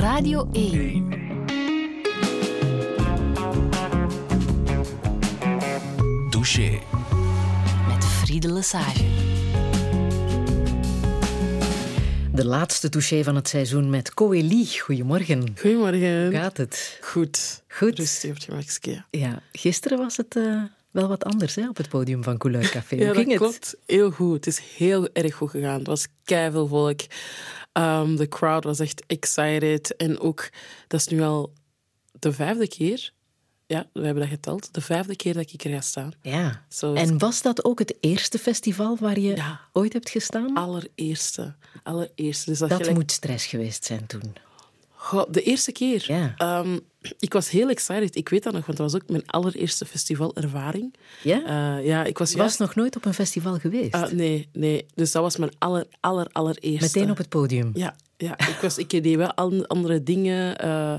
[0.00, 1.08] Radio 1.
[6.30, 6.78] Douche.
[7.88, 9.04] Met Friede Lesage.
[12.32, 14.66] De laatste touché van het seizoen met Coeli.
[14.78, 15.54] Goedemorgen.
[15.60, 16.24] Goedemorgen.
[16.24, 16.98] Hoe gaat het?
[17.02, 17.62] Goed.
[17.68, 17.98] Goed.
[17.98, 19.04] Rustig op het gemakske.
[19.10, 20.62] Ja, gisteren was het eh,
[20.98, 22.94] wel wat anders hè, op het podium van Couleur Café.
[22.94, 23.38] Ja, Hoe dat ging het?
[23.38, 23.76] klopt.
[23.86, 24.34] Heel goed.
[24.34, 25.78] Het is heel erg goed gegaan.
[25.78, 27.00] Het was keiveel volk.
[27.72, 29.96] Ehm, de crowd was echt excited.
[29.96, 30.48] En ook,
[30.86, 31.52] dat is nu al
[32.18, 33.12] de vijfde keer.
[33.66, 34.74] Ja, we hebben dat geteld.
[34.74, 36.12] De vijfde keer dat ik er ga staan.
[36.22, 36.64] Ja.
[36.68, 39.60] Zo- En was dat ook het eerste festival waar je Ja.
[39.72, 40.54] ooit hebt gestaan?
[40.54, 41.54] Allereerste.
[41.82, 42.50] Allereerste.
[42.50, 44.34] Dus dat, dat gelijk- moet stress geweest zijn toen.
[45.00, 46.32] Goh, de eerste keer.
[46.36, 46.78] Ehm,
[47.18, 48.16] ik was heel excited.
[48.16, 50.94] Ik weet dat nog, want dat was ook mijn allereerste festivalervaring.
[51.22, 51.44] Ja?
[51.78, 52.58] Eh, ja, ik was juist...
[52.58, 53.94] was nog nooit op een festival geweest?
[53.94, 54.86] Ah, nee, nee.
[54.94, 56.98] Dus dat was mijn aller, aller, allereerste.
[56.98, 57.70] Meteen op het podium?
[57.74, 60.94] Ja, ja ik, was, ik deed wel an- andere dingen, eh,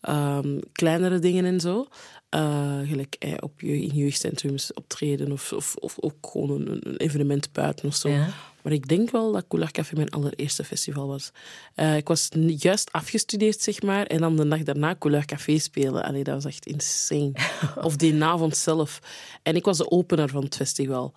[0.00, 1.88] ehm, kleinere dingen en zo.
[2.34, 6.96] Eh, gelijk eh, op je, in jeugdcentrums optreden of, of, of ook gewoon een, een
[6.96, 8.08] evenement buiten of zo.
[8.08, 8.28] Ja.
[8.62, 11.32] Maar ik denk wel dat Couleur Café mijn allereerste festival was.
[11.74, 16.04] Eh, ik was juist afgestudeerd, zeg maar, en dan de dag daarna Couleur Café spelen.
[16.04, 17.32] Allee, dat was echt insane.
[17.82, 19.00] of die avond zelf.
[19.42, 21.14] En ik was de opener van het festival.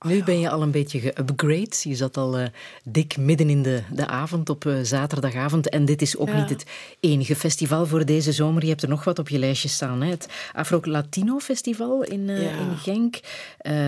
[0.00, 1.76] Nu ben je al een beetje geupgrade.
[1.82, 2.46] Je zat al eh,
[2.84, 5.68] dik midden in de, de avond op eh, zaterdagavond.
[5.68, 6.40] En dit is ook Ja.
[6.40, 6.64] niet het
[7.00, 8.62] enige festival voor deze zomer.
[8.62, 10.02] Je hebt er nog wat op je lijstje staan.
[10.02, 10.10] Hè?
[10.10, 12.34] Het Afro-Latino Festival in, Ja.
[12.58, 13.20] in Genk.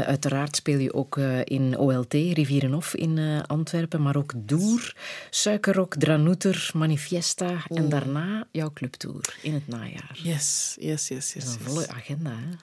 [0.06, 4.02] Uiteraard speel je ook in OLT, Rivierenhof in Antwerpen.
[4.02, 4.94] Maar ook Doer,
[5.30, 7.52] Suikerrok, Dranouter, Manifesta.
[7.68, 10.10] En daarna jouw clubtour in het najaar.
[10.22, 11.34] Yes, yes, yes, yes.
[11.44, 11.72] Is een yes.
[11.72, 12.56] volle agenda, hè?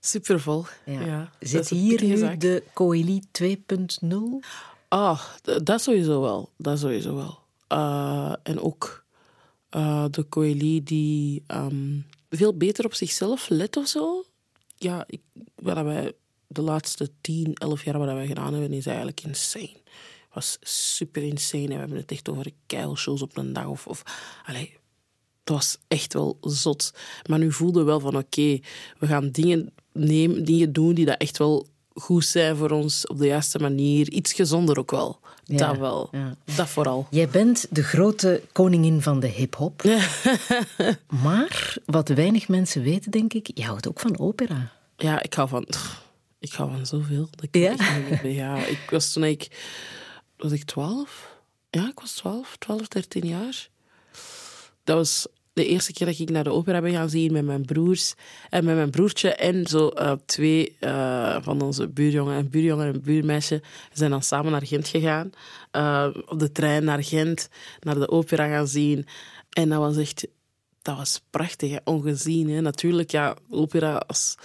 [0.00, 0.64] Supervol.
[0.84, 1.30] Ja.
[1.40, 2.40] Zit hier nu zaak.
[2.40, 4.16] de Coeli 2.0?
[4.88, 5.20] Ah,
[5.62, 6.50] dat sowieso wel.
[6.56, 7.38] Dat sowieso wel.
[7.66, 9.04] Eh, en ook
[9.68, 11.98] eh, de Coeli die ehm,
[12.30, 14.24] veel beter op zichzelf let of zo.
[14.76, 15.20] Ja, ik,
[15.54, 16.12] wat wij
[16.46, 19.76] de laatste 10, 11 jaar wat wij gedaan hebben, is eigenlijk insane.
[20.32, 21.62] was super insane.
[21.62, 23.66] En we hebben het echt over keilshows op een dag.
[23.66, 24.02] Of, of,
[24.46, 24.78] allee,
[25.40, 26.92] het was echt wel zot.
[27.26, 28.58] Maar nu voelde wel van oké,
[28.98, 33.18] we gaan dingen, nemen, dingen doen die dat echt wel goed zijn voor ons op
[33.18, 34.08] de juiste manier.
[34.10, 35.18] Iets gezonder ook wel.
[35.44, 36.08] Ja, dat wel.
[36.12, 36.36] ja.
[36.56, 37.06] Dat vooral.
[37.10, 39.82] Jij bent de grote koningin van de hip-hop.
[41.24, 44.72] maar wat weinig mensen weten, denk ik, je houdt ook van opera.
[44.96, 45.66] Ja, ik hou van...
[46.38, 47.28] Ik hou van zoveel.
[47.30, 47.70] Dat ik Ja?
[47.70, 49.48] echt niet meer- ja, ik was toen ik...
[50.36, 51.36] Was ik twaalf?
[51.70, 52.56] Ja, ik was twaalf.
[52.58, 53.68] Twaalf, dertien jaar.
[54.84, 55.26] Dat was
[55.60, 58.14] de eerste keer dat ik naar de opera ben gaan zien met mijn broers.
[58.50, 62.36] En met mijn broertje en zo eh, twee eh, van onze buurjongen.
[62.36, 63.62] Een buurjongen en buurmeisje.
[63.92, 65.30] Zijn dan samen naar Gent gegaan.
[65.70, 67.48] Eh, op de trein naar Gent.
[67.80, 69.06] Naar de opera gaan zien.
[69.50, 70.26] En dat was echt...
[70.82, 72.50] Dat was prachtig, ongezien.
[72.50, 72.60] Hè?
[72.60, 73.96] Natuurlijk, ja, opera...
[74.06, 74.36] Als,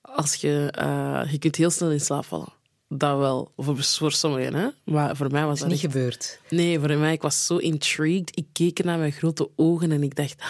[0.00, 2.57] als je, eh, je kunt heel snel in slaap vallen.
[2.88, 4.54] Dat wel, voor, voor sommigen.
[4.54, 4.68] Hè?
[4.84, 5.94] Maar voor mij was Dat dat is niet echt...
[5.94, 6.40] gebeurd.
[6.50, 8.30] Nee, voor mij, ik was zo intrigued.
[8.34, 10.42] Ik keek naar mijn grote ogen en ik dacht...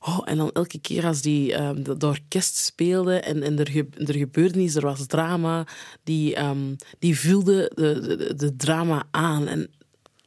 [0.00, 3.70] Oh, en dan elke keer als die ehm, de, de orkest speelde en, en er,
[3.70, 5.66] ge, er gebeurde iets, er was drama,
[6.02, 9.46] die, ehm, die vulde de, de, de drama aan.
[9.46, 9.70] En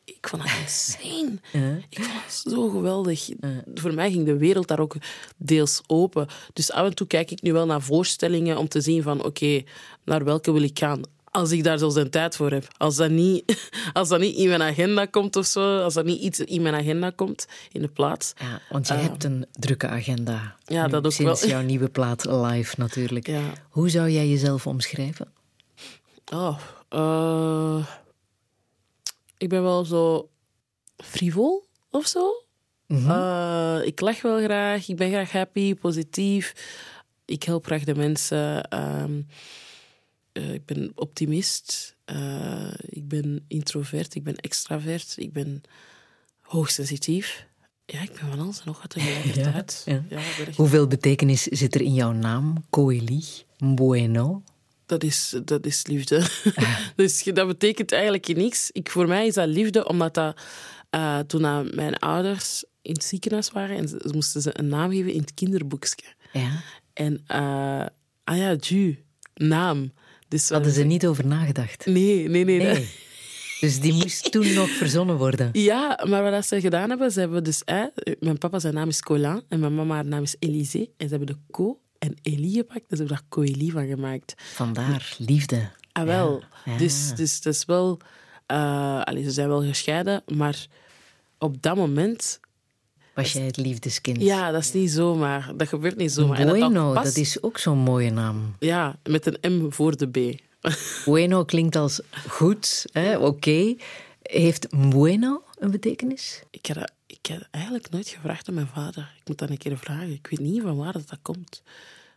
[0.06, 1.40] ik vond dat insane.
[1.90, 3.30] Ik vond het zo geweldig.
[3.74, 4.96] Voor mij ging de wereld daar ook
[5.38, 6.28] deels open.
[6.54, 9.64] Dus af en toe kijk ik nu wel naar voorstellingen om te zien van oké,
[10.06, 11.02] naar welke wil ik gaan.
[11.32, 12.68] Als ik daar zelfs een tijd voor heb.
[12.78, 16.22] Als dat, niet, als dat niet in mijn agenda komt of zo, als dat niet
[16.22, 18.34] iets in mijn agenda komt in de plaats.
[18.40, 20.56] Ja, want je hebt een drukke agenda.
[20.66, 21.50] Ja, Nu, dat ook Sinds wel.
[21.50, 23.28] jouw nieuwe plaat live natuurlijk.
[23.28, 23.42] Ja.
[23.70, 25.28] Hoe zou jij jezelf omschrijven?
[26.34, 27.86] Oh, eh,
[29.38, 30.30] ik ben wel zo
[30.98, 32.44] frivol of zo.
[32.88, 36.54] Eh, ik lach wel graag, ik ben graag happy, positief.
[37.26, 38.64] Ik help graag de mensen.
[38.70, 39.22] ehm,
[40.40, 41.96] eh, ik ben optimist.
[42.06, 45.14] eh, ik ben introvert, ik ben extravert.
[45.18, 45.62] Ik ben
[46.42, 47.48] hoogsensitief.
[47.86, 49.82] Ja, ik ben van alles en nog wat tegelijkertijd.
[49.86, 50.20] Ja, Ja, ja.
[50.20, 52.64] ik ben echt- Hoeveel betekenis zit er in jouw naam?
[52.70, 53.24] Coeli,
[53.58, 54.44] Bueno.
[54.86, 56.28] Dat is, dat is liefde.
[56.96, 58.72] dus dat betekent eigenlijk niks.
[58.72, 60.42] Ik, voor mij is dat liefde, omdat dat,
[60.90, 61.42] eh, toen
[61.76, 65.34] mijn ouders in het ziekenhuis waren en ze, moesten ze een naam geven in het
[65.34, 66.04] kinderboekje.
[66.34, 66.62] Ja.
[66.94, 67.24] En,
[68.24, 69.04] ah ja, Ju,
[69.34, 69.92] naam.
[70.30, 71.86] Dus Hadden ze niet over nagedacht?
[71.86, 72.60] Nee, nee, nee.
[72.60, 72.90] Nee.
[73.60, 75.50] Dus die moest toen nog verzonnen worden.
[75.52, 77.64] Ja, maar wat ze gedaan hebben, ze hebben dus...
[77.64, 77.84] eh,
[78.20, 80.94] mijn papa zijn naam is Colin en mijn mama haar naam is Elisée.
[80.98, 84.34] En ze hebben de Co en Elie gepakt en ze hebben daar Coeli van gemaakt.
[84.54, 85.70] Vandaar liefde.
[85.92, 86.44] Ah, wel.
[86.66, 86.78] Ja.
[86.78, 88.00] Dus, dus dat is wel...
[88.46, 90.66] eh allee, ze zijn wel gescheiden, maar
[91.38, 92.40] op dat moment...
[93.22, 94.22] Was jij het liefdeskind?
[94.22, 95.52] Ja, dat is niet zomaar.
[95.58, 96.38] Dat gebeurt niet zomaar.
[96.38, 98.56] Dat Bueno, dat is ook zo'n mooie naam.
[98.60, 100.40] Ja, met een M voor de B.
[101.06, 103.76] Bueno klinkt als goed, hè, oké.
[104.22, 106.44] Heeft bueno een betekenis?
[106.52, 109.14] Ik heb, ik heb eigenlijk nooit gevraagd aan mijn vader.
[109.22, 110.12] Ik moet dat een keer vragen.
[110.12, 111.64] Ik weet niet van waar dat, dat komt.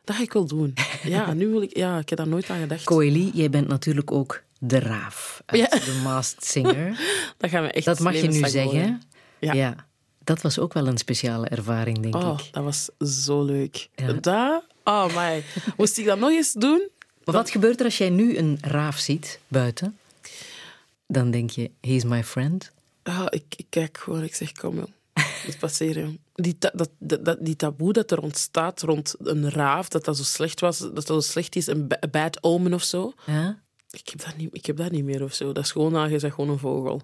[0.05, 0.75] Dat ga ik wel doen.
[1.03, 1.77] Ja, nu wil ik...
[1.77, 2.85] Ja, ik heb daar nooit aan gedacht.
[2.85, 5.67] Coeli, jij bent natuurlijk ook de raaf uit Ja.
[5.79, 7.01] The Masked Singer.
[7.39, 8.63] Dat gaan we echt Dat mag je nu zeggen.
[8.63, 9.03] horen.
[9.39, 9.75] Ja.
[10.25, 12.53] Dat was ook wel een speciale ervaring, denk Oh, ik.
[12.53, 12.89] dat was
[13.25, 13.89] zo leuk.
[13.95, 14.13] Ja.
[14.13, 14.63] Dat...
[14.85, 15.45] Oh, my.
[15.77, 16.89] Moest ik dat nog eens doen?
[17.25, 19.97] Maar wat gebeurt er als jij nu een raaf ziet buiten?
[21.07, 22.71] Dan denk je, he's my friend.
[23.03, 24.93] Ah, ik, ik kijk gewoon, ik zeg, kom jong.
[25.47, 26.19] Het passeren.
[26.35, 30.17] Die, ta- dat, dat, dat- die taboe dat er ontstaat rond een raaf, dat dat
[30.17, 33.13] zo slecht was, dat dat zo slecht is, een ba- bad omen of zo.
[33.27, 33.59] Ja?
[33.91, 35.53] Ik heb dat niet, ik heb dat niet meer of zo.
[35.53, 37.03] Dat is gewoon, ah, je bent gewoon een vogel.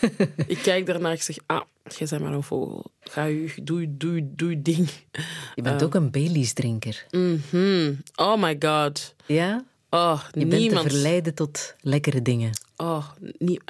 [0.46, 1.60] ik kijk daarnaar, ik zeg, ah,
[1.98, 2.90] jij bent maar een vogel.
[3.00, 4.88] Ga je, doe, je- doe, je- doe je ding.
[5.54, 7.06] Je bent ook een Baileys drinker.
[7.10, 7.92] Mhm.
[8.14, 9.14] Oh my god.
[9.26, 9.64] Ja?
[9.90, 10.86] Oh, Je bent te niemand.
[10.90, 12.50] verleiden tot lekkere dingen.
[12.76, 13.06] Oh,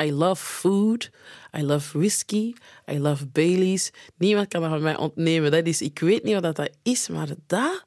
[0.02, 1.10] I love food.
[1.58, 2.52] I love whisky.
[2.92, 3.90] I love Baileys.
[4.16, 5.50] Niemand kan dat van mij ontnemen.
[5.50, 7.84] Dat is, ik weet niet wat dat dat is, maar dat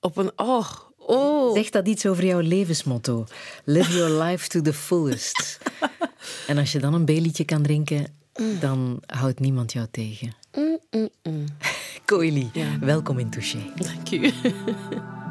[0.00, 0.32] op een...
[0.36, 0.68] Oh,
[0.98, 1.54] oh.
[1.54, 3.24] Zegt dat iets over jouw levensmotto?
[3.64, 5.58] Live your life to the fullest.
[6.46, 8.06] en als je dan een Baileytje kan drinken,
[8.60, 10.32] dan houdt niemand jou tegen.
[12.06, 12.50] Coeli,
[12.80, 13.58] welkom in Touché.
[13.76, 14.32] Dank u.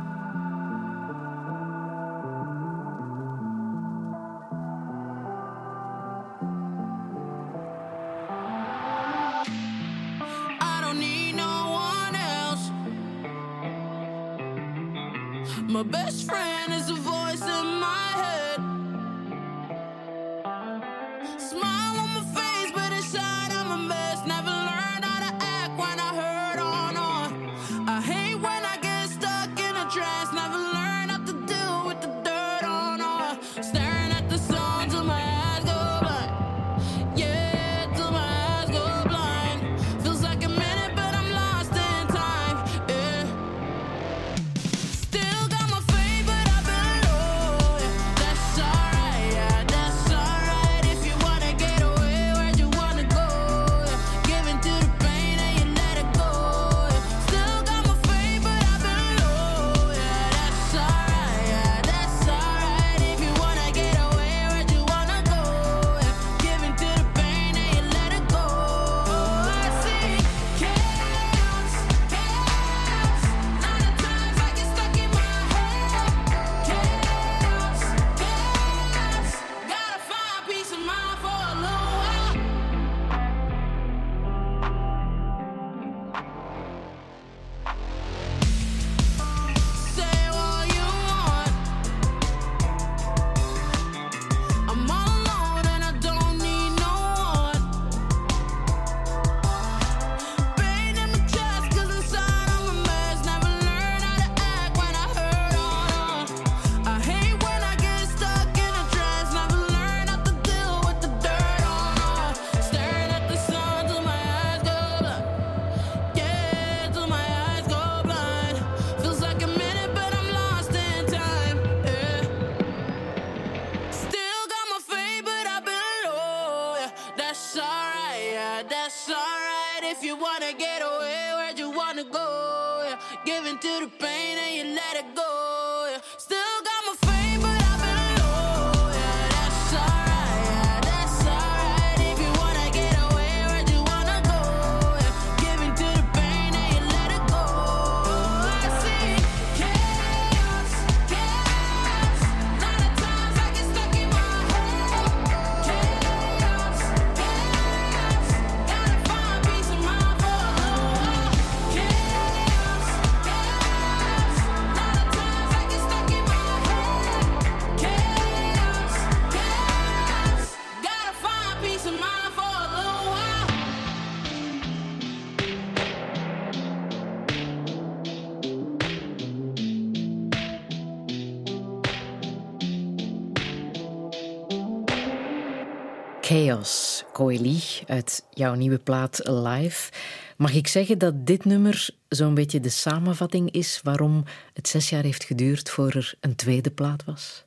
[187.13, 189.91] Coeli, uit jouw nieuwe plaat Live.
[190.38, 195.03] Mag ik zeggen dat dit nummer zo'n beetje de samenvatting is waarom het zes jaar
[195.03, 197.43] heeft geduurd voor er een tweede plaat was?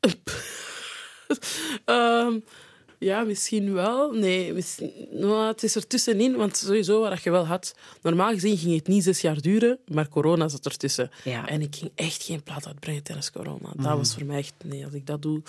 [1.84, 2.38] Ehm,
[2.98, 4.12] Ja, misschien wel.
[4.12, 7.74] Nee, misschien, nou, het is er tussenin, want sowieso wat je wel had.
[8.02, 11.10] Normaal gezien ging het niet zes jaar duren, maar corona zat ertussen.
[11.24, 11.48] Ja.
[11.48, 13.68] En ik ging echt geen plaat uitbrengen tijdens corona.
[13.76, 15.42] Dat was voor mij echt, nee, als ik dat doe.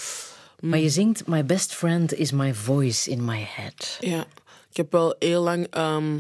[0.62, 3.98] Maar je zingt My best friend is my voice in my head.
[4.00, 4.26] Ja,
[4.70, 6.20] ik heb wel heel lang ehm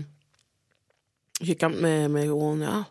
[1.44, 2.90] gekampt met, met gewoon, ja.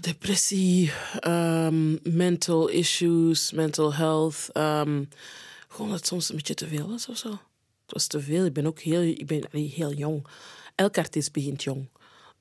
[0.00, 4.48] Depressie, ehm, mental issues, mental health.
[4.52, 5.04] ehm,
[5.68, 7.30] gewoon dat het soms een beetje te veel was of zo.
[7.30, 8.44] Het was te veel.
[8.44, 10.26] Ik ben ook heel, ik ben heel jong.
[10.74, 11.88] Elk artiest begint jong.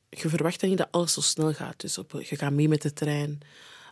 [0.10, 1.80] Je verwacht dan niet dat alles zo snel gaat.
[1.80, 3.40] Dus op, je gaat mee met de trein.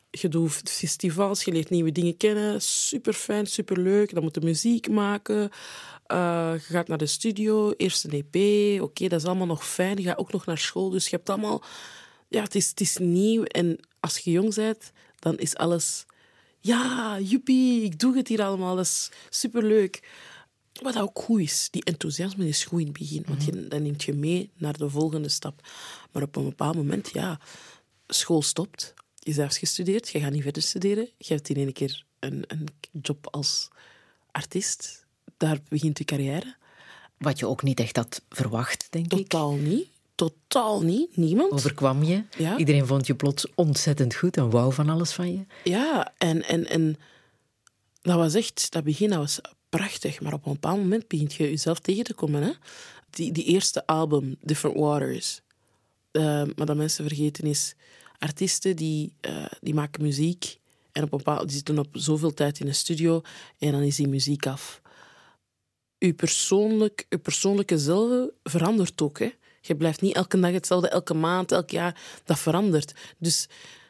[0.10, 2.62] Je doet festivals, je leert nieuwe dingen kennen.
[2.62, 4.14] Super fijn, super leuk.
[4.14, 5.50] Dan moet je muziek maken.
[6.06, 8.82] Eh, je gaat naar de studio, eerst een EP.
[8.82, 9.98] Oké, dat is allemaal nog fijn.
[9.98, 10.90] Je gaat ook nog naar school.
[10.90, 11.64] Dus je hebt allemaal...
[12.28, 13.44] Ja, het is, het is nieuw.
[13.44, 16.06] En als je jong bent, dan is alles...
[16.60, 18.76] Ja, joepie, ik doe het hier allemaal.
[18.76, 20.10] Dat is superleuk.
[20.82, 23.24] Wat ook goed is, die enthousiasme is goed in het begin.
[23.28, 25.62] Want je, dan neemt je mee naar de volgende stap.
[26.12, 27.40] Maar op een bepaald moment, ja,
[28.08, 28.94] school stopt.
[29.36, 31.10] Hebt gestudeerd, je gaat niet verder studeren.
[31.18, 32.68] Je hebt in één keer een, een
[33.02, 33.70] job als
[34.32, 35.06] artiest.
[35.38, 36.56] Daar begint je carrière.
[37.18, 39.28] Wat je ook niet echt had verwacht, denk ik.
[39.28, 39.88] Totaal niet.
[40.16, 41.18] Totaal niet.
[41.18, 41.52] Niemand.
[41.52, 42.24] Overkwam je.
[42.38, 42.58] Ja.
[42.58, 45.46] Iedereen vond je plots ontzettend goed en wou van alles van je.
[45.64, 46.98] Ja, en, en, en
[48.02, 50.22] dat was echt, dat begin dat was prachtig.
[50.22, 52.44] Maar op een bepaald moment begint je jezelf tegen te komen.
[52.44, 52.52] Hè?
[53.10, 55.42] Die, die eerste album, Different Waters.
[56.12, 56.24] Eh,
[56.56, 57.76] maar dat mensen vergeten is,
[58.20, 60.60] artiesten die, eh, die maken muziek.
[60.92, 63.22] En op een bepaald, die zitten op zoveel tijd in een studio
[63.60, 64.82] en dan is die muziek af.
[65.98, 69.20] Je, persoonlijk, persoonlijke zelf verandert ook.
[69.20, 69.32] Hè?
[69.62, 72.02] Je blijft niet elke dag hetzelfde, elke maand, elk jaar.
[72.24, 72.94] Dat verandert.
[73.18, 73.48] Dus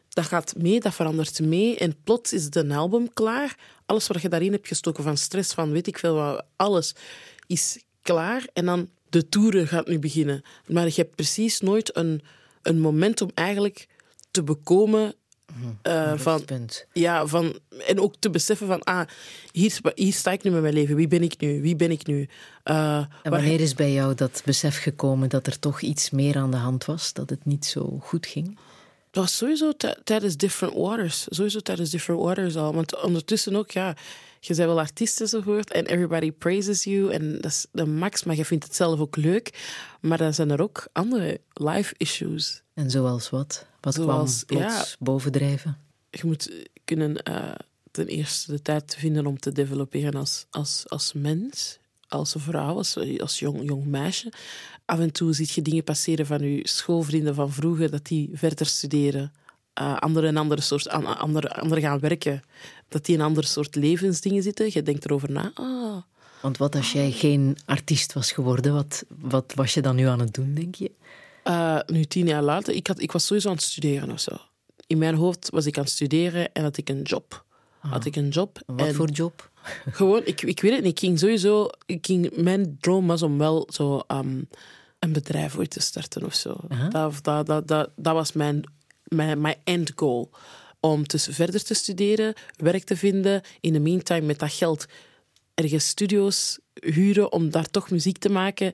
[0.10, 1.77] dat gaat mee, dat verandert mee.
[1.77, 3.57] En plots is een album klaar.
[3.86, 6.96] Alles wat je daarin hebt gestoken, van stress, van weet ik veel wat, alles
[7.48, 8.48] is klaar.
[8.53, 10.41] En dan de toeren gaat nu beginnen.
[10.65, 12.22] Maar je hebt precies nooit een,
[12.62, 13.88] een moment om eigenlijk
[14.38, 15.13] te bekomen
[15.82, 16.41] eh, van,
[16.94, 19.08] ja, van, en ook te beseffen van, ah,
[19.51, 20.96] hier, hier sta ik nu met mijn leven.
[20.96, 21.62] Wie ben ik nu?
[21.62, 22.27] Wie ben ik nu?
[22.63, 26.51] Eh, En wanneer is bij jou dat besef gekomen dat er toch iets meer aan
[26.51, 27.13] de hand was?
[27.13, 28.48] Dat het niet zo goed ging?
[29.08, 31.25] Het was sowieso tij- tijdens Different Waters.
[31.29, 32.74] Sowieso tijdens Different Waters al.
[32.74, 33.96] Want ondertussen ook, ja,
[34.39, 35.72] je bent wel artiest enzovoort.
[35.72, 37.12] En everybody praises you.
[37.12, 39.50] En dat is de max, maar je vindt het zelf ook leuk.
[40.01, 42.62] Maar dan zijn er ook andere life issues.
[42.77, 43.65] En zoals wat?
[43.81, 44.67] Wat Zoals, kwam ja.
[44.67, 45.77] plots bovendrijven?
[46.10, 46.51] Je moet
[46.86, 47.51] kunnen eh,
[47.91, 51.77] ten eerste de tijd vinden om te developeren als, als, als mens.
[52.07, 54.31] Als vrouw, als, als jong, jong meisje.
[54.86, 58.65] Af en toe zie je dingen passeren van je schoolvrienden van vroeger, dat die verder
[58.65, 59.31] studeren.
[59.74, 62.41] eh anderen een andere soort, an- andere, anderen gaan werken.
[62.88, 64.69] Dat die in een ander soort levensdingen zitten.
[64.72, 65.51] Je denkt erover na.
[65.53, 65.98] Ah,
[66.41, 70.19] Want wat als jij geen artiest was geworden, wat, wat was je dan nu aan
[70.19, 70.91] het doen, denk je?
[71.47, 74.37] Eh, nu tien jaar later, ik, had, ik was sowieso aan het studeren of zo.
[74.87, 77.45] In mijn hoofd was ik aan het studeren en had ik een job.
[77.79, 78.61] Had ik een job.
[78.65, 79.51] Wat en voor job?
[79.91, 80.91] Gewoon, ik, ik weet het niet.
[80.91, 81.67] Ik ging sowieso...
[81.85, 84.41] Ik ging, mijn droom was om wel zo, ehm,
[84.99, 86.57] een bedrijf ooit te starten of zo.
[86.89, 88.71] Dat, dat, dat, dat, dat was mijn,
[89.03, 90.29] mijn, mijn end goal.
[90.79, 93.41] Om dus verder te studeren, werk te vinden.
[93.59, 94.85] In de meantime met dat geld
[95.57, 98.73] ergens studio's huren om daar toch muziek te maken.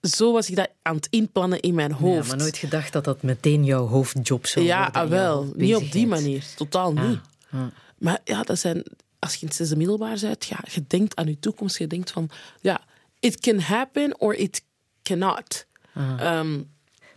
[0.00, 2.28] Zo was ik dat aan het inplannen in mijn Ja, hoofd.
[2.28, 5.00] maar nooit gedacht dat dat meteen jouw hoofdjob zou Ja, worden.
[5.02, 5.52] ah, jouw wel.
[5.56, 6.44] Niet op die manier.
[6.56, 7.20] Totaal niet.
[7.50, 7.70] ja.
[7.98, 8.82] Maar ja, dat zijn,
[9.18, 11.78] als je in het zesde middelbaar bent, ja, je denkt aan je toekomst.
[11.78, 12.80] Je denkt van, ja,
[13.20, 14.62] it can happen or it
[15.02, 15.66] cannot.
[15.94, 16.60] Ehm,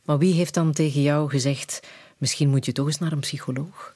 [0.04, 1.80] Maar wie heeft dan tegen jou gezegd,
[2.18, 3.96] misschien moet je toch eens naar een psycholoog?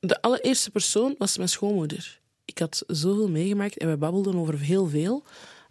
[0.00, 2.20] de allereerste persoon was mijn schoonmoeder.
[2.46, 5.24] Ik had zoveel meegemaakt en we babbelden over heel veel.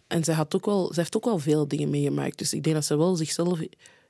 [0.06, 2.38] En zij, had ook wel, zij heeft ook wel veel dingen meegemaakt.
[2.38, 3.60] Dus ik denk dat ze wel zichzelf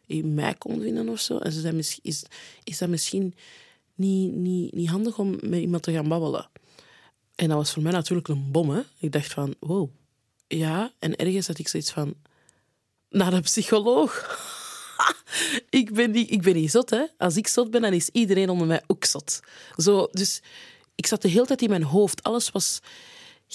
[0.06, 1.38] in mij kon vinden of zo.
[1.38, 2.25] En ze zei, is,
[2.64, 3.35] is dat misschien
[3.94, 6.49] niet, niet, niet handig om met iemand te gaan babbelen?
[7.35, 8.85] En dat was voor mij natuurlijk een bom.
[8.99, 9.90] Ik dacht van, wow.
[10.46, 12.14] Ja, en ergens had ik zoiets van...
[13.08, 14.40] Naar een psycholoog?
[15.70, 17.04] ik, ben niet, ik ben niet zot, hè.
[17.18, 19.40] Als ik zot ben, dan is iedereen onder mij ook zot.
[19.76, 20.42] Zo, dus
[20.97, 22.23] ik zat de hele tijd in mijn hoofd.
[22.23, 22.81] Alles was...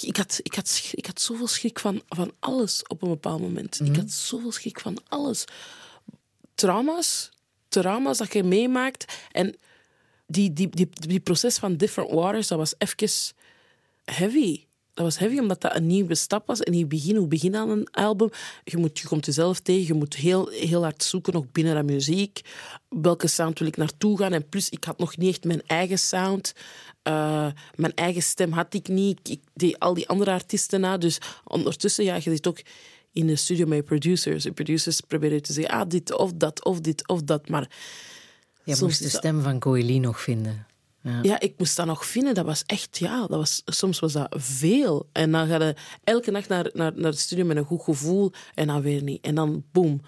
[0.01, 3.79] Ik had, ik had, ik had zoveel schrik van, van alles op een bepaald moment.
[3.83, 5.45] Ik had zoveel schrik van alles.
[6.55, 7.29] Trauma's,
[7.67, 9.13] trauma's dat je meemaakt.
[9.31, 9.55] En
[10.27, 13.33] die, die, die, die proces van different waters, dat was even
[14.03, 14.65] heavy.
[14.93, 16.65] dat was heavy, omdat dat een nieuwe stap was.
[16.65, 18.29] Een nieuw begin, hoe begin aan een album.
[18.63, 21.93] Je, moet, je komt jezelf tegen, je moet heel, heel hard zoeken nog binnen de
[21.93, 22.41] muziek.
[22.89, 24.33] Welke sound wil ik naartoe gaan?
[24.33, 26.53] En plus, ik had nog niet echt mijn eigen sound.
[27.03, 29.19] Uh, mijn eigen stem had ik niet.
[29.19, 30.97] Ik, ik deed al die andere artiesten na.
[30.97, 32.61] Dus ondertussen, ja, je zit ook
[33.11, 34.43] in de studio met producers.
[34.43, 37.49] De producers proberen te zeggen, ah, dit of dat, of dit of dat.
[37.49, 37.69] Maar
[38.63, 40.65] Je soms moest de stem van Coeli nog vinden.
[41.03, 41.19] Ja.
[41.21, 42.33] ja, ik moest dat nog vinden.
[42.33, 45.09] Dat was echt, ja, dat was, soms was dat veel.
[45.11, 48.31] En dan ga je elke nacht naar, naar, naar de studio met een goed gevoel
[48.53, 49.25] en dan weer niet.
[49.25, 50.01] En dan boem.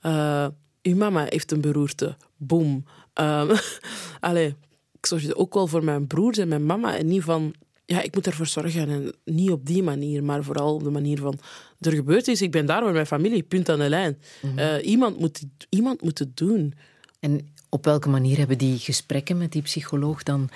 [0.00, 0.46] Eh,
[0.82, 2.16] uw mama heeft een beroerte.
[2.36, 2.84] Boem.
[3.12, 3.56] Ehm
[4.20, 4.56] allee,
[5.00, 6.96] ik zorgde ook wel voor mijn broers en mijn mama.
[6.96, 7.54] En niet van,
[7.84, 8.88] ja, ik moet ervoor zorgen.
[8.88, 11.38] En niet op die manier, maar vooral op de manier van,
[11.80, 14.18] er gebeurt iets, ik ben daar met mijn familie, punt aan de lijn.
[14.56, 16.74] Eh, iemand, moet, iemand moet het doen.
[17.20, 20.48] En op welke manier hebben die gesprekken met die psycholoog dan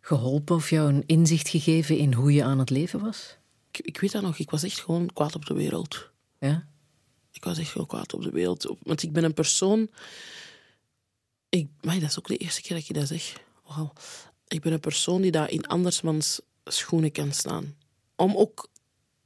[0.00, 3.36] geholpen of jou een inzicht gegeven in hoe je aan het leven was?
[3.70, 6.10] Ik, ik weet dat nog, ik was echt gewoon kwaad op de wereld.
[6.38, 6.66] Ja?
[7.32, 8.74] Ik was echt heel kwaad op de wereld.
[8.82, 9.88] Want ik ben een persoon...
[11.48, 13.32] Ik, maar dat is ook de eerste keer dat ik dat zeg.
[14.48, 17.76] Ik ben een persoon die daar in andersmans schoenen kan staan.
[18.16, 18.68] Om ook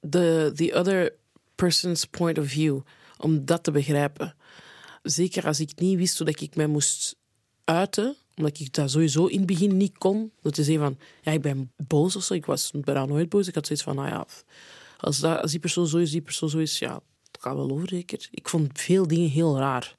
[0.00, 1.14] de the other
[1.54, 2.80] person's point of view,
[3.18, 4.34] om dat te begrijpen.
[5.02, 7.16] Zeker als ik niet wist hoe ik mij moest
[7.64, 10.32] uiten, omdat ik dat sowieso in het begin niet kon.
[10.40, 12.34] Dat te zeggen van, ja, ik ben boos of zo.
[12.34, 13.48] Ik was bijna nooit boos.
[13.48, 14.26] Ik had zoiets van, nou ja,
[14.98, 17.70] als, dat, als die persoon zo is, die persoon zo is, ja, dat gaat wel
[17.70, 18.28] over, zeker.
[18.30, 19.96] Ik vond veel dingen heel raar.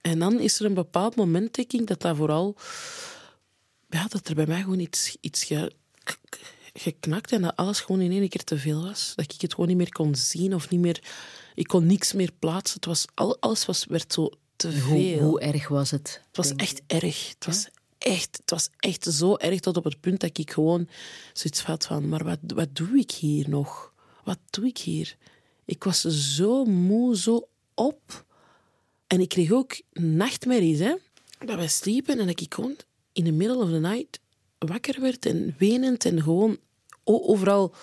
[0.00, 2.56] En dan is er een bepaald moment, denk ik, dat dat vooral...
[3.96, 5.72] Ja, dat er bij mij gewoon iets, iets ge-
[6.74, 9.12] geknakt en dat alles gewoon in één keer te veel was.
[9.14, 11.02] Dat ik het gewoon niet meer kon zien of niet meer...
[11.54, 12.76] Ik kon niks meer plaatsen.
[12.76, 15.18] Het was, al, alles was, werd zo te veel.
[15.18, 16.22] Hoe, hoe erg was het?
[16.26, 17.28] Het was echt erg.
[17.28, 20.88] Het was echt, het was echt zo erg tot op het punt dat ik gewoon
[21.32, 22.08] zoiets had van...
[22.08, 23.92] Maar wat, wat doe ik hier nog?
[24.24, 25.16] Wat doe ik hier?
[25.64, 28.24] Ik was zo moe, zo op.
[29.06, 30.94] En ik kreeg ook nachtmerries, hè.
[31.38, 32.76] Dat wij sliepen en dat ik gewoon
[33.16, 34.20] in the middle of the night
[34.58, 36.58] wakker werd en wenend en gewoon
[37.04, 37.74] o- overal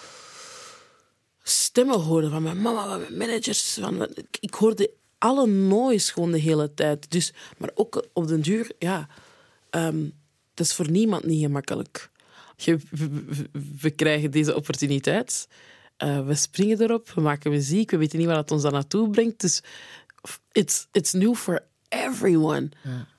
[1.44, 3.74] stemmen hoorde van mijn mama, van mijn managers.
[3.82, 7.12] Van, ik- ik hoorde alle noise gewoon de hele tijd.
[7.12, 9.08] Dus, maar ook op den duur, ja,
[9.70, 10.04] ehm,
[10.54, 12.12] dat is voor niemand niet gemakkelijk.
[12.56, 12.78] Je,
[13.82, 15.48] we, krijgen deze opportuniteit.
[15.98, 19.10] Eh, we springen erop, we maken muziek, we weten niet waar dat ons dan naartoe
[19.10, 19.42] brengt.
[19.42, 19.62] Dus
[20.52, 22.70] it's, it's new for everyone.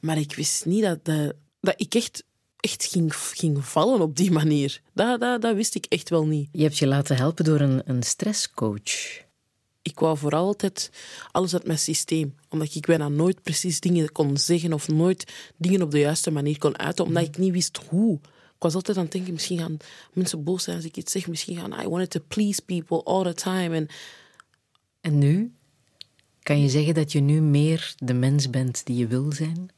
[0.01, 2.25] Maar ik wist niet dat, de, dat ik echt,
[2.61, 4.81] echt ging, ging vallen op die manier.
[4.93, 6.49] Dat, dat, dat wist ik echt wel niet.
[6.53, 9.23] Je hebt je laten helpen door een, een stresscoach.
[9.83, 10.91] ik wou vooral altijd
[11.31, 12.35] alles uit mijn systeem.
[12.49, 16.59] Omdat ik bijna nooit precies dingen kon zeggen of nooit dingen op de juiste manier
[16.59, 18.19] kon uiten, omdat ik niet wist hoe.
[18.55, 19.77] Ik was altijd aan het denken, misschien gaan
[20.13, 21.27] mensen boos zijn als ik iets zeg.
[21.27, 23.77] Misschien gaan, I wanted to please people all the time.
[23.77, 23.89] En
[25.01, 25.53] En nu?
[26.43, 29.71] Kan je zeggen dat je nu meer de mens bent die je wil zijn?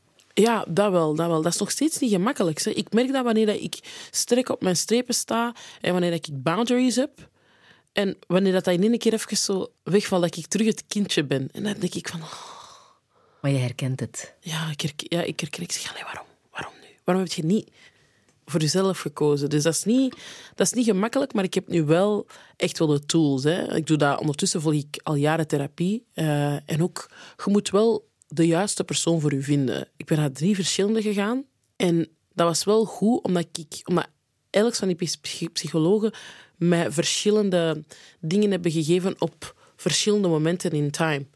[0.44, 1.42] Ja, dat wel, dat wel.
[1.42, 2.58] Dat is nog steeds niet gemakkelijk.
[2.58, 2.74] Zeg.
[2.74, 3.78] Ik merk dat wanneer dat ik
[4.10, 7.28] sterk op mijn strepen sta en wanneer dat ik boundaries heb.
[7.92, 11.24] En wanneer dat, dat in één keer even zo wegvalt, dat ik terug het kindje
[11.24, 11.48] ben.
[11.52, 12.20] En dan denk ik van,
[13.40, 14.34] Maar je herkent het.
[14.40, 15.62] Ja, ik, herk- ja, ik herken.
[15.62, 16.26] Ik zeg, waarom?
[16.50, 16.86] Waarom nu?
[17.04, 17.70] Waarom heb je niet
[18.44, 19.50] voor jezelf gekozen?
[19.50, 20.16] Dus dat is niet,
[20.54, 23.44] dat is niet gemakkelijk, maar ik heb nu wel echt wel de tools.
[23.44, 23.76] Hè.
[23.76, 26.04] Ik doe dat, ondertussen volg ik al jaren therapie.
[26.14, 27.10] eh, en ook,
[27.44, 29.88] je moet wel de juiste persoon voor je vinden.
[29.96, 31.44] Ik ben naar drie verschillende gegaan.
[31.76, 33.80] En dat was wel goed, omdat ik...
[33.84, 34.08] Omdat
[34.50, 36.12] elk van die psy- psychologen
[36.56, 37.84] mij verschillende
[38.20, 41.26] dingen hebben gegeven op verschillende momenten in time.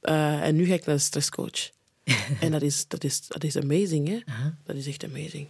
[0.00, 1.70] Eh, en nu ga ik naar de stresscoach.
[2.40, 4.18] en dat is, dat, is, dat is amazing, hè?
[4.64, 5.48] Dat is echt amazing.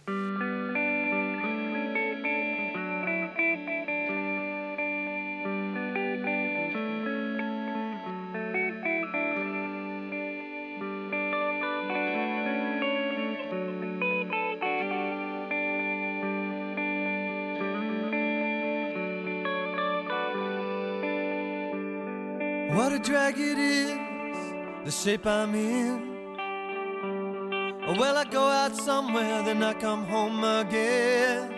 [23.33, 23.97] Drag it is,
[24.85, 26.13] the shape I'm in.
[27.97, 31.51] Well, I go out somewhere, then I come home again.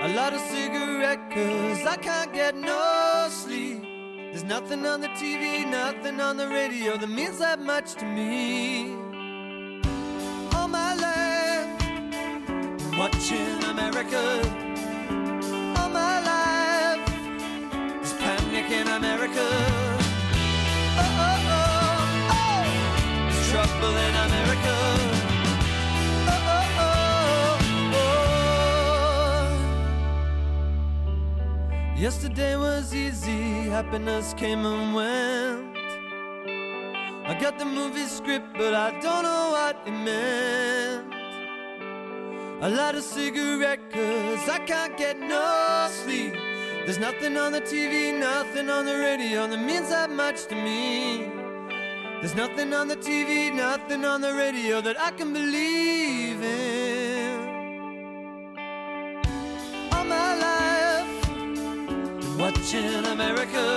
[0.00, 3.82] A lot of cigarette, cause I can't get no sleep.
[4.32, 8.92] There's nothing on the TV, nothing on the radio that means that much to me.
[10.56, 11.70] All my life,
[12.98, 14.40] watching America.
[15.78, 17.06] All my life,
[18.00, 19.63] there's panic in America.
[23.84, 24.76] Trouble in America.
[26.32, 28.10] Oh, oh, oh, oh.
[31.96, 35.76] Yesterday was easy, happiness came and went.
[37.26, 41.12] I got the movie script, but I don't know what it meant.
[42.62, 46.32] I light a cigarette, cause I can't get no sleep.
[46.86, 51.33] There's nothing on the TV, nothing on the radio that means that much to me.
[52.24, 57.38] There's nothing on the TV, nothing on the radio that I can believe in.
[59.92, 61.12] All my life,
[62.38, 63.73] watching America.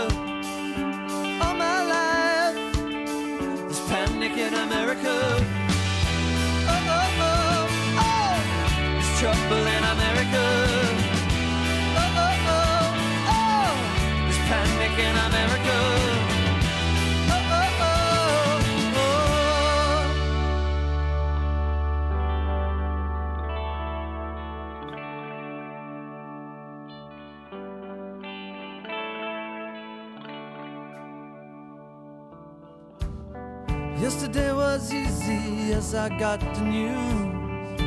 [35.77, 37.77] As I got the news.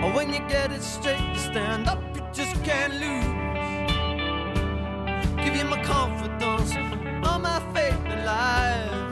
[0.00, 3.24] Oh, when you get it straight, you stand up, you just can't lose.
[5.44, 6.72] Give you my confidence,
[7.26, 9.05] all my faith in life.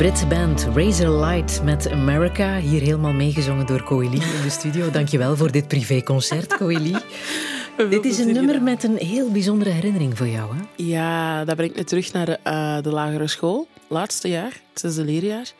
[0.00, 4.90] Britse band Razor Light met America, hier helemaal meegezongen door Coeli in de studio.
[4.90, 6.96] Dankjewel voor dit privéconcert, Coeli.
[7.90, 10.62] Dit is een nummer met een heel bijzondere herinnering voor jou, hè?
[10.76, 13.68] Ja, dat brengt me terug naar de, eh, de lagere school.
[13.88, 15.52] Laatste jaar, het zesde leerjaar.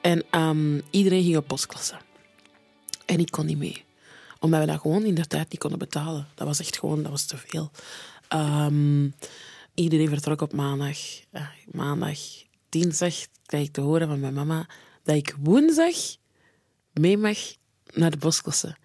[0.00, 1.94] En ehm, iedereen ging op postklasse.
[3.06, 3.84] En ik kon niet mee.
[4.40, 6.26] Omdat we dat gewoon in de tijd niet konden betalen.
[6.34, 7.70] Dat was echt gewoon, dat was te veel.
[8.28, 9.08] Ehm,
[9.74, 10.98] iedereen vertrok op maandag.
[11.72, 12.18] Maandag,
[12.68, 13.14] dinsdag
[13.46, 14.68] krijg ik te horen van mijn mama
[15.02, 15.96] dat ik woensdag
[16.92, 17.38] mee mag
[17.94, 18.76] naar de postklasse.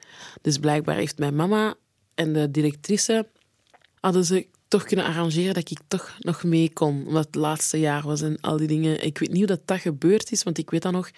[0.42, 1.76] Dus blijkbaar heeft mijn mama
[2.16, 3.30] en de directrice
[4.00, 7.04] hadden ze toch kunnen arrangeren dat ik toch nog mee kon.
[7.08, 9.06] Omdat het laatste jaar was en al die dingen.
[9.06, 11.10] Ik weet niet hoe dat, dat gebeurd is, want ik weet dat nog.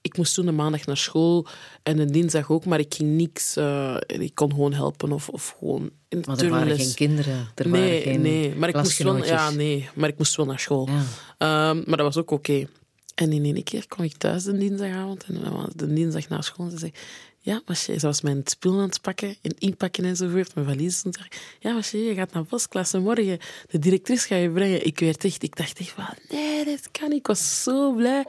[0.00, 1.46] Ik moest toen de maandag naar school
[1.82, 3.56] en de dinsdag ook, maar ik ging niks.
[3.56, 7.68] eh, ik kon gewoon helpen of, of gewoon in Maar er waren geen kinderen, er
[7.68, 10.60] nee, waren geen nee, maar ik moest wel, ja, nee, maar ik moest wel naar
[10.60, 10.88] school.
[10.88, 11.02] Ja.
[11.38, 12.66] Ehm, maar dat was ook oké.
[13.14, 16.66] En in één keer kwam ik thuis de dinsdagavond en de dinsdag naar school.
[16.66, 16.92] En ze zei,
[17.40, 20.54] ja, Masje, ze was mijn spullen aan het pakken en inpakken enzovoort.
[20.54, 21.28] Mijn valies stond er.
[21.60, 23.38] Ja, Masje, je gaat naar postklasse morgen.
[23.70, 24.86] De directrice gaat je brengen.
[24.86, 27.18] Ik werd echt, ik dacht echt van, nee, dat kan niet.
[27.18, 28.26] Ik was zo blij.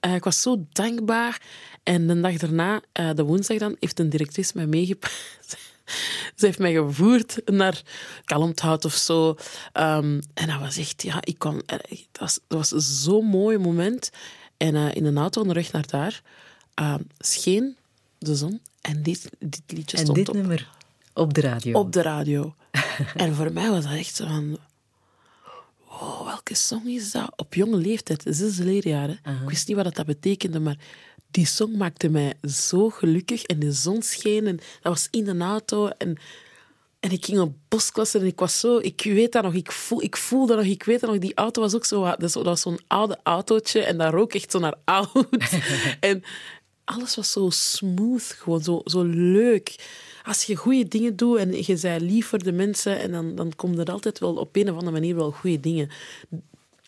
[0.00, 1.40] Eh, ik was zo dankbaar.
[1.82, 5.56] En de dag daarna, eh, de woensdag dan, heeft een directrice mij meegepakt.
[6.36, 7.82] Ze heeft mij gevoerd naar
[8.24, 9.36] Kalmthout of zo.
[9.72, 11.78] Ehm, en dat was echt, ja, ik kwam, eh,
[12.12, 14.10] dat was, dat was zo'n mooi moment.
[14.56, 16.22] En eh, in een auto onderweg naar daar
[16.74, 17.76] ehm, scheen
[18.24, 20.70] de zon en dit, dit liedje En stond dit op, nummer
[21.14, 21.78] op de radio.
[21.78, 22.54] op de radio.
[23.16, 24.58] en voor mij was dat echt zo van...
[25.88, 27.32] Wow, welke song is dat?
[27.36, 29.20] Op jonge leeftijd, zesde leerjaren.
[29.42, 30.76] Ik wist niet wat dat betekende, maar
[31.30, 33.42] die song maakte mij zo gelukkig.
[33.42, 35.88] En de zon scheen en dat was in de auto.
[35.88, 36.18] En,
[37.00, 38.78] en ik ging op bosklasse en ik was zo...
[38.78, 41.18] Ik weet dat nog, ik, voel, ik voelde nog, ik weet dat nog.
[41.18, 42.14] Die auto was ook zo...
[42.18, 45.26] Dat was zo'n oude autootje en dat rook echt zo naar oud.
[46.00, 46.22] en
[46.92, 49.74] alles was zo smooth, gewoon zo, zo leuk.
[50.24, 53.52] Als je goede dingen doet en je bent lief voor de mensen, en dan, dan
[53.56, 55.90] komt er altijd wel op een of andere manier wel goede dingen.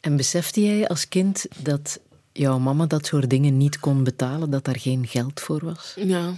[0.00, 2.00] En besefte jij als kind dat
[2.32, 5.94] jouw mama dat soort dingen niet kon betalen, dat daar geen geld voor was?
[5.96, 6.34] Ja,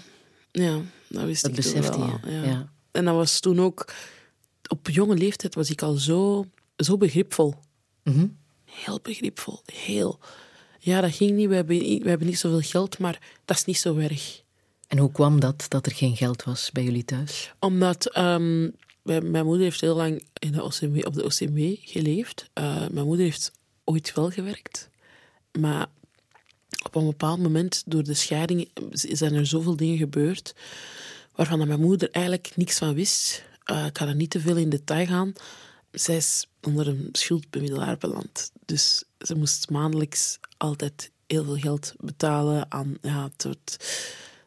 [0.53, 2.43] ja dat wist Dat ik besefte wel, je, Ja.
[2.43, 2.69] ja.
[2.91, 3.93] En dat was toen ook...
[4.69, 7.55] Op jonge leeftijd was ik al zo, zo begripvol.
[8.03, 8.27] Mhm.
[8.65, 10.19] Heel begripvol, heel.
[10.87, 13.65] Ja, dat ging niet, we hebben, niet- we hebben niet zoveel geld, maar dat is
[13.65, 14.43] niet zo erg.
[14.89, 17.53] En hoe kwam dat, dat er geen geld was bij jullie thuis?
[17.59, 18.61] Omdat ehm,
[19.03, 22.51] mijn, mijn moeder heeft heel lang in de OCMW, op de OCMW geleefd.
[22.53, 23.53] Eh, mijn moeder heeft
[23.85, 24.91] ooit wel gewerkt.
[25.61, 25.87] Maar
[26.85, 30.55] op een bepaald moment, door de scheiding, zijn er zoveel dingen gebeurd
[31.35, 33.45] waarvan mijn moeder eigenlijk niks van wist.
[33.65, 35.33] Eh, ik ga er niet te veel in detail gaan.
[35.97, 38.51] Zij is onder een schuldbemiddelaar beland.
[38.65, 42.99] Dus ze moest maandelijks altijd heel veel geld betalen aan...
[43.03, 43.59] Ja, tot,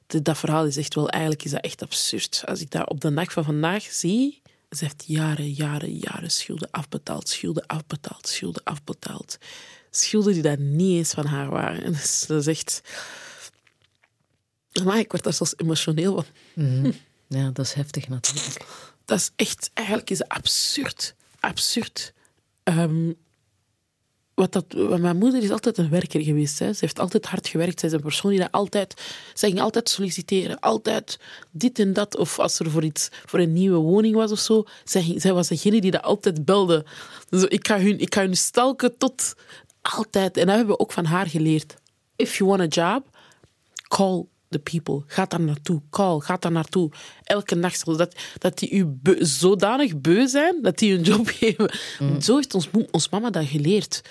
[0.08, 1.10] de- dat verhaal is echt wel...
[1.10, 2.44] Eigenlijk is dat echt absurd.
[2.46, 4.42] Als ik dat op de dag van vandaag zie...
[4.70, 7.30] Ze heeft jaren, jaren, jaren schulden afbetaald.
[7.30, 9.38] Schulden afbetaald, schulden afbetaald.
[9.92, 11.84] Schulden die daar niet eens van haar waren.
[11.84, 12.82] En dus, dat is echt...
[14.84, 16.14] Maar ik word daar zelfs emotioneel
[16.56, 16.94] van.
[17.28, 18.66] Ja, dat is heftig natuurlijk.
[19.06, 21.16] Dat is echt, eigenlijk is het absurd.
[21.40, 22.14] Absurd.
[22.64, 23.12] Ehm,
[24.34, 26.60] wat dat, mijn moeder is altijd een werker geweest.
[26.60, 26.74] Hè.
[26.74, 27.80] Ze heeft altijd hard gewerkt.
[27.80, 28.94] Zij is een persoon die dat altijd...
[29.34, 30.60] Zij ging altijd solliciteren.
[30.60, 31.20] Altijd
[31.52, 32.18] dit en dat.
[32.18, 34.64] Of als er voor, iets, voor een nieuwe woning was of zo.
[34.84, 36.86] Zij, zij was degene die dat altijd belde.
[37.30, 39.34] Dus ik, ga hun, ik ga hun stalken tot...
[39.82, 40.38] Altijd.
[40.38, 41.76] En dat hebben we ook van haar geleerd.
[42.16, 43.18] If you want a job,
[43.88, 45.04] call the people.
[45.08, 45.82] Ga daar naartoe.
[45.90, 46.92] Call, ga daar naartoe.
[47.24, 47.76] Elke dag.
[47.76, 51.72] Zodat dat die u zodanig beu zijn dat die een job geven.
[52.22, 54.02] Zo heeft ons, ons mama dat geleerd.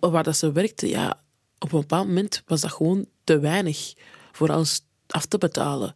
[0.00, 1.20] Waar dat ze werkte, ja,
[1.58, 3.92] op een bepaald moment was dat gewoon te weinig
[4.32, 5.94] voor alles af te betalen.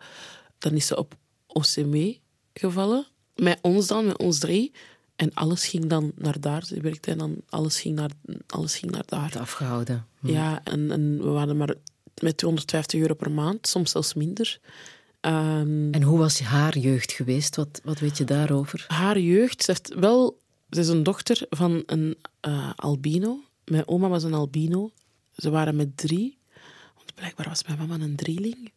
[0.58, 1.14] Dan is ze op
[1.46, 2.12] OCM
[2.54, 3.06] gevallen.
[3.34, 4.72] Met ons dan, met ons drie.
[5.16, 6.64] En alles ging dan naar daar.
[6.64, 8.10] Ze werkte en dan alles ging naar,
[8.46, 9.38] alles ging naar daar.
[9.38, 10.06] Afgehouden.
[10.20, 11.74] Ja, en, en we waren maar
[12.22, 14.60] met 250 euro per maand, soms zelfs minder.
[15.20, 17.56] Ehm, En hoe was haar jeugd geweest?
[17.56, 18.84] Wat, wat weet je daarover?
[18.88, 20.38] haar jeugd, ze heeft wel...
[20.70, 23.40] Ze is een dochter van een eh, albino.
[23.64, 24.90] Mijn oma was een albino.
[25.36, 26.38] Ze waren met drie.
[26.94, 28.72] Want blijkbaar was mijn mama een drieling.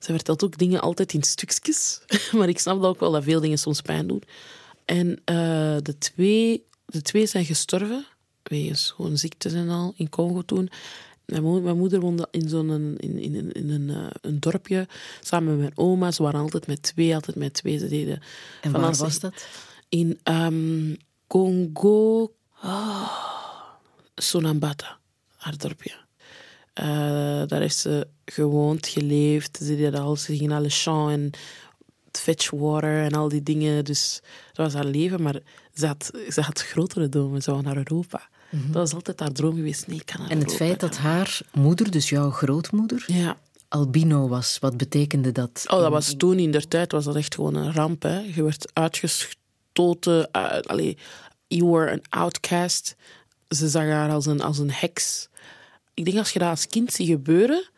[0.00, 2.00] Ze vertelt ook dingen altijd in stukjes.
[2.38, 4.22] maar ik snap dat ook wel dat veel dingen soms pijn doen.
[4.84, 8.06] En eh, de, twee, de twee zijn gestorven.
[8.42, 10.70] Wegens gewoon ziektes en al in Congo toen.
[11.26, 14.88] Mijn, mo- mijn moeder woonde in zo'n in, in, in, in een, eh, een dorpje
[15.20, 16.10] samen met mijn oma.
[16.10, 17.78] Ze waren altijd met twee, altijd met twee.
[17.78, 18.22] Ze deden
[18.60, 19.46] En waar was dat?
[19.88, 20.94] In ehm,
[21.26, 22.32] Congo.
[24.14, 24.98] Sonambata,
[25.36, 25.94] haar dorpje.
[26.72, 26.86] Eh,
[27.46, 29.56] daar heeft ze gewoond, geleefd.
[29.56, 30.22] Ze deden alles.
[30.22, 31.30] Ze ging naar Le Champ en
[32.12, 33.84] fetch water en al die dingen.
[33.84, 34.20] Dus
[34.52, 35.22] dat was haar leven.
[35.22, 35.40] Maar
[35.74, 37.42] ze had, ze had grotere dromen.
[37.42, 38.28] Ze wou naar Europa.
[38.66, 39.86] Dat was altijd haar droom geweest.
[39.86, 41.10] Nee, ik kan naar En het Europa feit dat gaan.
[41.12, 43.36] haar moeder, dus jouw grootmoeder, Ja.
[43.68, 45.64] albino was, wat betekende dat?
[45.66, 48.02] Oh, dat was toen in der tijd was dat echt gewoon een ramp.
[48.02, 48.18] Hè.
[48.18, 50.28] Je werd uitgestoten.
[50.36, 50.96] Uh, allee,
[51.48, 52.96] you were an outcast.
[53.48, 55.28] Ze zag haar als een, als een heks.
[55.94, 57.68] Ik denk als je dat als kind ziet gebeuren,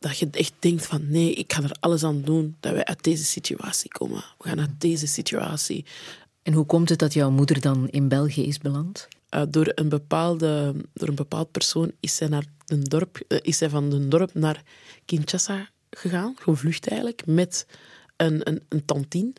[0.00, 3.02] dat je echt denkt van nee, ik ga er alles aan doen dat wij uit
[3.04, 4.24] deze situatie komen.
[4.38, 5.84] We gaan uit deze situatie.
[6.42, 9.08] En hoe komt het dat jouw moeder dan in België is beland?
[9.34, 12.44] Uh, door, een bepaalde, door een bepaald persoon is zij, naar
[12.78, 14.62] dorp, uh, is zij van een dorp naar
[15.04, 17.66] Kinshasa gegaan, gevlucht eigenlijk, met
[18.16, 19.34] een, een, een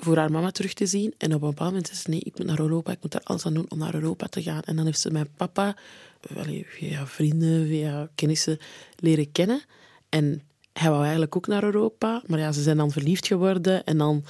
[0.00, 1.14] voor haar mama terug te zien.
[1.18, 3.22] En op een bepaald moment zei ze, nee, ik moet naar Europa, ik moet daar
[3.24, 4.62] alles aan doen om naar Europa te gaan.
[4.62, 5.76] En dan heeft ze mijn papa
[6.36, 8.58] allee, via vrienden, via kennissen
[8.96, 9.62] leren kennen.
[10.08, 13.98] En hij wou eigenlijk ook naar Europa, maar ja, ze zijn dan verliefd geworden en
[13.98, 14.24] dan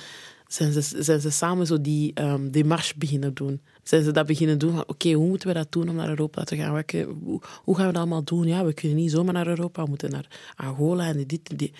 [0.47, 3.61] zijn ze, zijn ze samen zo die um, demarche beginnen doen.
[3.89, 6.09] Zijn ze dat beginnen doen van, oké, okay, hoe moeten we dat doen om naar
[6.09, 6.73] Europa te gaan?
[6.73, 8.47] Welke, hoe, hoe, gaan we dat allemaal doen?
[8.47, 11.73] Ja, we kunnen niet zomaar naar Europa, we moeten naar Angola en dit en dit.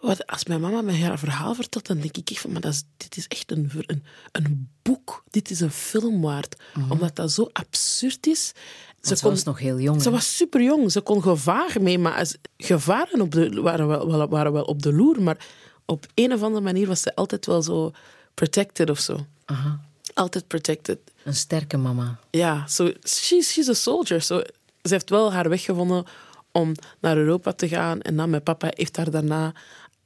[0.00, 2.72] Wat, als mijn mama mij haar verhaal vertelt, dan denk ik echt van, maar dat
[2.72, 5.24] is, dit is echt een, een, een boek.
[5.30, 6.56] Dit is een film waard.
[6.74, 6.92] Mm -hmm.
[6.92, 8.52] Omdat dat zo absurd is.
[9.00, 10.02] Ze, kon, was nog heel jong.
[10.02, 10.92] Ze was super jong.
[10.92, 15.22] Ze kon gevaar mee, maar gevaren op de, waren, wel, waren wel op de loer.
[15.22, 15.46] Maar
[15.84, 17.92] op een of andere manier was ze altijd wel zo
[18.34, 19.26] protected of zo.
[19.44, 19.92] Aha.
[20.14, 20.98] Altijd protected.
[21.24, 22.18] Een sterke mama.
[22.30, 24.22] Ja, so she's, she's a soldier.
[24.22, 24.42] So,
[24.82, 26.04] ze heeft wel haar weg gevonden
[26.52, 28.00] om naar Europa te gaan.
[28.00, 29.52] En dan mijn papa heeft haar daarna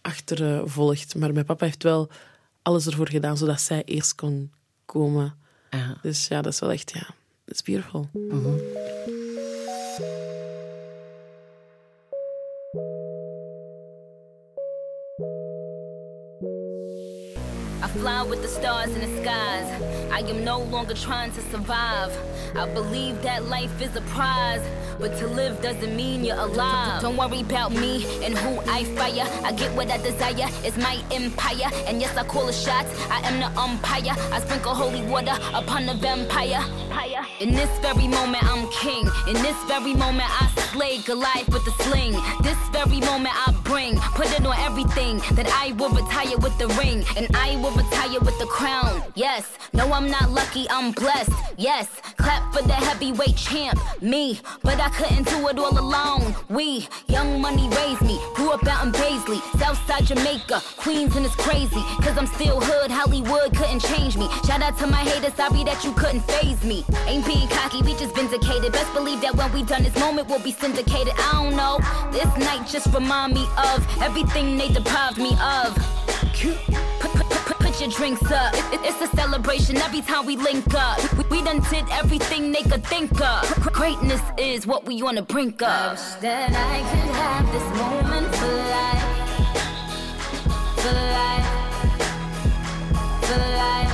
[0.01, 1.15] achtervolgd.
[1.15, 2.09] Maar mijn papa heeft wel
[2.63, 4.53] alles ervoor gedaan zodat zij eerst kon
[4.85, 5.35] komen.
[6.03, 7.09] Dus ja, dat is wel echt, ja,
[7.45, 8.09] it's beautiful.
[8.13, 8.61] Mm -hmm.
[17.81, 19.83] I fly with the stars in the skies.
[20.11, 22.17] I am no longer trying to survive.
[22.57, 24.63] I believe that life is a prize,
[24.99, 27.01] but to live doesn't mean you're alive.
[27.03, 29.27] Don't worry about me and who I fire.
[29.45, 31.71] I get what I desire, it's my empire.
[31.87, 34.15] And yes, I call the shots, I am the umpire.
[34.33, 36.65] I sprinkle holy water upon the vampire.
[37.41, 39.07] In this very moment, I'm king.
[39.29, 42.13] In this very moment, I slay Goliath with the sling.
[42.43, 45.19] This very moment, I bring, put it on everything.
[45.37, 49.03] That I will retire with the ring, and I will retire with the crown.
[49.15, 51.31] Yes, no, I'm not lucky, I'm blessed.
[51.57, 51.87] Yes,
[52.19, 54.41] clap for the heavyweight champ, me.
[54.63, 56.35] But I couldn't do it all alone.
[56.49, 61.37] We, young money raised me, grew up out in Paisley, Southside Jamaica, Queens, and it's
[61.37, 61.83] crazy.
[62.03, 64.29] Cause I'm still hood, Hollywood couldn't change me.
[64.47, 66.85] Shout out to my haters, sorry that you couldn't phase me.
[67.07, 68.73] Ain't being cocky, we just vindicated.
[68.73, 71.15] Best believe that when we done this moment, we'll be syndicated.
[71.17, 71.79] I don't know.
[72.13, 75.77] This night just remind me of everything they deprived me of.
[77.81, 78.53] Your drinks up.
[78.55, 80.99] It- it- it's a celebration every time we link up.
[81.17, 83.43] We, we done did everything they could think of.
[83.73, 85.69] Greatness is what we on the brink of.
[85.69, 89.05] I wish that I could have this moment for life.
[90.83, 91.49] For life.
[93.29, 93.93] For life.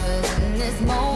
[0.00, 1.13] Cause in this moment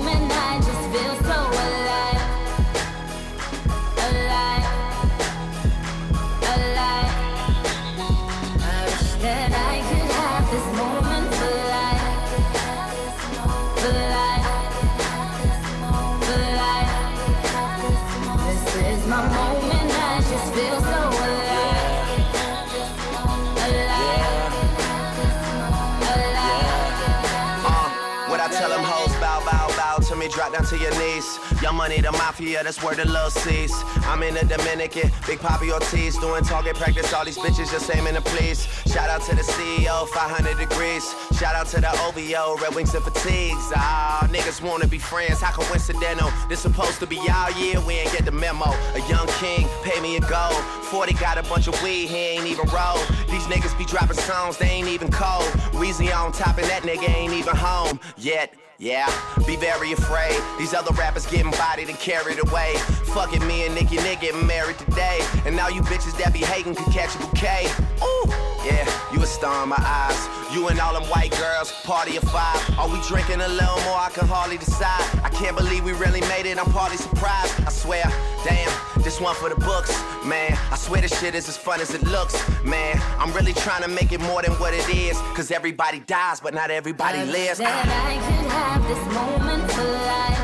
[30.68, 31.38] to your knees.
[31.62, 33.72] Your money, the mafia, that's where the love sees.
[34.04, 37.12] I'm in the Dominican, Big Poppy Ortiz, doing target practice.
[37.14, 38.68] All these bitches just aiming to please.
[38.86, 41.14] Shout out to the CEO, 500 degrees.
[41.38, 43.72] Shout out to the OVO, Red Wings and Fatigues.
[43.74, 46.30] Ah, niggas wanna be friends, how coincidental.
[46.50, 48.66] This supposed to be our year, we ain't get the memo.
[48.94, 50.62] A young king, pay me a gold.
[50.92, 52.98] 40 got a bunch of weed, he ain't even roll.
[53.30, 55.48] These niggas be dropping songs, they ain't even cold.
[55.80, 58.54] Weezy on top, and that nigga ain't even home yet.
[58.80, 59.10] Yeah,
[59.44, 60.40] be very afraid.
[60.56, 62.74] These other rappers getting bodied and carried away.
[63.06, 65.18] Fucking me and Nicki Nick getting married today.
[65.44, 67.66] And now you bitches that be hating could catch a bouquet.
[68.00, 70.20] Ooh, yeah, you a star in my eyes.
[70.54, 72.60] You and all them white girls, party of five.
[72.78, 73.98] Are we drinking a little more?
[73.98, 75.04] I can hardly decide.
[75.22, 76.58] I can't believe we really made it.
[76.58, 77.52] I'm partly surprised.
[77.66, 78.04] I swear,
[78.44, 78.70] damn,
[79.02, 79.92] this one for the books,
[80.24, 80.56] man.
[80.72, 83.00] I swear this shit is as fun as it looks, man.
[83.18, 85.18] I'm really trying to make it more than what it is.
[85.36, 87.58] Cause everybody dies, but not everybody I lives.
[87.58, 90.40] That I could have this moment for life.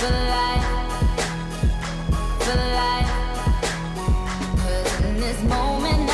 [0.00, 0.66] For life.
[2.46, 3.10] For life.
[4.56, 6.09] 'Cause in this moment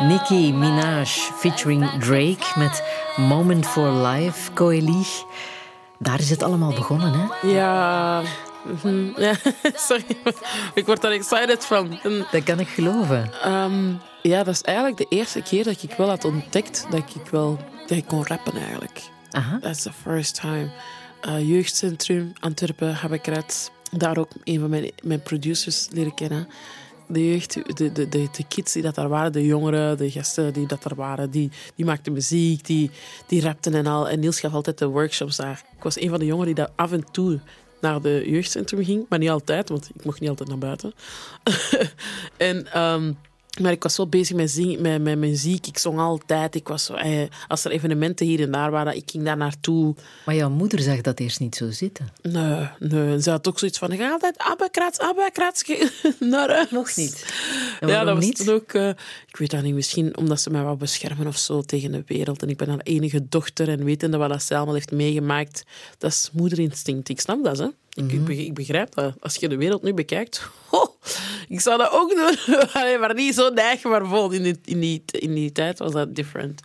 [0.00, 1.90] Nicki my Minaj featuring.
[1.98, 2.82] Drake met
[3.16, 5.06] Moment for Life, Coeli.
[5.98, 7.48] Daar is het allemaal begonnen, hè?
[7.48, 8.22] Ja.
[8.62, 9.32] mhm, ja.
[9.88, 10.04] Sorry,
[10.74, 11.98] ik word daar excited van.
[12.02, 13.30] En, Dat kan ik geloven.
[13.42, 17.26] ehm, ja, dat is eigenlijk de eerste keer dat ik wel had ontdekt dat ik
[17.30, 19.02] wel dat ik kon rappen eigenlijk.
[19.30, 19.58] Aha.
[19.58, 20.70] That's the first time.
[21.26, 23.70] Uh, jeugdcentrum Antwerpen, Habekrat.
[23.90, 26.48] Daar ook een van mijn, mijn producers leren kennen.
[27.06, 30.52] De jeugd, de, de, de, de kids die dat daar waren, de jongeren, de gasten
[30.52, 32.90] die dat daar waren, die, die maakten muziek, die,
[33.26, 34.08] die rapten en al.
[34.08, 35.62] En Niels gaf altijd de workshops daar.
[35.76, 37.40] Ik was een van de jongeren die daar af en toe
[37.80, 40.92] naar de jeugdcentrum ging, maar niet altijd, want ik mocht niet altijd naar buiten.
[42.36, 42.72] en...
[42.72, 43.12] ehm,
[43.60, 45.66] maar ik was wel bezig met, zingen, met, met muziek.
[45.66, 46.54] Ik zong altijd.
[46.54, 49.94] Ik was eh, als er evenementen hier en daar waren, ik ging daar naartoe.
[50.24, 52.08] Maar jouw moeder zag dat eerst niet zo zitten.
[52.22, 53.22] Nee, nee.
[53.22, 55.64] Ze had ook zoiets van, ik ga altijd abekrats, abekrats.
[56.18, 56.70] naar huis.
[56.70, 57.32] Nog niet.
[57.80, 58.50] En Ja, dat was niet?
[58.50, 58.72] ook...
[58.72, 58.88] eh,
[59.28, 62.42] ik weet dat niet, misschien omdat ze mij wou beschermen of zo tegen de wereld.
[62.42, 65.62] En ik ben haar enige dochter en wetende wat dat ze allemaal heeft meegemaakt.
[65.98, 67.08] Dat is moederinstinct.
[67.08, 67.66] Ik snap dat, hè.
[67.90, 68.14] Ik, Mhm.
[68.14, 69.14] ik be- ik begrijp dat.
[69.20, 70.48] Als je de wereld nu bekijkt...
[71.48, 72.56] Ik zou dat ook doen.
[73.00, 74.30] Maar niet zo neig, maar vol.
[74.30, 76.60] In die, in, die, in die tijd was dat different.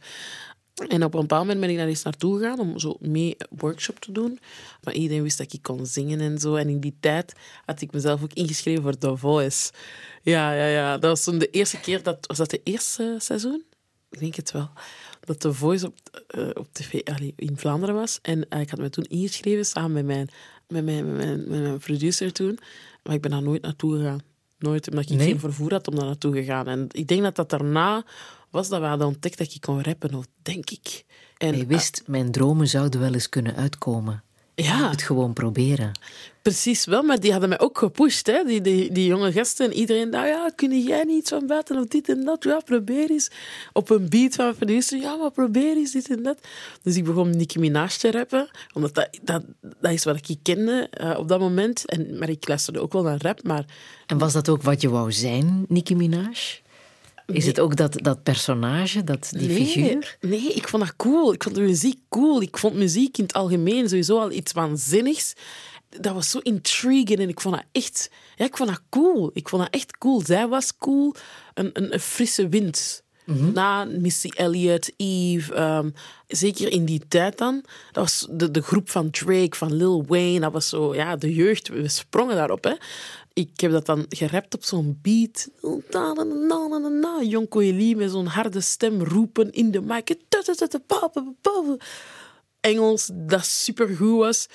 [0.88, 3.58] En op een bepaald moment ben ik daar eens naartoe gegaan om zo mee een
[3.58, 4.40] workshop te doen.
[4.84, 6.56] Maar iedereen wist dat ik kon zingen en zo.
[6.56, 7.34] En in die tijd
[7.66, 9.72] had ik mezelf ook ingeschreven voor The Voice.
[10.22, 10.92] Ja, ja, ja.
[10.98, 12.04] Dat was toen de eerste keer.
[12.04, 13.64] Dat, was dat de eerste seizoen?
[14.12, 14.70] ik denk het wel,
[15.20, 15.96] dat The Voice op,
[16.28, 18.20] eh, op tv allee, in Vlaanderen was.
[18.22, 20.30] En eh, ik had me toen ingeschreven samen met mijn,
[20.68, 21.16] met, mijn,
[21.48, 22.60] met, producer toen.
[23.04, 24.20] Maar ik ben daar nooit naartoe gegaan.
[24.58, 25.28] Nooit, omdat ik Nee?
[25.28, 26.68] geen vervoer had om daar naartoe te gaan.
[26.68, 28.04] En ik denk dat dat daarna
[28.50, 31.06] was dat we hadden ontdekt dat ik kon rappen, of denk ik.
[31.38, 34.24] En, Hij wist, mijn dromen zouden wel eens kunnen uitkomen.
[34.56, 35.92] Ja, Het gewoon proberen.
[36.42, 38.28] Precies wel, maar die hadden mij ook gepusht.
[38.28, 38.44] Hè?
[38.44, 41.86] Die, die, die jonge gasten en iedereen dacht, ja, kun jij niet van buiten of
[41.86, 42.44] dit en dat?
[42.44, 43.32] Ja, probeer eens.
[43.74, 46.38] Op een beat van producer, ja, maar probeer eens dit en dat.
[46.82, 49.44] Dus ik begon Nicki Minaj te rappen, omdat dat, dat,
[49.80, 51.86] dat is wat ik kende eh, op dat moment.
[51.86, 53.66] En, maar ik luisterde ook wel naar rap, maar
[54.06, 56.64] En was dat ook wat je wou zijn, Nicki Minaj?
[57.26, 60.18] Is het ook dat, dat personage, dat, die nee, figuur?
[60.22, 61.34] Nee, ik vond dat cool.
[61.34, 62.42] Ik vond de muziek cool.
[62.42, 65.34] Ik vond muziek in het algemeen sowieso al iets waanzinnigs.
[65.90, 68.10] Dat was zo intriguing en ik vond dat echt...
[68.36, 69.30] Ja, ik vond dat cool.
[69.34, 70.22] Ik vond dat echt cool.
[70.22, 71.16] Zij was cool.
[71.54, 73.04] Een, een, een frisse wind.
[73.26, 75.90] Na Missy Elliott, Eve, ehm,
[76.28, 77.64] zeker in die tijd dan.
[77.92, 80.40] Dat was de, de groep van Drake, van Lil Wayne.
[80.40, 81.68] Dat was zo, ja, de jeugd.
[81.68, 82.74] We sprongen daarop, hè.
[83.36, 85.50] Ik heb dat dan gerapt op zo'n beat.
[85.92, 87.22] Na, na, na, na, na, na.
[87.24, 90.16] Jonko Elie met zo'n harde stem roepen in de mic.
[92.60, 94.48] Engels dat supergoed was.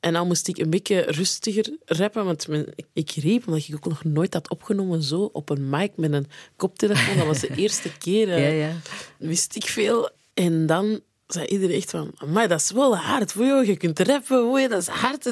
[0.00, 2.46] En dan moest ik een beetje rustiger rappen, want
[2.92, 6.26] ik- riep, omdat ik ook nog nooit had opgenomen, zo op een mic met een
[6.56, 7.16] koptelefoon.
[7.16, 8.28] Dat was de eerste keer.
[8.32, 8.72] eh, Ja, ja.
[9.18, 10.10] Wist ik veel.
[10.34, 13.66] En dan zei iedereen echt van, maar dat is wel hard voor jou.
[13.66, 15.26] Je kunt rappen, hoor, dat is hard.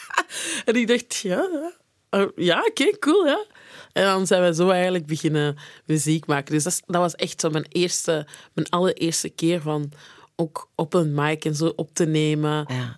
[0.64, 1.72] en ik dacht, ja, ja.
[2.10, 3.44] Uh, ja, oké, cool, ja.
[3.92, 5.56] En dan zijn we zo eigenlijk beginnen
[5.86, 6.54] muziek maken.
[6.54, 9.92] Dus dat, was echt zo mijn eerste, mijn allereerste keer van
[10.40, 12.66] ook op een mic en zo op te nemen.
[12.68, 12.96] Ja.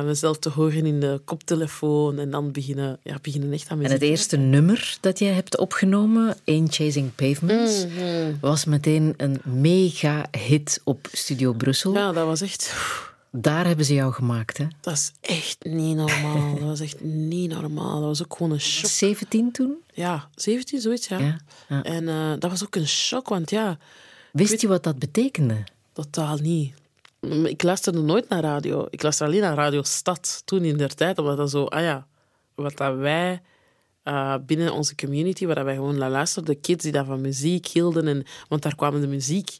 [0.00, 3.82] eh, mezelf te horen in de koptelefoon en dan beginnen, ja, beginnen echt aan En
[3.82, 4.00] muziek.
[4.00, 8.32] het eerste nummer dat jij hebt opgenomen, Ain't Chasing Pavements, Mhm.
[8.40, 11.92] was meteen een mega hit op Studio Brussel.
[11.94, 12.74] Ja, dat was echt...
[13.30, 14.64] Daar hebben ze jou gemaakt, hè?
[14.80, 16.54] Dat is echt niet normaal.
[16.54, 17.98] Dat was echt niet normaal.
[17.98, 18.90] Dat was ook gewoon een shock.
[18.90, 19.76] 17 toen?
[19.92, 21.18] Ja, 17, zoiets, ja.
[21.18, 21.82] Ja, ja.
[21.82, 23.78] En eh, dat was ook een shock, want ja,
[24.32, 25.64] Wist je wat dat betekende?
[25.92, 26.74] totaal niet.
[27.44, 28.86] Ik luisterde nooit naar radio.
[28.90, 32.06] Ik luisterde alleen naar Radio Stad toen in der tijd, omdat dat zo, ah ja,
[32.54, 33.42] wat dat wij
[34.02, 37.20] eh, binnen onze community, waar dat wij gewoon naar luisterden, de kids die daar van
[37.20, 39.58] muziek hielden, en, want daar kwamen de muziek,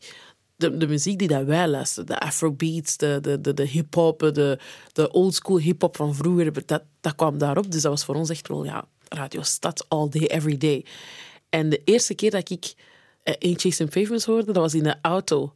[0.58, 4.58] de, de muziek die dat wij luisterden, de afrobeats, de, de, de, de hip-hop, de,
[4.92, 7.70] de oldschool hip-hop van vroeger, dat, dat kwam daarop.
[7.70, 10.84] Dus dat was voor ons echt wel, ja, Radio Stad all day, every day.
[11.48, 12.74] En de eerste keer dat ik
[13.22, 15.54] eh, Ain't Chasing Pavements hoorde, dat was in de auto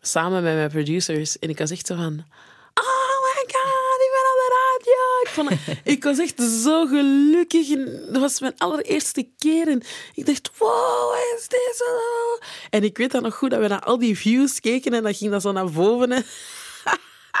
[0.00, 1.38] samen met mijn producers.
[1.38, 2.24] En ik was echt zo van...
[5.22, 5.50] Ik, vond
[5.84, 7.68] ik was echt zo gelukkig.
[8.12, 9.68] Dat was mijn allereerste keer.
[9.68, 9.82] En
[10.14, 11.84] ik dacht, wow, is dit?
[12.70, 15.14] En ik weet dan nog goed dat we naar al die views keken en dan
[15.14, 16.24] ging dat zo naar boven.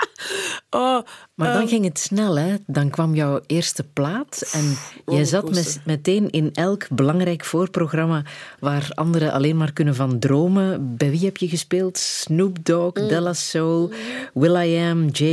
[0.70, 1.00] oh,
[1.34, 2.54] Maar dan ehm, ging het snel, hè?
[2.66, 4.76] Dan kwam jouw eerste plaat en
[5.06, 5.52] jij zat rollercoaster.
[5.54, 8.22] mes- meteen in elk belangrijk voorprogramma
[8.60, 10.96] waar anderen alleen maar kunnen van dromen.
[10.96, 11.98] Bij wie heb je gespeeld?
[11.98, 13.08] Snoop Dogg, Mm.
[13.08, 13.90] Della Soul,
[14.34, 15.24] Will.i.am, J.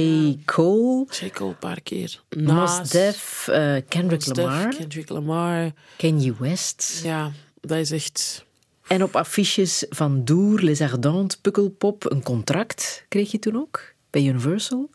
[0.46, 2.22] Cole, check al een paar keer.
[2.30, 5.72] Nas, Def, eh, Kendrick Mos Def, Lamar, Kendrick Lamar.
[5.98, 7.00] Kanye West.
[7.04, 8.44] Ja, dat is echt...
[8.88, 14.24] En op affiches van Doer, Les Ardentes, Pukkelpop, een contract kreeg je toen ook bij
[14.26, 14.90] Universal.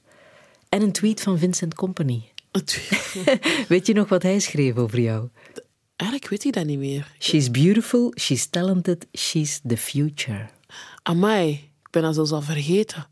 [0.69, 2.23] En een tweet van Vincent Company.
[3.69, 5.29] Weet je nog wat hij schreef over jou?
[5.97, 7.13] Eigenlijk weet ik dat niet meer.
[7.19, 10.49] She's beautiful, she's talented, she's the future.
[11.03, 13.07] Amai, ik ben dat zelfs al vergeten.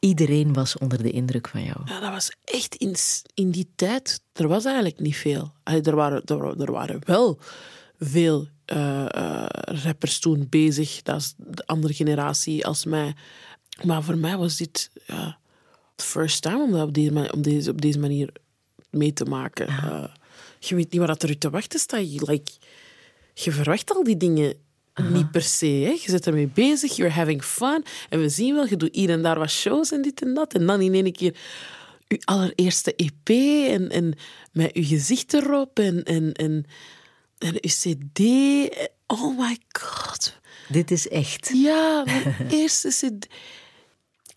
[0.00, 1.76] Iedereen was onder de indruk van jou.
[1.84, 2.96] Ja, dat was echt in,
[3.34, 4.20] in die tijd.
[4.32, 5.52] Er was eigenlijk niet veel.
[5.62, 7.38] Allee, er, waren, er, wa- er waren wel
[7.98, 9.46] veel eh, eh,
[9.82, 11.02] rappers toen bezig.
[11.02, 13.14] Dat is de andere generatie als mij.
[13.82, 15.38] Maar voor mij was dit ja,
[16.02, 18.32] first time om dat op deze, ma- om deze, op deze manier
[18.90, 19.66] mee te maken.
[19.66, 20.04] Eh,
[20.58, 22.12] je weet niet wat er te wachten staat.
[22.12, 22.52] Je, like,
[23.34, 24.54] je verwacht al die dingen
[25.10, 25.66] niet per se.
[25.66, 25.90] Hè.
[25.90, 27.84] Je zit ermee bezig, you're having fun.
[28.08, 30.54] En we zien wel, je doet hier en daar wat shows en dit en dat.
[30.54, 31.36] En dan in één keer
[32.06, 33.28] je allereerste EP
[33.68, 34.14] en, en
[34.52, 36.64] met je gezicht erop en, en, en,
[37.38, 38.20] en je CD.
[39.06, 40.36] Oh my god.
[40.68, 41.50] Dit is echt.
[41.54, 43.26] Ja, mijn eerste CD.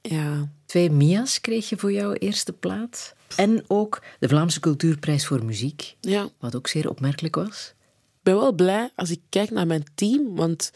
[0.01, 3.13] Ja, Twee Mia's kreeg je voor jouw eerste plaat.
[3.35, 6.29] En ook de Vlaamse Cultuurprijs voor Muziek, ja.
[6.39, 7.73] wat ook zeer opmerkelijk was.
[8.17, 10.71] Ik ben wel blij als ik kijk naar mijn team, want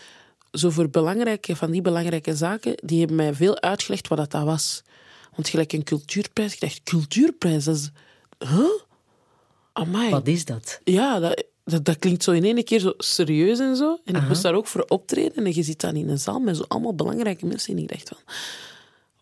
[0.52, 4.44] zo voor belangrijke, van die belangrijke zaken, die hebben mij veel uitgelegd wat dat, dat
[4.44, 4.84] was.
[5.36, 7.90] Want gelijk een cultuurprijs, ik dacht, cultuurprijs, dat is...
[8.38, 8.82] Huh?
[9.74, 10.10] Amai.
[10.10, 10.80] Wat is dat?
[10.84, 14.00] Ja, dat, dat, dat klinkt zo in één keer zo serieus en zo.
[14.06, 15.46] En ik moest daar ook voor optreden.
[15.46, 17.74] En je zit dan in een zaal met zo allemaal belangrijke mensen.
[17.74, 18.18] En ik dacht van,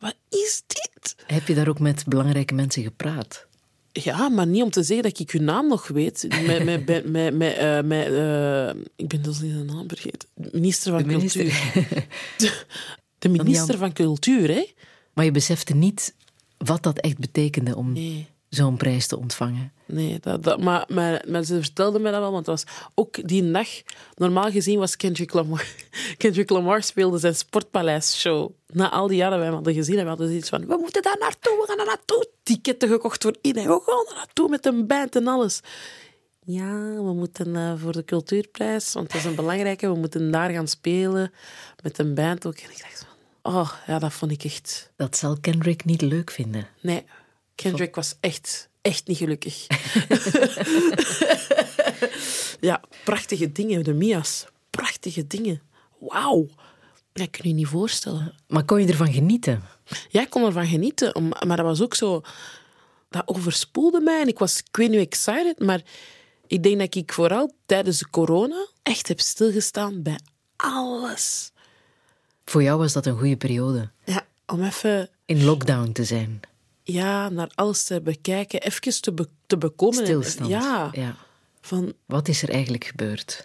[0.03, 1.15] wat is dit?
[1.25, 3.47] Heb je daar ook met belangrijke mensen gepraat?
[3.91, 6.25] Ja, maar niet om te zeggen dat ik je naam nog weet.
[6.47, 10.29] Met, met, met, met, met, eh, met, eh, ik ben dus niet de naam vergeten.
[10.51, 11.45] Minister van De minister.
[11.45, 12.07] Cultuur.
[13.19, 14.65] De minister van Cultuur, hè?
[15.13, 16.15] Maar je besefte niet
[16.57, 18.27] wat dat echt betekende om Nee.
[18.55, 19.71] Zo'n prijs te ontvangen.
[19.85, 23.27] Nee, dat, dat, maar, maar, maar ze vertelde me dat wel, want het was ook
[23.27, 23.67] die dag...
[24.15, 25.67] Normaal gezien was Kendrick Lamar...
[26.17, 28.51] Kendrick Lamar speelde zijn Sportpaleis-show.
[28.67, 30.65] Na al die jaren wij hem hadden gezien, en we hadden zoiets van...
[30.65, 32.27] We moeten daar naartoe, we gaan daar naartoe.
[32.43, 33.69] Ticketten gekocht voor iedereen.
[33.69, 35.59] We gaan er naartoe met een band en alles.
[36.45, 39.87] Ja, we moeten eh, voor de cultuurprijs, want dat is een belangrijke.
[39.87, 41.31] We moeten daar gaan spelen
[41.83, 42.57] met een band ook.
[42.57, 43.05] En ik dacht
[43.41, 43.53] van...
[43.53, 44.91] Oh, ja, dat vond ik echt...
[44.95, 46.67] Dat zal Kendrick niet leuk vinden.
[46.81, 47.05] Nee,
[47.55, 49.67] Kendrick was echt, echt niet gelukkig.
[52.69, 54.45] ja, prachtige dingen, de Mia's.
[54.69, 55.61] Prachtige dingen.
[55.99, 56.47] Wauw.
[57.13, 58.35] Dat kun je je niet voorstellen.
[58.47, 59.63] Maar kon je ervan genieten?
[60.09, 62.21] Ja, ik kon ervan genieten, maar dat was ook zo...
[63.09, 65.81] Dat overspoelde mij en ik was, ik weet niet, excited, maar
[66.47, 70.19] ik denk dat ik vooral tijdens de corona echt heb stilgestaan bij
[70.55, 71.51] alles.
[72.45, 73.91] Voor jou was dat een goede periode.
[74.05, 76.39] Ja, om even In lockdown te zijn.
[76.83, 79.99] Ja, naar alles te bekijken, even te, be- te bekomen.
[79.99, 80.49] En- Stilstand.
[80.49, 81.15] Ja, ja.
[81.61, 83.41] van Wat is er eigenlijk gebeurd?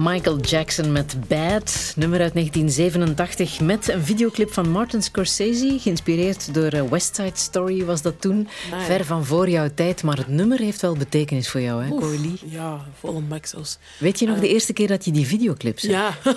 [0.00, 6.68] Michael Jackson met Bad, nummer uit 1987, met een videoclip van Martin Scorsese, geïnspireerd door
[6.70, 8.80] eh, West Side Story was dat toen, Nee.
[8.80, 12.38] ver van voor jouw tijd, maar het nummer heeft wel betekenis voor jou, hè, Coralie?
[12.44, 13.78] Ja, volle bak zelfs.
[13.98, 15.90] Weet je nog de eerste keer dat je die videoclip zag?
[15.90, 16.34] Ja.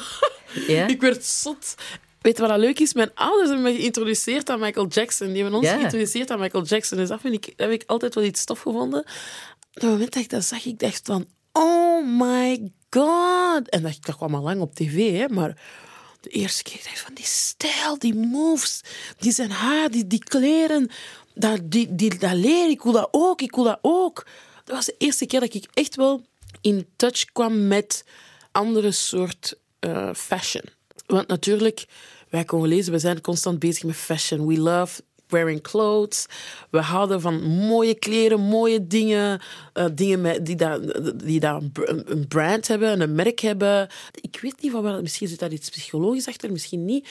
[0.67, 0.87] Ja?
[0.95, 1.75] ik werd zot.
[2.21, 2.93] Weet je wat leuk is?
[2.93, 5.27] Mijn ouders hebben me geïntroduceerd aan Michael Jackson.
[5.27, 5.75] Die hebben ons Ja.
[5.77, 6.97] geïntroduceerd aan Michael Jackson.
[6.97, 8.99] Dus dat, vind ik, dat heb ik altijd wel iets stof gevonden.
[8.99, 9.07] Op
[9.73, 11.25] het moment dat ik dat zag, ik dacht van...
[11.51, 13.69] Oh my god.
[13.69, 15.57] En dat, kwam al lang op tv, hè, maar...
[16.21, 18.81] De eerste keer dacht ik van die stijl, die moves,
[19.17, 20.89] die zijn haar, die, die kleren,
[21.33, 24.25] dat, die, die, dat leer, ik wil dat ook, ik wil dat ook.
[24.63, 26.25] Dat was de eerste keer dat ik echt wel
[26.61, 28.03] in touch kwam met
[28.51, 30.63] andere soort eh, fashion.
[31.05, 31.85] Want natuurlijk,
[32.29, 34.47] wij Congolezen, we zijn constant bezig met fashion.
[34.47, 35.01] We love
[35.31, 36.25] wearing clothes.
[36.69, 39.39] We houden van mooie kleren, mooie dingen.
[39.73, 40.79] eh, dingen met, die, daar
[41.15, 43.87] die daar een br- een brand hebben, een merk hebben.
[44.21, 47.07] Ik weet niet van waar, misschien zit daar iets psychologisch achter, misschien niet.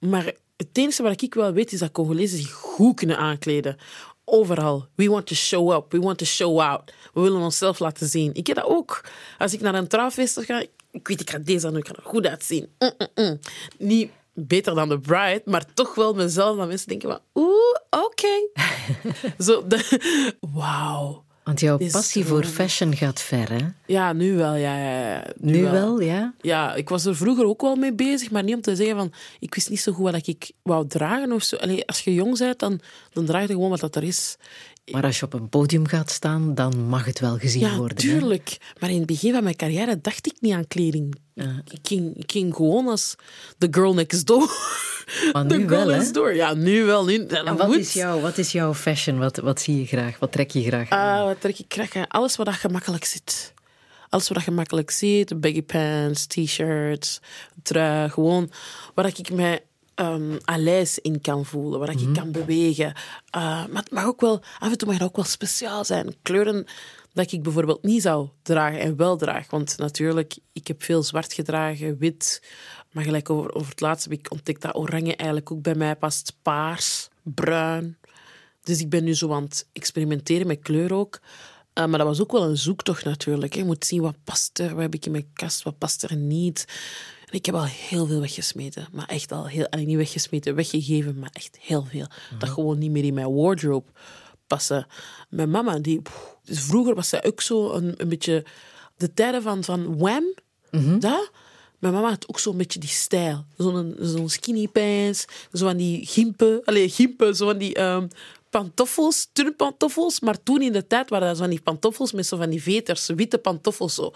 [0.00, 3.76] Maar het enige wat ik wel weet is dat Congolezen zich goed kunnen aankleden.
[4.24, 4.86] Overal.
[4.94, 5.92] We want to show up.
[5.92, 6.92] We want to show out.
[7.14, 8.34] We willen onszelf laten zien.
[8.34, 9.04] Ik heb dat ook.
[9.38, 11.94] Als ik naar een trouwfeest ga, ik weet, ik ga deze aan doen, ik ga
[11.94, 12.68] er goed uitzien.
[12.78, 13.38] Mm, mm,
[13.78, 14.10] mm.
[14.36, 16.56] Beter dan de bride, maar toch wel mezelf.
[16.56, 18.48] Dat mensen denken van, oeh, oké.
[19.44, 19.64] Zo,
[20.40, 21.24] wauw.
[21.46, 23.66] Want jouw passie voor fashion gaat ver, hè?
[23.86, 24.78] Ja, nu wel, ja.
[24.78, 25.24] ja, ja.
[25.36, 26.34] Nu wel, ja?
[26.40, 29.12] Ja, ik was er vroeger ook wel mee bezig, maar niet om te zeggen van...
[29.40, 31.56] Ik wist niet zo goed wat ik wou dragen of zo.
[31.56, 32.80] Allee, als je jong bent, dan,
[33.12, 34.36] dan draag je gewoon wat dat er is.
[34.92, 37.96] Maar als je op een podium gaat staan, dan mag het wel gezien Ja, worden.
[37.96, 38.02] hè?
[38.02, 38.56] tuurlijk.
[38.80, 41.14] Maar in het begin van mijn carrière dacht ik niet aan kleding.
[41.70, 43.14] Ik, ging, ik ging gewoon als
[43.58, 44.50] the girl next door.
[45.32, 46.34] Maar the girl wel, next door.
[46.34, 47.04] Ja, nu wel.
[47.04, 47.76] Nu, ja, En wat moet.
[47.78, 49.18] is, jouw, wat is jouw fashion?
[49.18, 50.18] Wat, wat zie je graag?
[50.18, 51.18] Wat trek je graag aan?
[51.20, 52.06] Ah, wat trek ik graag aan?
[52.08, 53.54] Alles wat gemakkelijk zit.
[54.08, 55.40] Alles wat gemakkelijk zit.
[55.40, 57.20] Baggy pants, t-shirts,
[57.62, 58.08] trui.
[58.10, 58.50] Gewoon
[58.94, 59.60] waar ik mij
[60.00, 61.78] um, à l'aise in kan voelen.
[61.78, 62.86] Waar ik kan bewegen.
[62.86, 62.92] Uh,
[63.66, 64.42] maar het mag ook wel...
[64.58, 66.14] Af en toe mag het ook wel speciaal zijn.
[66.22, 66.66] Kleuren
[67.12, 69.50] dat ik bijvoorbeeld niet zou dragen en wel draag.
[69.50, 72.42] Want natuurlijk, ik heb veel zwart gedragen, wit.
[72.92, 75.96] Maar gelijk over, over het laatste heb ik ontdekt dat oranje eigenlijk ook bij mij
[75.96, 76.36] past.
[76.42, 77.98] Paars, bruin.
[78.62, 81.20] Dus ik ben nu zo aan het experimenteren met kleur ook.
[81.78, 83.54] Uh, maar dat was ook wel een zoektocht natuurlijk.
[83.54, 86.16] Je moet zien wat past er, wat heb ik in mijn kast, wat past er
[86.16, 86.64] niet.
[87.26, 88.88] En ik heb al heel veel weggesmeten.
[88.92, 89.68] Maar echt al heel...
[89.68, 92.06] allee, niet weggesmeten, weggegeven, maar echt heel veel.
[92.38, 93.90] Dat gewoon niet meer in mijn wardrobe
[94.46, 94.86] passen.
[95.28, 96.02] Mijn mama, die...
[96.44, 98.44] Dus vroeger was zij ook zo een, een beetje...
[98.96, 100.34] De tijden van, van Wham,
[100.98, 101.30] dat...
[101.78, 103.44] Mijn mama had ook zo'n beetje die stijl.
[103.56, 106.64] Zo'n zo'n skinny pants, zo van die gimpen.
[106.64, 108.06] Allee, gimpen, zo van die ehm,
[108.56, 110.20] pantoffels, turnpantoffels.
[110.20, 112.62] Maar toen in de tijd waren dat zo van die pantoffels met zo van die
[112.62, 114.12] veters, witte pantoffels zo.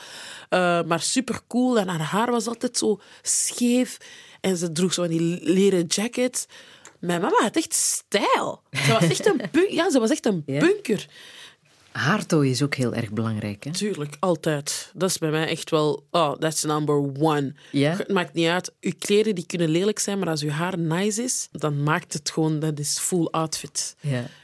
[0.48, 1.78] Eh, maar super cool.
[1.78, 3.96] En haar haar was altijd zo scheef.
[4.40, 6.46] En ze droeg zo van die leren jackets.
[6.98, 8.62] Mijn mama had echt stijl.
[8.70, 10.60] Ze was echt een, ja, ze was echt een Ja?
[11.92, 13.70] Haartooi is ook heel erg belangrijk, hè?
[13.70, 14.90] Tuurlijk, altijd.
[14.94, 17.54] Dat is bij mij echt wel, oh, that's number one.
[17.72, 18.72] Het maakt niet uit.
[18.80, 22.30] Uw kleren die kunnen lelijk zijn, maar als uw haar nice is, dan maakt het
[22.30, 23.96] gewoon, dat is full outfit.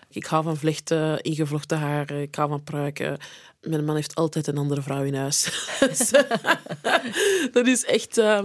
[0.08, 3.18] Ik hou van vlechten, ingevlochten haar, ik hou van pruiken.
[3.60, 5.48] Mijn man heeft altijd een andere vrouw in huis.
[7.52, 8.42] Dat is echt, eh,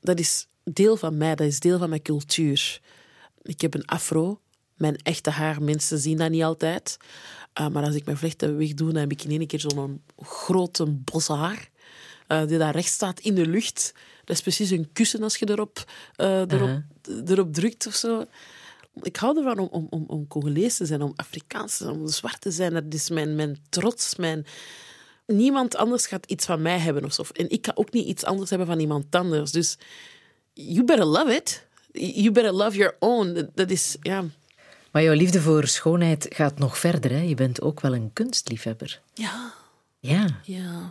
[0.00, 2.80] dat is deel van mij, dat is deel van mijn cultuur.
[3.42, 4.40] Ik heb een afro.
[4.74, 6.96] Mijn echte haar, mensen zien dat niet altijd.
[7.60, 10.86] Uh, maar als ik mijn vlechten wegdoe, dan heb ik in één keer zo'n grote
[10.86, 11.70] bos haar.
[12.28, 13.94] uh, die daar recht staat in de lucht.
[14.24, 15.84] Dat is precies een kussen als je erop,
[16.16, 16.82] uh, erop,
[17.26, 18.24] erop drukt of zo.
[19.02, 22.08] Ik hou ervan om, om, om, om Congolees te zijn, om Afrikaans te zijn, om
[22.08, 22.72] zwart te zijn.
[22.72, 24.46] Dat is mijn, mijn trots, mijn...
[25.26, 27.22] Niemand anders gaat iets van mij hebben of zo.
[27.32, 29.52] En ik ga ook niet iets anders hebben van iemand anders.
[29.52, 29.78] Dus
[30.52, 31.66] you better love it.
[31.92, 33.48] You better love your own.
[33.54, 34.24] Dat is, ja...
[34.90, 37.20] Maar jouw liefde voor schoonheid gaat nog verder, hè?
[37.20, 39.00] Je bent ook wel een kunstliefhebber.
[39.14, 39.52] Ja,
[40.00, 40.26] Ja.
[40.44, 40.90] ja.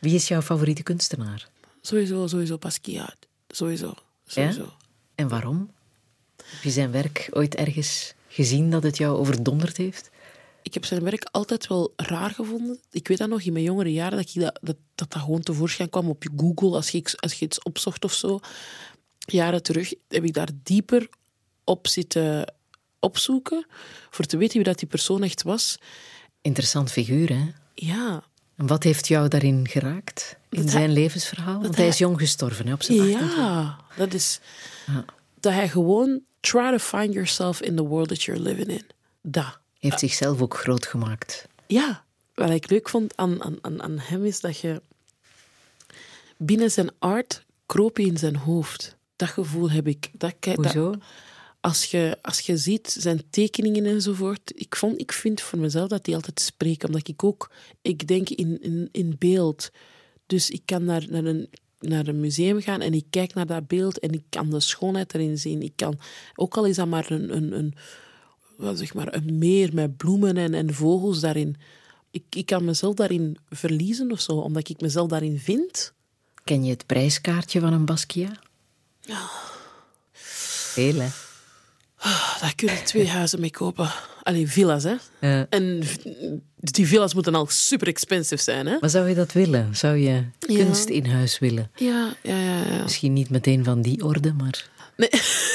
[0.00, 1.48] Wie is jouw favoriete kunstenaar?
[1.80, 3.16] Sowieso, sowieso Basquiat.
[3.48, 3.94] Sowieso,
[4.26, 4.72] sowieso.
[5.14, 5.70] En waarom?
[6.36, 10.10] Heb je zijn werk ooit ergens gezien dat het jou overdonderd heeft?
[10.62, 12.80] Ik heb zijn werk altijd wel raar gevonden.
[12.90, 15.40] Ik weet dat nog in mijn jongere jaren, dat ik dat, dat, dat, dat gewoon
[15.42, 18.40] tevoorschijn kwam op je Google als je, als je iets opzocht of zo.
[19.18, 21.08] Jaren terug heb ik daar dieper
[21.64, 22.54] op zitten
[23.00, 23.66] opzoeken,
[24.10, 25.78] voor te weten wie dat die persoon echt was.
[26.40, 27.46] Interessant figuur, hè?
[27.74, 28.22] Ja,
[28.56, 30.36] En wat heeft jou daarin geraakt?
[30.50, 31.52] In Dat zijn hij- levensverhaal?
[31.52, 33.36] Want dat hij is jong gestorven, hè, op zijn 28.
[33.36, 34.40] ja dat is...
[34.86, 35.04] Ja.
[35.40, 36.20] Dat hij gewoon...
[36.40, 38.86] Try to find yourself in the world that you're living in.
[39.22, 39.58] Dat.
[39.78, 41.48] heeft zichzelf ook groot gemaakt.
[41.66, 44.82] Ja, wat ik leuk vond aan, aan, aan, hem is dat je
[46.36, 48.96] binnen zijn art kroop je in zijn hoofd.
[49.16, 50.10] Dat gevoel heb ik.
[50.12, 50.94] Dat, dat, Hoezo?
[51.60, 56.04] Als, je, als je ziet zijn tekeningen enzovoort, ik, vond, ik vind voor mezelf dat
[56.04, 57.50] die altijd spreken, omdat ik ook,
[57.82, 59.70] ik denk in, in, in beeld.
[60.26, 61.48] Dus ik kan naar, naar, een,
[61.78, 65.14] naar een museum gaan en ik kijk naar dat beeld en ik kan de schoonheid
[65.14, 65.62] erin zien.
[65.62, 65.98] Ik kan,
[66.34, 67.74] ook al is dat maar een, een, een,
[68.56, 71.56] wat zeg maar, een meer met bloemen en, en vogels daarin.
[72.10, 75.92] Ik, ik kan mezelf daarin verliezen of zo, omdat ik mezelf daarin vind.
[76.44, 78.38] Ken je het prijskaartje van een Basquiat?
[80.12, 81.08] Veel, hè?
[82.40, 83.90] Daar kun je twee huizen mee kopen.
[84.22, 84.94] Alleen villa's, hè.
[85.20, 85.46] Ja.
[85.50, 85.82] En
[86.56, 88.76] die villa's moeten al super expensive zijn, hè.
[88.80, 89.76] Maar zou je dat willen?
[89.76, 91.70] Zou je kunst in huis willen?
[91.76, 92.64] Ja, ja, ja.
[92.64, 92.82] ja.
[92.82, 94.68] Misschien niet meteen van die orde, maar...
[94.96, 95.10] Nee,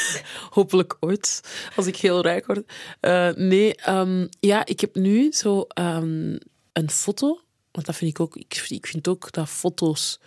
[0.49, 1.41] hopelijk ooit,
[1.75, 2.71] als ik heel rijk word.
[2.99, 6.37] Eh, nee, ehm, ja, ik heb nu zo ehm,
[6.73, 7.41] een foto.
[7.71, 8.35] Want dat vind ik ook...
[8.35, 10.19] Ik, ik vind ook dat foto's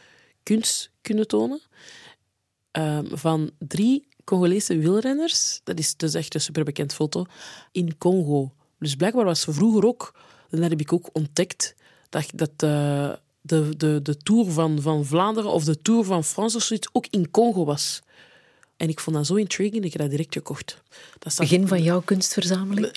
[0.42, 1.60] kunst kunnen tonen.
[2.70, 5.60] ehm, van drie Congolese wielrenners.
[5.64, 7.24] Dat is dus echt een superbekend foto.
[7.72, 8.52] In Congo.
[8.78, 10.14] Dus blijkbaar was ze vroeger ook...
[10.50, 11.74] En dat heb ik ook ontdekt.
[12.08, 16.56] Dat, dat eh, de, de, de Tour van, van Vlaanderen of de Tour van Frans
[16.56, 18.00] of zoiets ook in Congo was.
[18.76, 20.82] En ik vond dat zo intriguing dat ik dat direct gekocht.
[21.18, 22.96] Dat Begin van jouw kunstverzameling?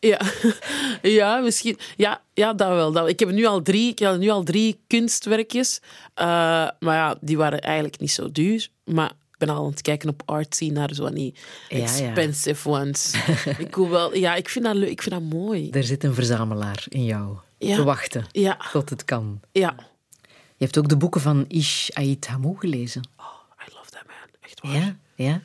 [0.00, 0.20] Ja,
[1.18, 1.78] ja misschien.
[1.96, 2.92] Ja, ja dat wel.
[2.92, 5.80] Dat, ik heb nu al drie, ik heb nu al drie kunstwerkjes.
[6.14, 6.26] Eh,
[6.78, 8.68] maar ja, die waren eigenlijk niet zo duur.
[8.84, 11.34] Maar ben al aan het kijken op Artsy naar zo van die
[11.68, 11.82] Ja, ja.
[11.82, 13.14] expensive ones.
[13.58, 14.90] ik wil wel, ja, ik vind dat leuk.
[14.90, 15.70] Ik vind dat mooi.
[15.70, 17.36] Er zit een verzamelaar in jou.
[17.58, 17.76] Ja.
[17.76, 19.40] Te wachten Ja, tot het kan.
[19.52, 19.74] ja.
[20.58, 23.02] Je hebt ook de boeken van Ish Ait Hamou gelezen.
[23.68, 24.16] I love that man.
[24.40, 24.74] Echt waar.
[24.74, 25.40] Ja, ja.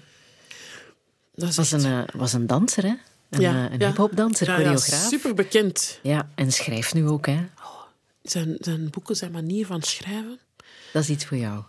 [1.36, 2.94] Dat Was echt- een, eh, was een danser, hè?
[3.30, 5.08] Een, ja, eh, een Ja, ja, choreograaf.
[5.08, 6.00] super bekend.
[6.04, 7.46] Ja, en schrijft nu ook, hè?
[8.22, 10.40] Zijn, zijn boeken, zijn manier van schrijven.
[10.94, 11.64] Dat is iets voor jou.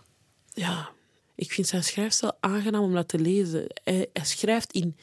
[0.53, 0.89] ja,
[1.35, 3.65] ik vind zijn schrijfstijl aangenaam om dat te lezen.
[3.83, 4.97] Hij, schrijft in,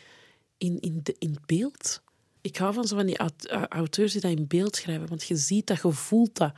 [0.58, 2.02] in, in, in beeld.
[2.40, 5.36] Ik hou van zo van die aut- auteurs die dat in beeld schrijven, want je
[5.36, 6.52] ziet dat, je voelt dat.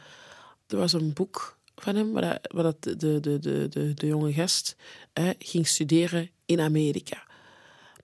[0.67, 4.77] Er was een boek van hem waar, dat- de, de, de, de, de, jonge gast
[5.13, 7.27] eh, ging studeren in Amerika.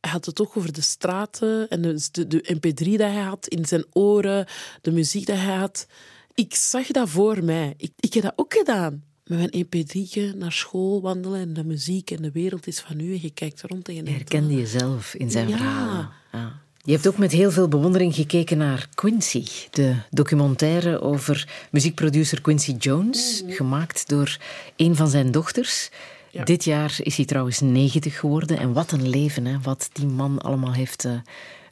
[0.01, 3.47] Hij had het ook over de straten en de, de, de mp3 dat hij had
[3.49, 4.47] in zijn oren,
[4.83, 5.87] de muziek dat hij had.
[6.35, 7.75] Ik zag dat voor mij.
[7.77, 9.05] Ik, ik heb dat ook gedaan.
[9.29, 13.13] Met mijn mp3'tje naar school wandelen en de muziek en de wereld is van u.
[13.13, 15.57] En je kijkt rond en je Je herkende jezelf in zijn Ja.
[15.57, 16.11] verhalen.
[16.33, 16.61] Ja.
[16.85, 22.73] Je hebt ook met heel veel bewondering gekeken naar Quincy, de documentaire over muziekproducer Quincy
[22.79, 24.37] Jones, gemaakt door
[24.77, 25.91] een van zijn dochters.
[26.31, 26.45] Ja.
[26.45, 28.59] Dit jaar is hij trouwens 90 geworden.
[28.59, 29.59] En wat een leven, hè?
[29.61, 31.13] wat die man allemaal heeft eh,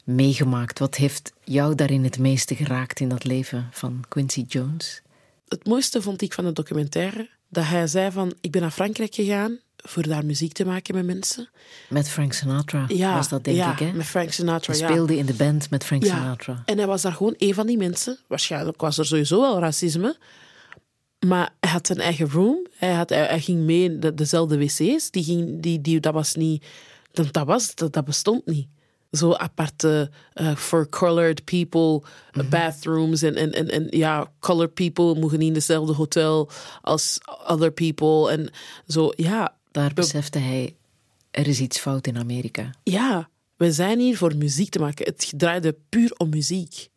[0.03, 0.79] meegemaakt.
[0.79, 5.01] Wat heeft jou daarin het meeste geraakt in dat leven van Quincy Jones?
[5.47, 8.33] Het mooiste vond ik van de documentaire dat hij zei van...
[8.41, 11.49] Ik ben naar Frankrijk gegaan voor daar muziek te maken met mensen.
[11.89, 13.79] Met Frank Sinatra Ja, was dat, denk ja, ik.
[13.79, 13.91] Hè?
[13.91, 14.87] met Frank Sinatra, Hij ja.
[14.89, 16.63] speelde in de band met Frank Ja, Sinatra.
[16.65, 18.17] En hij was daar gewoon een van die mensen.
[18.27, 20.17] Waarschijnlijk was er sowieso wel racisme.
[21.27, 22.67] Maar hij had zijn eigen room.
[22.75, 25.11] Hij, had, hij, hij ging mee in de, dezelfde wc's.
[25.11, 26.65] Die ging, die, die, dat was niet...
[27.11, 28.67] Dat, dat, was, dat, dat bestond niet.
[29.11, 32.01] Zo aparte eh, for colored people
[32.31, 33.21] eh, bathrooms.
[33.21, 36.49] En, en, en, en ja, colored people mogen niet in dezelfde hotel
[36.81, 38.31] als other people.
[38.31, 38.49] En
[38.87, 39.55] zo, ja.
[39.71, 40.75] Daar besefte hij,
[41.31, 42.71] er is iets fout in Amerika.
[42.83, 45.05] Ja, we zijn hier voor muziek te maken.
[45.05, 46.89] Het draaide puur om muziek.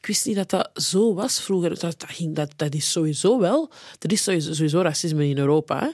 [0.00, 1.68] Ik wist niet dat dat zo was vroeger.
[1.78, 3.70] Dat, dat, ging, dat, dat is sowieso wel.
[3.98, 5.80] Er is sowieso, sowieso racisme in Europa.
[5.80, 5.90] Hè?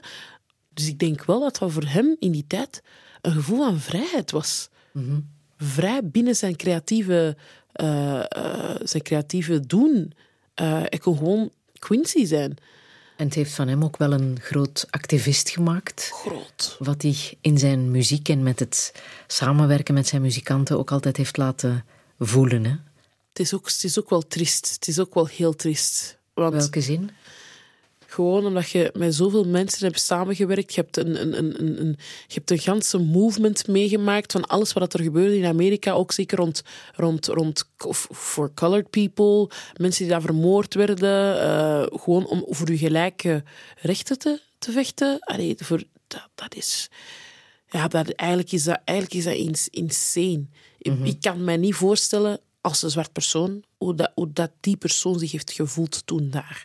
[0.73, 2.83] Dus ik denk wel dat dat voor hem in die tijd
[3.21, 4.69] een gevoel van vrijheid was.
[5.65, 7.37] Vrij binnen zijn creatieve,
[7.71, 10.13] eh, eh, zijn creatieve doen.
[10.53, 12.57] Eh, hij kon gewoon Quincy zijn.
[13.17, 16.09] En het heeft van hem ook wel een groot activist gemaakt.
[16.13, 16.75] Groot.
[16.79, 21.37] Wat hij in zijn muziek en met het samenwerken met zijn muzikanten ook altijd heeft
[21.37, 21.85] laten
[22.19, 22.65] voelen.
[22.65, 22.75] Hè?
[23.29, 24.73] Het is, ook, het is ook wel triest.
[24.73, 26.17] Het is ook wel heel triest.
[26.33, 27.09] Want Welke zin?
[28.15, 30.73] Gewoon omdat je met zoveel mensen hebt samengewerkt.
[30.73, 31.95] Je hebt een, een, een, een, een-
[32.27, 35.91] je hebt een ganse movement meegemaakt van alles wat er gebeurde in Amerika.
[35.91, 36.61] Ook zeker rond,
[36.95, 37.63] rond, rond
[38.09, 39.49] voor colored people.
[39.77, 41.41] Mensen die daar vermoord werden.
[41.41, 43.43] eh, gewoon om voor je gelijke
[43.81, 45.19] rechten te, te vechten.
[45.19, 46.89] Allee, voor, dat, dat is...
[47.69, 50.45] Ja, dat, eigenlijk is dat, eigenlijk is dat ins- insane.
[50.77, 54.77] Ik- Ik kan mij niet voorstellen, als een zwart persoon, hoe dat, hoe dat die
[54.77, 56.63] persoon zich heeft gevoeld toen daar.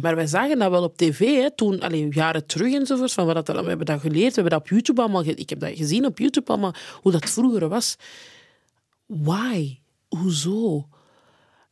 [0.00, 3.12] Maar wij zagen dat wel op tv, hè, toen, allee, jaren terug enzovoort.
[3.12, 5.24] Van wat dat, we hebben dat geleerd, we hebben dat op YouTube allemaal...
[5.24, 7.96] Ik heb dat gezien op YouTube allemaal, hoe dat vroeger was.
[9.06, 9.78] Why?
[10.08, 10.88] Hoezo?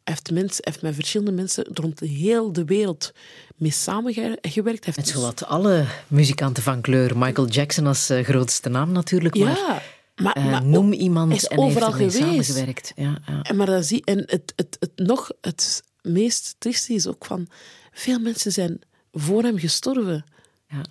[0.04, 3.12] Heeft, mensen, hij heeft met verschillende mensen rond de heel de wereld
[3.56, 4.84] mee samengewerkt.
[4.84, 7.18] Heeft Met dus- zowat alle muzikanten van kleur.
[7.18, 9.34] Michael Jackson als eh, grootste naam natuurlijk.
[9.34, 9.82] Ja,
[10.16, 12.28] maar, eh, maar noem iemand is en heeft overal ermee geweest.
[12.28, 12.92] samengewerkt.
[12.96, 13.42] Ja, ja.
[13.42, 17.48] En, maar dat zie, en het, het, het, nog het meest trieste is ook van...
[17.94, 18.80] Veel mensen zijn
[19.12, 20.24] voor hem gestorven.
[20.68, 20.82] Ja.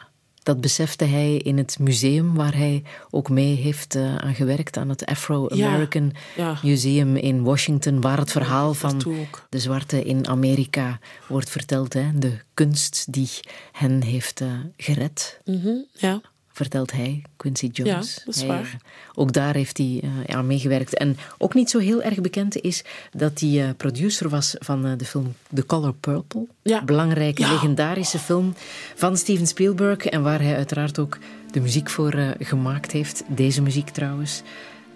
[0.44, 4.90] Dat besefte hij in het museum waar hij ook mee heeft eh, aan gewerkt, aan
[4.90, 6.58] het Afro-American Ja.
[6.64, 9.02] Museum in Washington, waar het verhaal van
[9.50, 11.94] de zwarte in Amerika wordt verteld.
[11.94, 12.10] Hè?
[12.16, 13.30] De kunst die
[13.72, 14.48] hen heeft eh,
[14.78, 15.40] gered.
[15.46, 16.22] Mhm, ja.
[16.54, 18.16] Vertelt hij, Quincy Jones.
[18.16, 18.60] Ja, dat is waar.
[18.60, 18.80] eh,
[19.14, 20.94] ook daar heeft hij eh, aan meegewerkt.
[20.98, 25.06] En ook niet zo heel erg bekend is dat hij eh, producer was van de
[25.06, 26.46] film The Color Purple.
[26.62, 26.84] Ja.
[26.84, 27.52] Belangrijke, Ja.
[27.52, 28.54] legendarische film
[28.96, 29.98] van Steven Spielberg.
[30.06, 31.18] En waar hij uiteraard ook
[31.52, 33.24] de muziek voor gemaakt heeft.
[33.28, 34.42] Deze muziek trouwens.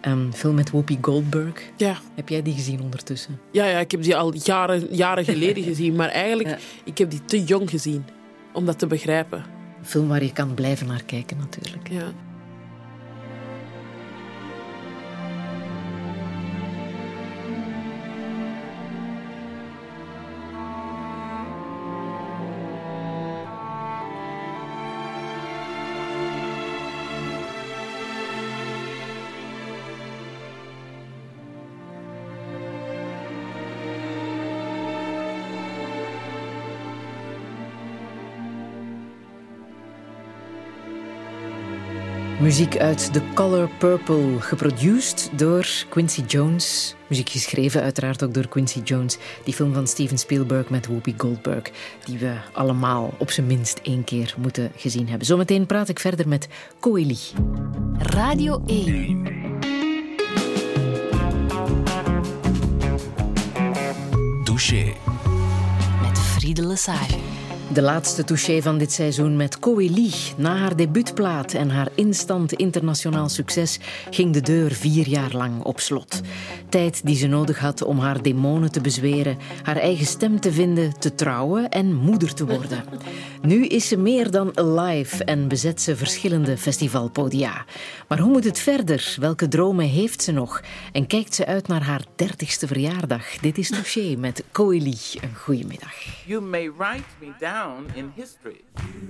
[0.02, 1.62] Een film met Whoopi Goldberg.
[1.78, 1.98] Ja.
[2.16, 3.40] Heb jij die gezien ondertussen?
[3.52, 5.96] Ja, ja, ik heb die al jaren, jaren geleden gezien.
[5.96, 8.06] Maar eigenlijk, ik heb die te jong gezien
[8.54, 9.44] om dat te begrijpen.
[9.88, 11.88] Film waar je kan blijven naar kijken natuurlijk.
[11.90, 12.12] Ja.
[42.48, 46.96] Muziek uit The Color Purple, geproduced door Quincy Jones.
[47.08, 49.18] Muziek geschreven uiteraard ook door Quincy Jones.
[49.44, 51.72] Die film van Steven Spielberg met Whoopi Goldberg.
[52.06, 55.28] Die we allemaal op zijn minst één keer moeten gezien hebben.
[55.28, 56.48] Zometeen praat ik verder met
[56.80, 57.18] Coeli.
[57.98, 59.24] Radio 1.
[64.44, 64.94] Douche.
[66.02, 67.37] Met Friede Lesage.
[67.78, 70.12] De laatste touché van dit seizoen met Coeli.
[70.38, 75.80] Na haar debuutplaat en haar instant internationaal succes ging de deur vier jaar lang op
[75.80, 76.22] slot.
[76.70, 81.00] Tijd die ze nodig had om haar demonen te bezweren, haar eigen stem te vinden,
[81.00, 82.84] te trouwen en moeder te worden.
[83.42, 87.66] Nu is ze meer dan alive en bezet ze verschillende festivalpodia.
[88.08, 89.16] Maar hoe moet het verder?
[89.20, 90.62] Welke dromen heeft ze nog?
[90.92, 93.38] En kijkt ze uit naar haar dertigste verjaardag?
[93.38, 94.98] Dit is Touché met Coeli.
[95.22, 95.94] Een goedemiddag.
[96.26, 98.64] You may write me down in history.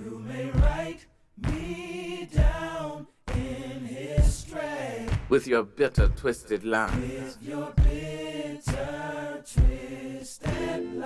[0.03, 1.05] You may write
[1.38, 5.08] me down in history.
[5.30, 6.95] With your bitter, twisted lies.
[6.95, 11.03] With your bitter, twisted.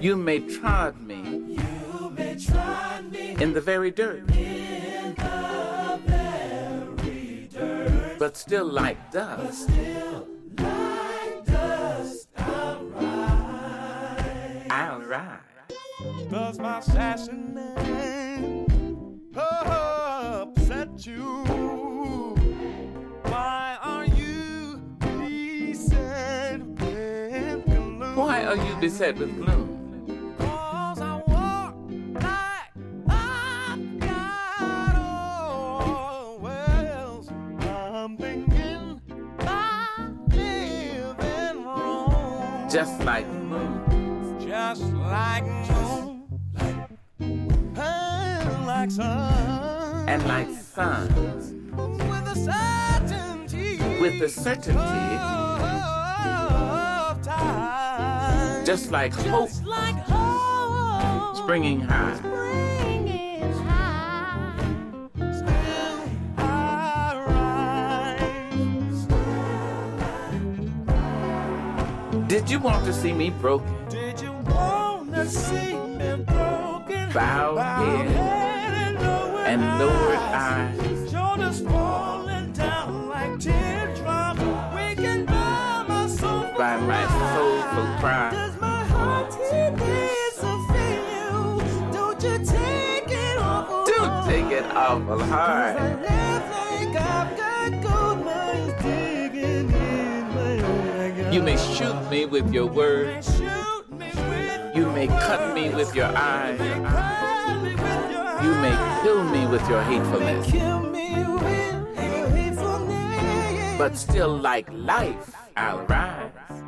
[0.00, 1.56] You may trod me.
[1.58, 3.36] You may trod me.
[3.40, 4.30] In the very dirt.
[4.30, 8.18] In the very dirt.
[8.18, 9.64] But still like dust.
[9.64, 12.28] still like dust.
[14.70, 15.47] I'll rise.
[16.00, 16.26] I'll rise.
[16.30, 18.66] Does my sassy name
[19.36, 21.44] upset you?
[23.24, 28.16] Why are you beset with gloom?
[28.16, 30.36] Why are you beset with gloom?
[30.38, 31.74] 'Cause I walk
[32.14, 32.72] like
[33.08, 37.28] I've got all wells.
[37.60, 39.00] I'm thinking
[39.40, 42.68] I'm living wrong.
[42.70, 43.77] Just like the moon.
[44.58, 46.26] Just like moon,
[47.20, 51.52] and like sun, And like suns.
[51.76, 55.14] with the certainty, With the certainty.
[57.10, 62.16] of time, Just like hope just like hope, springing high.
[62.16, 64.58] springing high.
[65.38, 66.00] Still
[66.36, 67.14] I
[72.10, 72.26] rise.
[72.26, 73.77] Did you want to see me broken?
[77.12, 78.96] Bowed head
[79.46, 81.10] and lowered eyes.
[81.60, 83.38] falling down like
[86.56, 87.06] by my
[87.36, 87.60] soul.
[88.32, 89.30] Does my heart
[90.32, 91.92] so feel you?
[91.92, 95.76] Don't you take it awful hard.
[96.00, 97.36] live like got
[97.82, 97.98] gold.
[101.34, 103.38] You may shoot me with your words.
[104.78, 106.58] Shoot me with You may cut me with your eyes.
[106.58, 110.50] cut me with your You may kill me with your hatefulness.
[110.50, 113.78] kill me with your hatefulness.
[113.78, 116.67] But still, like life, I'll rise.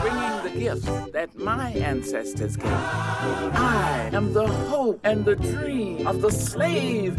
[0.00, 2.70] Bringing the gifts that my ancestors gave.
[2.70, 7.16] I am the hope and the dream of the slave.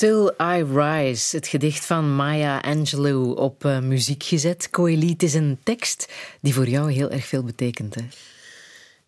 [0.00, 4.70] Still I Rise, het gedicht van Maya Angelou op eh, muziek gezet.
[4.70, 7.94] Coeli, het is een tekst die voor jou heel erg veel betekent.
[7.94, 8.02] Hè?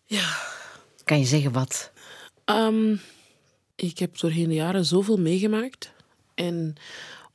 [0.05, 0.37] Ja.
[1.03, 1.91] Kan je zeggen wat?
[2.45, 2.95] Ehm,
[3.75, 5.93] ik heb doorheen de jaren zoveel meegemaakt.
[6.35, 6.75] En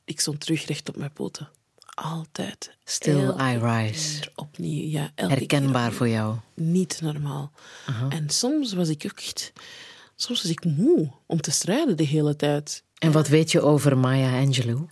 [0.05, 1.49] ik stond terug recht op mijn poten.
[1.93, 2.77] Altijd.
[2.83, 4.31] Still Elke I Rise.
[4.35, 5.11] Opnieuw, ja.
[5.15, 6.35] elke Herkenbaar voor jou.
[6.53, 7.51] Niet normaal.
[8.09, 9.53] En soms was ik ook echt...
[10.15, 12.83] Soms was ik moe om te strijden de hele tijd.
[12.99, 14.87] En wat weet je over Maya Angelou?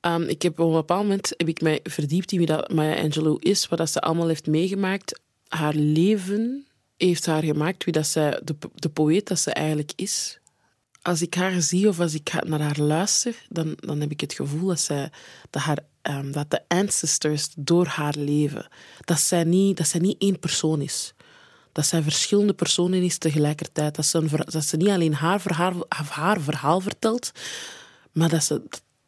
[0.00, 3.02] Ehm, ik heb op een bepaald moment heb ik mij verdiept in wie dat Maya
[3.02, 5.20] Angelou is, wat dat ze allemaal heeft meegemaakt.
[5.48, 6.66] Haar leven
[6.96, 10.40] heeft haar gemaakt wie dat zij, de, de poëet dat ze eigenlijk is.
[11.02, 14.32] Als ik haar zie of als ik naar haar luister, dan, dan heb ik het
[14.32, 15.10] gevoel dat, zij,
[15.50, 18.66] dat, haar, ehm, dat de ancestors door haar leven,
[19.00, 21.14] dat zij, niet, dat zij niet één persoon is.
[21.72, 23.94] Dat zij verschillende personen is tegelijkertijd.
[23.94, 27.32] Dat ze, een, dat ze niet alleen haar verhaal, haar verhaal vertelt,
[28.12, 28.62] maar dat ze,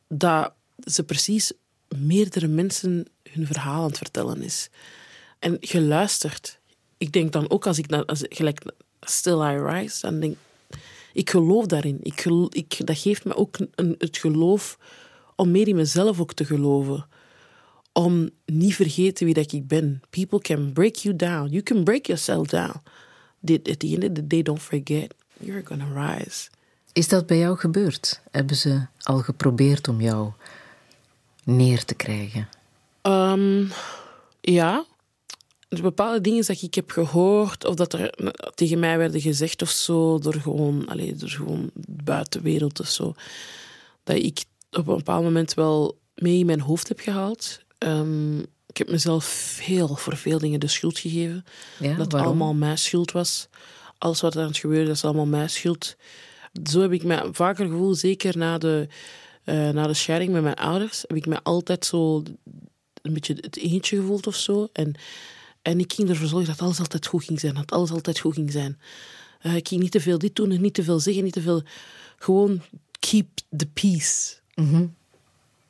[0.09, 0.53] dat
[0.85, 1.53] ze precies
[1.89, 4.69] meerdere mensen hun verhaal aan het vertellen is.
[5.39, 6.59] En je luistert.
[6.99, 8.63] Ik denk dan ook als ik naar, als, gelijk
[9.01, 10.37] Still I Rise, dan denk
[11.13, 11.99] ik geloof daarin.
[12.03, 14.79] Ik gelo- ik, dat geeft me ook een, het geloof
[15.37, 17.07] om meer in mezelf ook te geloven.
[17.97, 20.03] Om niet vergeten wie dat ik ben.
[20.11, 21.49] People can break you down.
[21.49, 22.83] You can break yourself down.
[23.47, 26.49] At the end of the day, don't forget, you're gonna rise.
[26.93, 28.21] Is dat bij jou gebeurd?
[28.31, 30.33] Hebben ze al geprobeerd om jou
[31.45, 32.49] neer te krijgen?
[33.03, 33.65] Ehm,
[34.41, 34.85] ja.
[35.69, 38.15] Er zijn bepaalde dingen dat ik heb gehoord of dat er
[38.55, 43.15] tegen mij werden gezegd of zo, door gewoon, allee, door gewoon de buitenwereld of zo,
[44.05, 47.61] dat ik op een bepaald moment wel mee in mijn hoofd heb gehaald.
[47.79, 51.45] Ehm, ik heb mezelf veel, voor veel dingen de schuld gegeven.
[51.79, 52.31] Ja, dat waarom?
[52.31, 53.49] allemaal mijn schuld was.
[53.99, 55.97] Alles wat er aan het gebeuren is, is allemaal mijn schuld.
[56.65, 58.89] Zo heb ik me vaker gevoeld, zeker na de,
[59.45, 62.23] eh, na de scheiding met mijn ouders, heb ik me altijd zo
[63.03, 64.69] een beetje het eentje gevoeld of zo.
[64.73, 64.95] En,
[65.63, 67.55] en ik ging ervoor zorgen dat alles altijd goed ging zijn.
[67.55, 68.79] Dat alles altijd goed ging zijn.
[69.41, 71.41] Eh, ik ging niet te veel dit doen en niet te veel zeggen, niet te
[71.43, 71.63] veel...
[72.19, 72.63] Gewoon
[72.99, 74.35] keep the peace.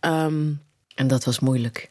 [0.00, 0.52] Ehm,
[0.94, 1.90] En dat was moeilijk.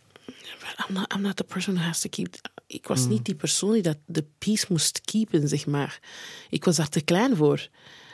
[0.88, 2.36] I'm not, I'm not the person who has to keep...
[2.68, 6.00] Ik was niet die persoon die dat de peace moest keepen, zeg maar.
[6.50, 7.68] Ik was daar te klein voor.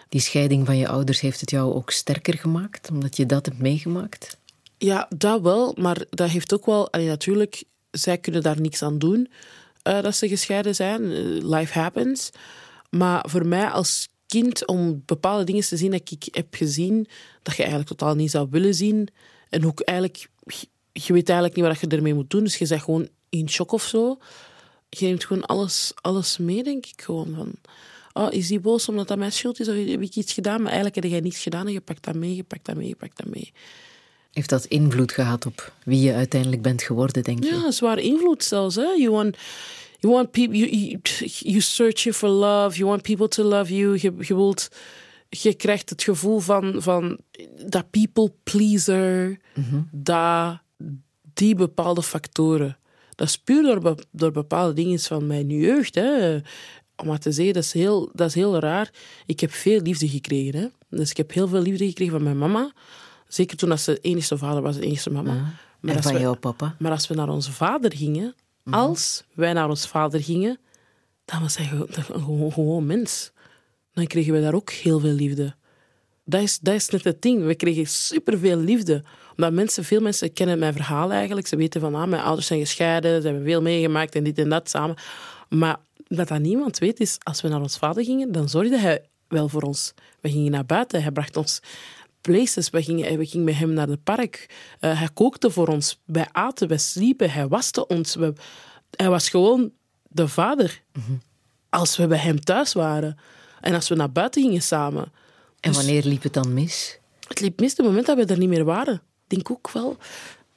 [0.10, 3.60] Die scheiding van je ouders heeft het jou ook sterker gemaakt, omdat je dat hebt
[3.60, 4.38] meegemaakt?
[4.78, 6.92] Ja, dat wel, maar dat heeft ook wel...
[6.92, 9.30] allee, natuurlijk, zij kunnen daar niks aan doen
[9.82, 11.12] eh, dat ze gescheiden zijn.
[11.12, 12.30] Eh, life happens.
[12.90, 17.08] Maar voor mij als kind, om bepaalde dingen te zien dat ik heb gezien,
[17.44, 19.08] dat je eigenlijk totaal niet zou willen zien.
[19.50, 20.30] En ook eigenlijk...
[21.06, 23.72] Je weet eigenlijk niet wat je ermee moet doen, dus je bent gewoon in shock
[23.72, 24.18] of zo.
[24.90, 27.02] Je neemt gewoon alles, alles mee, denk ik.
[27.02, 27.52] Gewoon van...
[28.14, 29.68] Oh, is die boos omdat dat mijn schuld is?
[29.68, 30.58] Of heb ik iets gedaan?
[30.58, 32.88] Maar eigenlijk heb jij niets gedaan en je pakt dat mee, je pakt dat mee,
[32.88, 33.52] je pakt dat mee.
[34.32, 37.50] Heeft dat invloed gehad op wie je uiteindelijk bent geworden, denk je?
[37.50, 38.76] Ja, zwaar invloed zelfs.
[38.76, 38.82] Hè?
[38.82, 39.38] You want,
[40.00, 41.00] you want people, you, you,
[41.40, 43.98] you searching for love, you want people to love you.
[44.02, 44.70] Je, je, wilt,
[45.30, 47.18] je krijgt het gevoel van, van
[47.66, 49.40] dat people pleaser,
[49.92, 50.60] dat
[51.40, 52.78] die bepaalde factoren.
[53.16, 55.96] Dat is puur door, be- door bepaalde dingen van mijn jeugd.
[55.96, 56.36] Hè.
[56.96, 58.90] Om maar te zeggen, dat is, heel, dat is heel raar.
[59.26, 60.60] Ik heb veel liefde gekregen.
[60.60, 60.68] Hè.
[60.98, 62.72] Dus ik heb heel veel liefde gekregen van mijn mama.
[63.28, 65.34] Zeker toen dat ze de enige vader was, de enige mama.
[65.80, 66.76] Maar en als van we- jouw papa?
[66.80, 68.36] maar als we naar onze vader gingen,
[68.70, 70.60] als wij naar ons vader gingen,
[71.26, 71.66] dan was hij
[71.96, 73.32] gewoon, gewoon mens.
[73.94, 75.56] Dan kregen we daar ook heel veel liefde.
[76.26, 77.46] Dat is, dat is net het ding.
[77.46, 79.04] We kregen superveel liefde.
[79.40, 81.48] Omdat mensen, veel mensen kennen mijn verhaal eigenlijk.
[81.48, 84.50] Ze weten van, ah, mijn ouders zijn gescheiden, ze hebben veel meegemaakt en dit en
[84.50, 84.96] dat samen.
[85.50, 85.78] Maar
[86.08, 89.50] wat dat niemand weet is, als we naar ons vader gingen, dan zorgde hij wel
[89.50, 89.94] voor ons.
[90.22, 91.60] We gingen naar buiten, hij bracht ons
[92.22, 92.70] places.
[92.70, 94.50] We gingen, we gingen met hem naar het park.
[94.80, 96.00] Eh, hij kookte voor ons.
[96.06, 98.16] Wij aten, wij sliepen, hij waste ons.
[98.16, 98.34] We-
[98.96, 99.72] hij was gewoon
[100.10, 100.82] de vader.
[101.70, 103.18] Als we bij hem thuis waren.
[103.62, 105.04] En als we naar buiten gingen samen.
[105.60, 107.00] En Dus wanneer liep het dan mis?
[107.28, 109.02] Het liep mis het moment dat we er niet meer waren.
[109.30, 109.98] Ik denk ook wel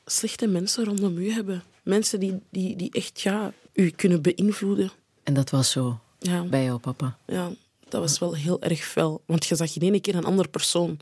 [0.07, 1.63] slechte mensen rondom u hebben.
[1.83, 4.91] Mensen die, die, die echt ja, u kunnen beïnvloeden.
[5.23, 6.43] En dat was zo Ja.
[6.43, 7.17] bij jouw papa.
[7.27, 7.51] Ja,
[7.89, 9.23] dat was wel heel erg fel.
[9.27, 10.99] Want je zag in één keer een andere persoon.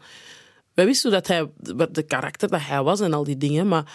[0.74, 1.48] Wij wisten dat hij,
[1.90, 3.92] de karakter dat hij was en al die dingen, maar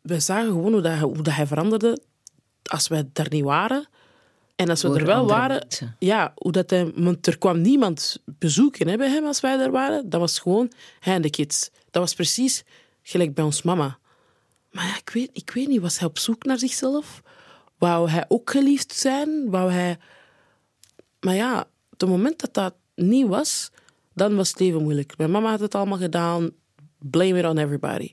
[0.00, 1.98] we zagen gewoon hoe, dat, hij- hoe dat hij veranderde
[2.62, 3.86] als wij daar niet waren.
[4.56, 5.96] En als we Door er wel waren, mensen.
[5.98, 9.70] ja, hoe dat hij, want er kwam niemand bezoeken hè, bij hem als wij er
[9.70, 10.10] waren.
[10.10, 10.70] Dat was gewoon
[11.00, 11.70] hij en de kids.
[11.90, 12.64] Dat was precies
[13.02, 13.98] gelijk bij ons mama.
[14.70, 17.22] Maar ja, ik weet, ik weet niet, was hij op zoek naar zichzelf?
[17.78, 19.50] Wou hij ook geliefd zijn?
[19.50, 19.98] Wou hij...
[21.20, 23.70] Maar ja, op het moment dat dat niet was,
[24.14, 25.16] dan was het leven moeilijk.
[25.16, 26.50] Mijn mama had het allemaal gedaan.
[26.98, 28.12] blame it on everybody.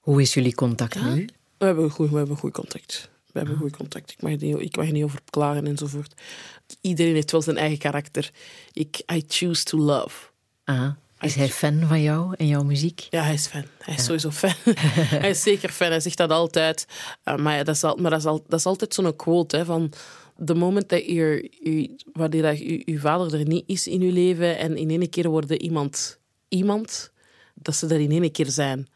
[0.00, 1.28] Hoe is jullie contact nu?
[1.58, 3.10] We hebben goed, we hebben goed contact.
[3.32, 4.10] We hebben goed contact.
[4.10, 6.20] Ik mag, er niet, ik mag niet over klagen enzovoort.
[6.80, 8.30] Iedereen heeft wel zijn eigen karakter.
[8.72, 10.28] Ik, I choose to love.
[10.64, 10.90] Ah,
[11.20, 13.06] is hij fan van jou en jouw muziek?
[13.10, 13.64] Ja, hij is fan.
[13.78, 14.54] Hij is sowieso fan.
[15.24, 15.88] hij is zeker fan.
[15.88, 16.86] Hij zegt dat altijd.
[17.24, 19.56] Uh, maar ja, dat is, al, maar dat is, al, dat is altijd zo'n quote
[19.56, 19.92] hè, van...
[20.44, 24.12] The moment dat je, je, wanneer dat je, je vader er niet is in je
[24.12, 27.12] leven en in één keer worden iemand iemand,
[27.54, 28.88] dat ze er in één keer zijn.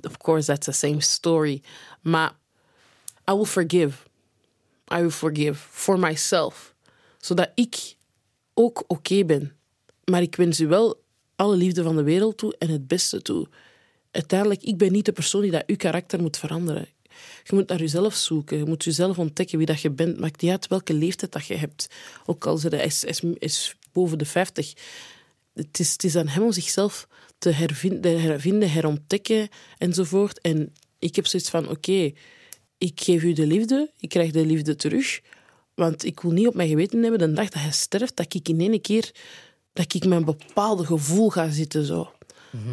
[0.00, 1.62] Of course, that's the same story.
[2.00, 2.36] Maar
[3.30, 4.06] I will forgive.
[4.92, 6.74] I will forgive for myself.
[7.18, 7.94] Zodat ik
[8.54, 9.56] ook oké ben.
[10.04, 11.03] Maar ik wens u wel
[11.36, 13.48] alle liefde van de wereld toe en het beste toe.
[14.10, 16.88] Uiteindelijk, ik ben niet de persoon die dat uw karakter moet veranderen.
[17.44, 18.58] Je moet naar jezelf zoeken.
[18.58, 20.20] Je moet jezelf ontdekken wie dat je bent.
[20.20, 21.88] Maakt niet uit welke leeftijd dat je hebt.
[22.26, 24.72] Ook al is, is, is boven de 50.
[25.54, 27.08] Het is, het is aan hem om zichzelf
[27.38, 30.40] te hervinden, hervinden, herontdekken enzovoort.
[30.40, 32.12] En ik heb zoiets van: oké,
[32.78, 35.20] ik geef u de liefde, ik krijg de liefde terug.
[35.74, 38.48] Want ik wil niet op mijn geweten hebben de dag dat hij sterft, dat ik
[38.48, 39.10] in één keer
[39.74, 41.84] dat ik met een bepaald gevoel ga zitten.
[41.84, 42.12] Zo.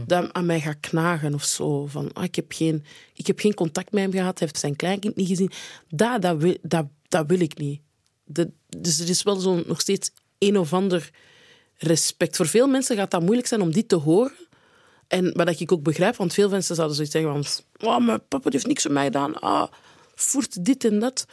[0.05, 1.85] Dat aan mij gaat knagen of zo.
[1.85, 2.83] Van, ah, ik, heb geen,
[3.13, 5.51] ik heb geen contact met hem gehad, hij heeft zijn kleinkind niet gezien.
[5.89, 7.81] Dat, dat, wil, dat, dat wil ik niet.
[8.25, 8.47] Dat,
[8.77, 11.09] dus er is wel zo nog steeds een of ander
[11.77, 12.35] respect.
[12.35, 14.33] Voor veel mensen gaat dat moeilijk zijn om dit te horen.
[15.07, 17.89] En wat ik ook begrijp, want veel mensen zouden zoiets zeggen van...
[17.89, 19.39] Oh, mijn papa heeft niks voor mij gedaan.
[19.39, 19.67] Ah,
[20.15, 21.25] voert dit en dat.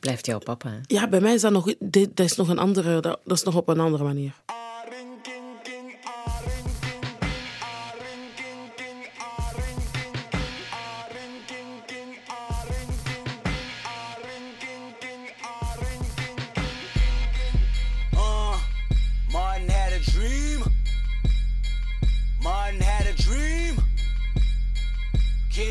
[0.00, 0.78] Blijft jouw papa, hè?
[0.86, 3.42] Ja, bij mij is dat nog, dit, dat is nog een andere, dat, dat is
[3.42, 4.32] nog op een andere manier.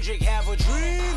[0.01, 1.13] Kendrick have a dream.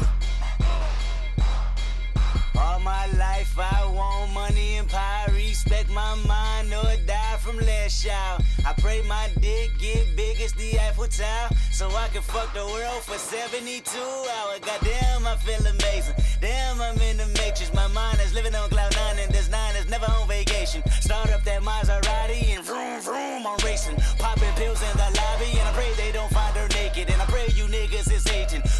[2.54, 5.32] All my life I want money and power.
[5.32, 8.42] Respect my mind or die from last child.
[8.66, 11.48] I pray my dick get big as the Eiffel Tower.
[11.72, 14.60] So I can fuck the world for 72 hours.
[14.60, 16.14] Goddamn, I feel amazing.
[16.42, 17.72] Damn, I'm in the matrix.
[17.72, 20.82] My mind is living on cloud nine and this nine is never on vacation.
[21.00, 23.96] Start up that Maserati and vroom vroom, I'm racing.
[24.18, 27.08] Popping pills in the lobby and I pray they don't find her naked.
[27.08, 28.13] And I pray you niggas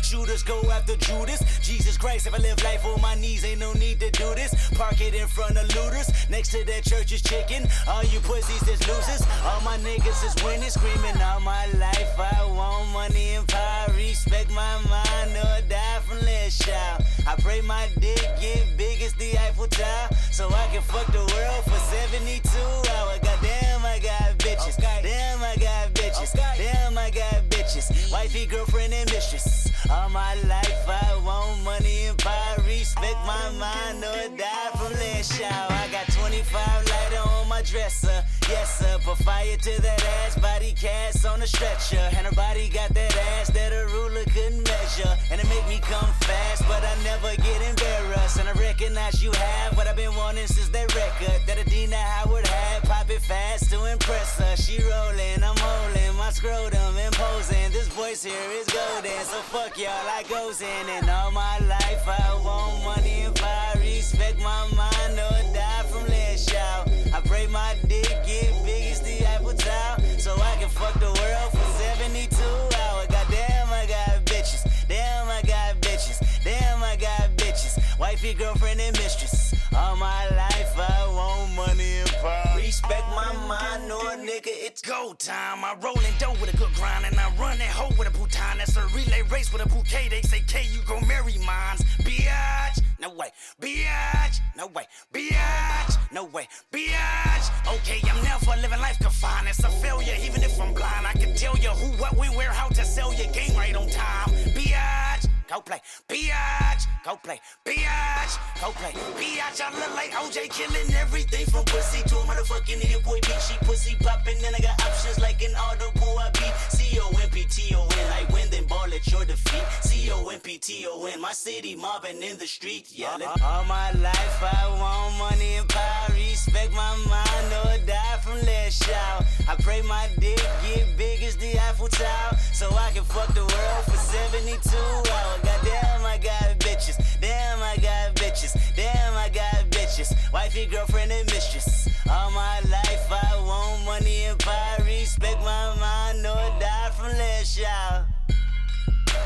[0.03, 1.43] Shooters go after Judas.
[1.61, 4.55] Jesus Christ, if I live life on my knees, ain't no need to do this.
[4.75, 6.11] Park it in front of looters.
[6.29, 7.67] Next to that church is chicken.
[7.89, 9.23] All you pussies is losers.
[9.45, 12.19] All my niggas is winning, screaming all my life.
[12.19, 13.93] I want money and power.
[13.97, 17.03] Respect my mind or die from less child.
[17.27, 20.09] I pray my dick get big as the Eiffel Tower.
[20.31, 22.49] So I can fuck the world for 72
[22.93, 23.19] hours.
[23.21, 24.77] Goddamn, I got bitches.
[25.03, 26.33] Damn, I got bitches.
[26.35, 27.44] Damn, I got
[27.75, 28.13] bitches.
[28.13, 29.64] Wifey, girlfriend, and mistress.
[29.91, 32.63] All my life I want money and power.
[32.67, 35.73] Respect my mind or die from last shower.
[35.73, 38.25] I got 25 lighter on my dresser.
[38.49, 38.99] Yes, sir.
[39.05, 40.39] Put fire to that ass.
[40.39, 42.09] Body cast on a stretcher.
[42.17, 45.13] And her body got that ass that a ruler couldn't measure.
[45.31, 48.39] And it make me come fast, but I never get embarrassed.
[48.39, 52.47] And I recognize you have what I've been wanting since that record that Adina Howard
[52.47, 52.85] had.
[52.85, 54.57] Pop it fast to impress her.
[54.57, 57.73] She rolling, I'm holding my scrotum imposing.
[57.73, 60.89] This voice here is golden, so fuck y'all, I goes in.
[60.89, 63.79] And all my life I want money and power.
[63.79, 66.89] Respect my mind or die from last shout.
[67.13, 71.07] I pray my dick get big as the Apple Tower, so I can fuck the
[71.07, 72.35] world for 72
[72.79, 73.07] hours.
[73.09, 74.63] Goddamn, I got bitches.
[74.89, 76.19] Damn, I got bitches.
[76.45, 77.79] Damn, I got bitches.
[77.99, 79.55] Wifey, girlfriend, and mistress.
[79.77, 85.63] All my life I want money and Respect my mind, no nigga, it's go time.
[85.63, 88.11] I roll in dough with a good grind, and I run that hoe with a
[88.11, 88.57] bouton.
[88.57, 90.09] That's a relay race with a bouquet.
[90.09, 91.85] They say, K, you gon' marry mines.
[92.01, 93.29] Biatch, no way.
[93.61, 94.87] Biatch, no way.
[95.13, 96.49] Biatch, no way.
[96.73, 97.75] Biatch.
[97.75, 99.49] Okay, I'm never living life confined.
[99.49, 101.07] It's a failure, even if I'm blind.
[101.07, 103.91] I can tell you who, what, when, where, how to sell your game right on
[103.91, 104.31] time.
[104.57, 105.29] Biatch.
[105.55, 109.61] Go play, biatch, go play, biatch, go play, biatch.
[109.63, 113.41] I look like OJ killing everything from pussy to a motherfucking hit boy beat.
[113.41, 116.19] She pussy popping, then I got options like an audible.
[116.19, 118.11] I beat C O M P T O N.
[118.11, 119.63] Like win, then ball at your defeat.
[119.83, 121.21] C O M P T O N.
[121.21, 123.29] My city mobbing in the street, yelling.
[123.45, 126.15] All my life I want money and power.
[126.15, 129.25] Respect my mind or die from last shout.
[129.47, 133.43] I pray my dick get big as the Eiffel Tower, so I can fuck the
[133.43, 134.69] world for 72
[135.13, 135.44] hours.
[135.45, 136.97] Goddamn, I got bitches.
[137.21, 138.53] Damn, I got bitches.
[138.77, 140.11] Damn, I got bitches.
[140.33, 141.89] Wifey, girlfriend, and mistress.
[142.11, 144.85] All my life I want money and power.
[144.85, 148.05] Respect my mind, no die from last y'all.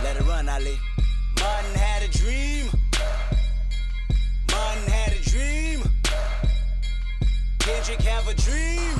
[0.03, 0.79] Let it run, Ali.
[1.41, 2.67] Martin had a dream.
[4.51, 5.83] Martin had a dream.
[7.59, 8.95] Kendrick have a dream.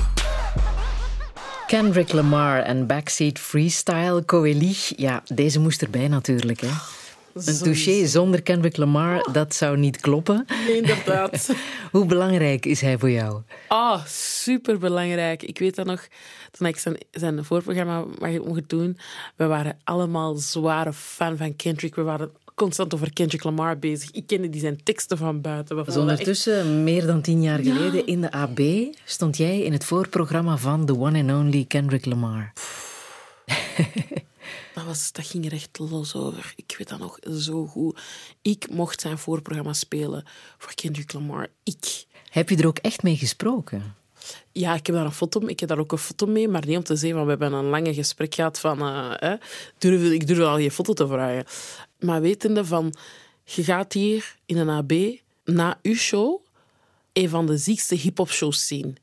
[1.67, 4.75] Kendrick Lamar en Backseat Freestyle, Coeli.
[4.95, 6.61] Ja, deze moest erbij natuurlijk.
[6.61, 6.98] Hè.
[7.47, 10.45] Een touché zonder Kendrick Lamar, dat zou niet kloppen.
[10.67, 11.53] Nee, inderdaad.
[11.91, 13.41] Hoe belangrijk is hij voor jou?
[13.67, 15.43] Ah, superbelangrijk.
[15.43, 16.07] Ik weet dat nog,
[16.51, 18.05] toen ik zijn, zijn voorprogramma
[18.45, 18.97] mocht doen,
[19.35, 21.95] we waren allemaal zware fan van Kendrick.
[21.95, 24.11] We waren constant over Kendrick Lamar bezig.
[24.11, 25.75] Ik kende die zijn teksten van buiten.
[25.75, 28.59] Dus echt- ondertussen, meer dan tien jaar geleden, in de AB
[29.05, 32.53] stond jij in het voorprogramma van The One and Only Kendrick Lamar.
[34.73, 36.53] Dat, was, dat ging er echt los over.
[36.55, 37.99] Ik weet dat nog zo goed.
[38.41, 40.23] Ik mocht zijn voorprogramma spelen
[40.57, 41.47] voor Kendrick Lamar.
[41.63, 42.05] Ik.
[42.29, 43.95] Heb je er ook echt mee gesproken?
[44.51, 45.49] Ja, ik heb daar een foto mee.
[45.49, 47.53] Ik heb daar ook een foto mee, maar niet om te zeggen van we hebben
[47.53, 48.81] een lange gesprek gehad van
[49.17, 49.33] eh,
[49.77, 51.45] durf, ik durf al je foto te vragen.
[51.99, 52.93] Maar wetende van
[53.43, 54.93] je gaat hier in een AB
[55.43, 56.41] na uw show
[57.13, 58.97] een van de ziekste hip-hop shows zien.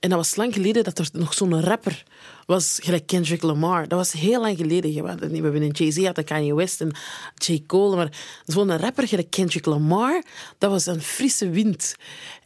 [0.00, 2.02] En dat was lang geleden dat er nog zo'n rapper
[2.46, 3.88] was, gelijk Kendrick Lamar.
[3.88, 5.02] Dat was heel lang geleden.
[5.02, 6.92] We hebben een Jay-Z, had Kanye West en
[7.34, 7.62] J.
[7.66, 7.96] Cole.
[7.96, 8.12] Maar
[8.44, 10.22] zo'n rapper gelijk Kendrick Lamar,
[10.58, 11.94] dat was een frisse wind.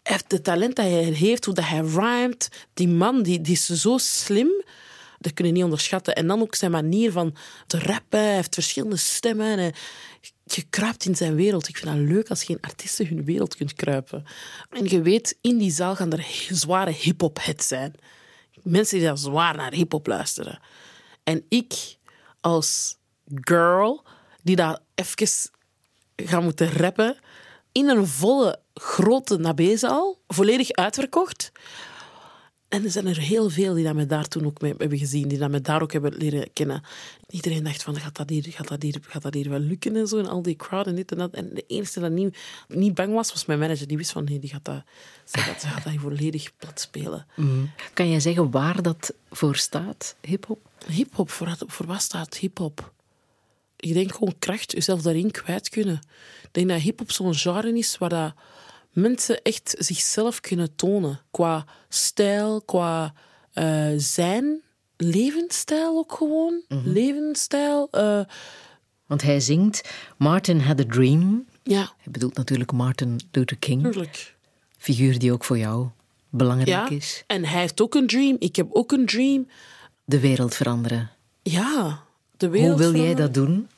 [0.02, 2.48] Hij heeft het talent dat hij heeft, hoe dat hij rhymt.
[2.74, 4.64] Die man, die, die is zo slim.
[5.18, 6.14] Dat kun je niet onderschatten.
[6.14, 7.36] En dan ook zijn manier van
[7.66, 8.20] te rappen.
[8.20, 9.58] Hij heeft verschillende stemmen.
[9.58, 9.72] En
[10.44, 11.68] je kruipt in zijn wereld.
[11.68, 14.24] Ik vind dat leuk als je in artiesten hun wereld kunt kruipen.
[14.70, 17.94] En je weet, in die zaal gaan er zware hip-hop-heads zijn.
[18.66, 20.60] Mensen die daar zwaar naar hip-hop luisteren.
[21.24, 21.96] En ik,
[22.40, 22.96] als
[23.34, 24.04] girl,
[24.42, 25.50] die daar even
[26.16, 27.16] gaan moeten rappen,
[27.72, 31.52] in een volle, grote nabezaal, volledig uitverkocht.
[32.68, 35.28] En er zijn er heel veel die dat me daar toen ook mee hebben gezien,
[35.28, 36.82] die dat me daar ook hebben leren kennen.
[37.30, 40.06] Iedereen dacht van, gaat dat hier, gaat dat hier, gaat dat hier wel lukken en
[40.06, 41.32] zo, en al die crowd en dit en dat.
[41.34, 42.36] En de enige dat niet,
[42.68, 43.86] niet bang was, was mijn manager.
[43.86, 44.82] Die wist van, nee, die gaat dat,
[45.24, 47.26] ze gaat, ze gaat dat volledig plat spelen.
[47.94, 50.68] Kan jij zeggen waar dat voor staat, hip-hop?
[50.86, 52.92] Hip-hop, voor, wat- voor wat staat hip-hop?
[53.76, 56.00] Ik denk gewoon kracht, jezelf daarin kwijt kunnen.
[56.42, 58.34] Ik denk dat hip-hop zo'n genre is waar dat
[58.96, 61.20] mensen echt zichzelf kunnen tonen.
[61.30, 63.14] Qua stijl, qua
[63.52, 64.60] eh, zijn,
[64.96, 66.62] levensstijl ook gewoon.
[66.68, 67.88] Levensstijl.
[67.90, 68.20] eh,
[69.06, 71.44] Want hij zingt Martin had a dream.
[71.62, 73.82] ja, Hij bedoelt natuurlijk Martin Luther King.
[73.82, 74.34] tuurlijk.
[74.78, 75.88] Figuur die ook voor jou
[76.30, 76.96] belangrijk Ja.
[76.96, 77.24] is.
[77.26, 78.36] En hij heeft ook een dream.
[78.38, 79.48] Ik heb ook een dream.
[80.04, 81.10] De wereld veranderen.
[81.42, 82.02] Ja,
[82.36, 83.68] de wereld Hoe wil jij dat doen?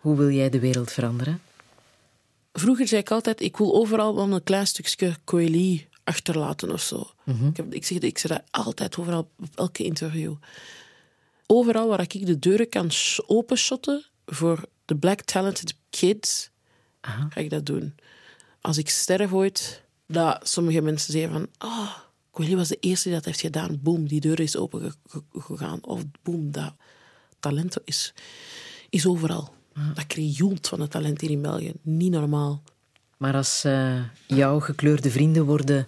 [0.00, 1.40] Hoe wil jij de wereld veranderen?
[2.52, 7.10] Vroeger zei ik altijd, ik wil overal wel een klein stukje Coeli achterlaten of zo.
[7.48, 10.34] ik, heb, ik, zeg, ik zeg dat altijd overal, op elke interview.
[11.46, 16.50] Overal waar ik de deuren kan sh- openshotten voor de black talented kids,
[17.30, 17.94] ga ik dat doen.
[18.60, 21.96] Als ik sterf ooit, dat sommige mensen zeggen van, ah,
[22.30, 23.78] Coeli was de eerste die dat heeft gedaan.
[23.82, 25.84] Boom, die deur is open ge- ge- gegaan.
[25.84, 26.74] Of boom, dat
[27.40, 28.14] talent is,
[28.90, 29.54] is overal.
[29.94, 31.72] Dat krioelt van het talent hier in België.
[31.82, 32.62] Niet normaal.
[33.16, 33.94] Maar als eh,
[34.26, 35.86] jouw gekleurde vrienden worden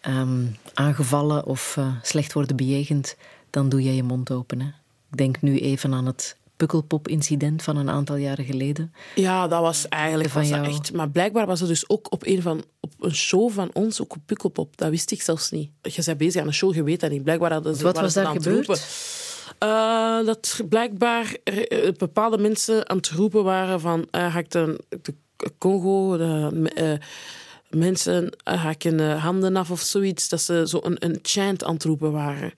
[0.00, 0.44] ehm,
[0.74, 3.16] aangevallen of eh, slecht worden bejegend,
[3.50, 4.60] dan doe jij je mond open.
[4.60, 4.66] Hè?
[5.10, 8.92] Ik denk nu even aan het Pukkelpop-incident van een aantal jaren geleden.
[9.14, 10.66] Ja, dat was eigenlijk Van was jou.
[10.66, 10.92] echt.
[10.92, 14.14] Maar blijkbaar was het dus ook op een, van, op een show van ons, ook
[14.14, 14.76] op Pukkelpop.
[14.76, 15.70] Dat wist ik zelfs niet.
[15.82, 17.22] Je bent bezig aan een show, je weet dat niet.
[17.22, 18.66] Blijkbaar hadden ze, Wat was daar gebeurd?
[19.60, 24.84] Eh, dat blijkbaar eh, bepaalde mensen aan het roepen waren van eh, ga ik de,
[25.02, 25.14] de
[25.58, 26.98] Congo, de,
[27.70, 30.28] mensen hakken handen af of zoiets.
[30.28, 32.52] Dat ze zo een, een chant aan het roepen waren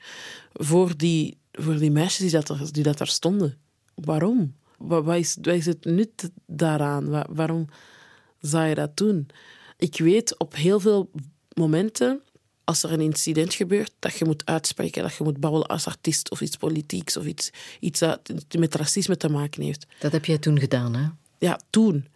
[0.53, 3.59] voor die, voor die meisjes die dat, die dat daar stonden.
[3.95, 4.55] Waarom?
[4.79, 7.09] Wat, is, het nut daaraan?
[7.09, 7.67] Wa- waarom
[8.41, 9.29] zou je dat doen?
[9.77, 11.11] Ik weet op heel veel
[11.55, 12.23] momenten,
[12.65, 16.31] als er een incident gebeurt, dat je moet uitspreken, dat je moet babbelen als artiest
[16.31, 19.87] of iets politieks of iets, iets dat met racisme te maken heeft.
[19.99, 21.09] Dat heb jij toen gedaan, hè?
[21.39, 22.07] Ja, toen.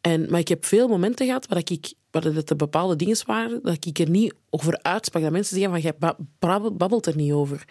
[0.00, 3.60] En, maar ik heb veel momenten gehad waar ik, waar het er bepaalde dingen waren,
[3.62, 5.22] dat ik er niet over uitsprak.
[5.22, 6.16] Dat mensen zeggen van, jij
[6.72, 7.64] babbelt er niet over.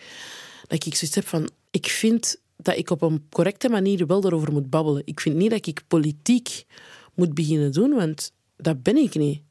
[0.68, 4.52] Dat ik zoiets heb van, ik vind dat ik op een correcte manier wel daarover
[4.52, 5.02] moet babbelen.
[5.06, 6.66] Ik vind niet dat ik politiek
[7.14, 9.42] moet beginnen doen, want dat ben ik niet.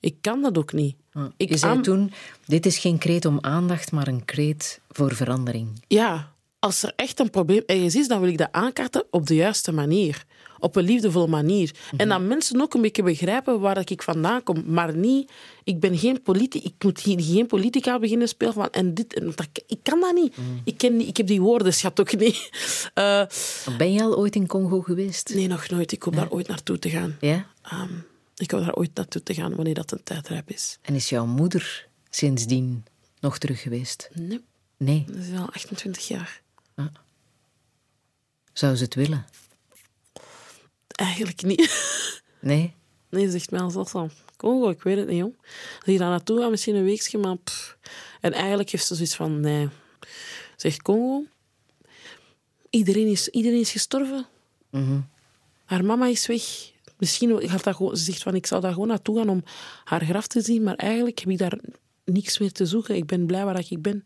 [0.00, 0.96] Ik kan dat ook niet.
[1.36, 2.12] Ik Je zei toen,
[2.46, 5.68] dit is geen kreet om aandacht, maar een kreet voor verandering.
[5.88, 9.34] Ja, als er echt een probleem ergens is, dan wil ik dat aankaarten op de
[9.34, 10.24] juiste manier.
[10.58, 11.70] Op een liefdevolle manier.
[11.96, 14.62] En dat mensen ook een beetje begrijpen waar ik vandaan kom.
[14.66, 15.30] Maar niet,
[15.64, 19.24] ik ben geen politica, ik moet hier geen politica beginnen spelen van en dit en
[19.34, 19.48] dat.
[19.66, 20.34] Ik kan dat niet.
[20.64, 22.50] Ik, ken ik heb die woordenschat ook niet.
[22.94, 23.22] Eh,
[23.78, 25.34] Ben je al ooit in Congo geweest?
[25.34, 25.92] nee, nog nooit.
[25.92, 27.16] Ik hoop daar ooit naartoe te gaan.
[27.20, 27.46] Ja?
[27.62, 27.88] Ehm,
[28.36, 30.78] ik hoop daar ooit naartoe te gaan wanneer dat een tijdrijp is.
[30.82, 32.84] En is jouw moeder sindsdien
[33.20, 34.10] nog terug geweest?
[34.12, 34.44] Nee,
[34.76, 35.04] Nee.
[35.06, 36.42] dat is al 28 jaar.
[38.52, 39.26] Zou ze het willen?
[40.88, 41.62] Eigenlijk niet.
[42.40, 42.74] Nee?
[43.08, 45.36] Nee, ze zegt mij als van Congo, ik weet het niet, jong.
[45.76, 47.36] Als je daar naartoe gaat, misschien een weekje, maar...
[47.36, 47.76] pff.
[48.20, 49.68] En eigenlijk heeft ze zoiets van, nee.
[50.56, 51.24] Zegt Congo,
[52.70, 54.26] iedereen is, iedereen is gestorven.
[54.70, 55.00] Mhm.
[55.64, 56.72] Haar mama is weg.
[56.98, 59.42] Misschien gaat dat gewoon, ze zegt van, ik zou daar gewoon naartoe gaan om
[59.84, 61.58] haar graf te zien, maar eigenlijk heb ik daar
[62.04, 62.96] niks meer te zoeken.
[62.96, 64.02] Ik ben blij waar ik ben.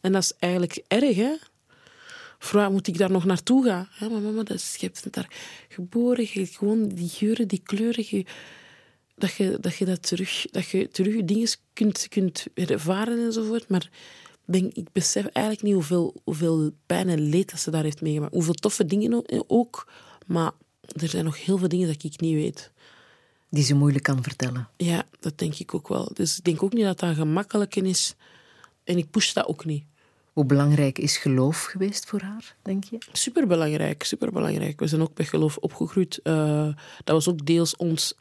[0.00, 1.34] En dat is eigenlijk erg, hè?
[2.38, 3.88] Vooral moet ik daar nog naartoe gaan.
[4.00, 5.30] Ja, maar mama, dat is, je bent daar
[5.68, 6.26] geboren.
[6.32, 8.04] Je, gewoon die geuren, die kleuren.
[8.08, 8.24] je-
[9.16, 13.68] dat, je, dat je dat terug, dat je terug dingen kunt, kunt ervaren enzovoort.
[13.68, 13.90] Maar
[14.46, 18.00] ik denk, ik besef eigenlijk niet hoeveel, hoeveel pijn en leed dat ze daar heeft
[18.00, 18.32] meegemaakt.
[18.34, 19.88] Hoeveel toffe dingen ook.
[20.26, 20.52] Maar
[20.88, 22.70] er zijn nog heel veel dingen dat ik niet weet.
[23.50, 24.68] Die ze moeilijk kan vertellen.
[24.76, 26.10] Ja, dat denk ik ook wel.
[26.14, 28.14] Dus ik denk ook niet dat dat gemakkelijk is.
[28.84, 29.84] En ik push dat ook niet.
[30.32, 32.98] Hoe belangrijk is geloof geweest voor haar, denk je?
[33.12, 34.80] Superbelangrijk, superbelangrijk.
[34.80, 36.20] We zijn ook met geloof opgegroeid.
[36.22, 36.68] Eh,
[37.04, 38.14] dat was ook deels ons,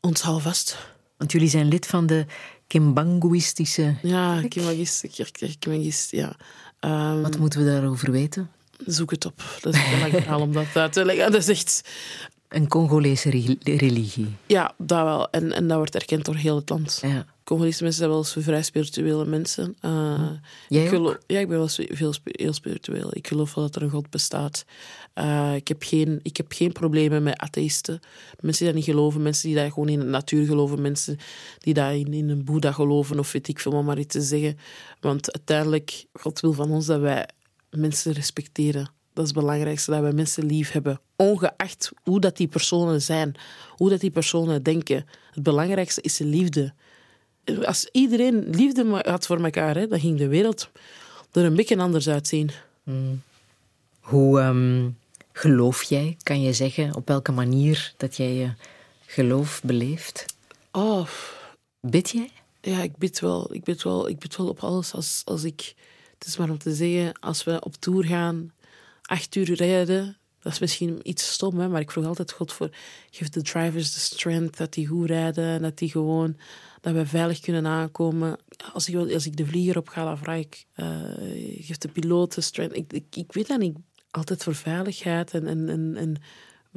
[0.00, 0.78] ons houvast.
[1.16, 2.26] Want jullie zijn lid van de
[2.66, 3.96] Kimbanguïstische...
[4.02, 4.42] Ja,
[5.58, 6.36] Kimagist, ja.
[6.80, 8.50] Ehm, Wat moeten we daarover weten?
[8.86, 9.42] Zoek het op.
[9.60, 11.32] Dat is een lang verhaal om dat uit te leggen.
[11.32, 11.88] Dat is echt...
[12.48, 14.26] Een Congolese re- religie.
[14.46, 15.30] Ja, dat wel.
[15.30, 16.98] En, en dat wordt erkend door heel het land.
[17.02, 17.26] Ja.
[17.44, 19.76] Congolese mensen zijn wel eens vrij spirituele mensen.
[19.80, 20.30] Eh,
[20.68, 23.08] Jij ik geloof- Ja, ik ben wel veel, heel spiritueel.
[23.10, 24.64] Ik geloof wel dat er een God bestaat.
[25.14, 28.00] Eh, ik, heb geen, ik heb geen problemen met atheïsten.
[28.40, 31.18] Mensen die dat niet geloven, mensen die dat gewoon in de natuur geloven, mensen
[31.58, 34.22] die dat in, in een boeddha geloven of weet ik veel, om maar iets te
[34.22, 34.58] zeggen.
[35.00, 37.28] Want uiteindelijk, God wil van ons dat wij
[37.76, 38.90] mensen respecteren.
[39.12, 41.00] Dat is het belangrijkste, dat wij mensen lief hebben.
[41.16, 43.34] Ongeacht hoe dat die personen zijn,
[43.68, 45.06] hoe dat die personen denken.
[45.32, 46.72] Het belangrijkste is de liefde.
[47.64, 50.70] Als iedereen liefde had voor elkaar, hè, dan ging de wereld
[51.32, 52.50] er een beetje anders uitzien.
[54.00, 54.88] Hoe ehm,
[55.32, 56.16] geloof jij?
[56.22, 58.50] Kan je zeggen op welke manier dat jij je
[59.06, 60.26] geloof beleeft?
[60.72, 61.08] Oh,
[61.80, 62.30] Bid jij?
[62.60, 63.54] ja, ik bid wel.
[63.54, 64.92] Ik bid wel, ik bid wel op alles.
[64.92, 65.74] Als, als ik,
[66.26, 68.52] is maar om te zeggen, als we op tour gaan,
[69.02, 70.16] acht uur rijden,
[70.46, 72.70] dat is misschien iets stom, hè, maar ik vroeg altijd God voor,
[73.10, 76.36] geef de drivers de strength, dat die goed rijden, en dat die gewoon,
[76.80, 78.38] dat we veilig kunnen aankomen.
[78.72, 80.86] Als ik, als ik de vlieger op ga, dan vraag ik, eh,
[81.60, 82.76] geef de piloot de strength.
[82.76, 83.76] Ik, ik, ik weet dat niet.
[84.10, 86.16] Altijd voor veiligheid en, en, en, en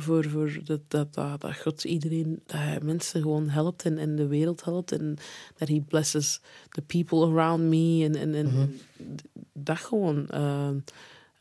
[0.01, 4.15] voor, voor dat, dat, dat, dat God iedereen, dat hij mensen gewoon helpt en, en
[4.15, 4.91] de wereld helpt.
[4.91, 5.17] En
[5.57, 6.39] dat he blesses
[6.69, 8.03] the people around me.
[8.03, 8.79] En, en, en
[9.53, 10.29] dat gewoon.
[10.29, 10.69] eh,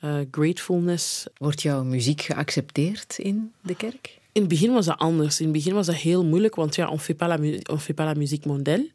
[0.00, 1.26] eh, gratefulness.
[1.36, 4.18] Wordt jouw muziek geaccepteerd in de kerk?
[4.32, 5.38] In het begin was dat anders.
[5.38, 7.38] In het begin was dat heel moeilijk, want ja, on fait pas la,
[7.70, 8.90] on fait pas la musique mondiale.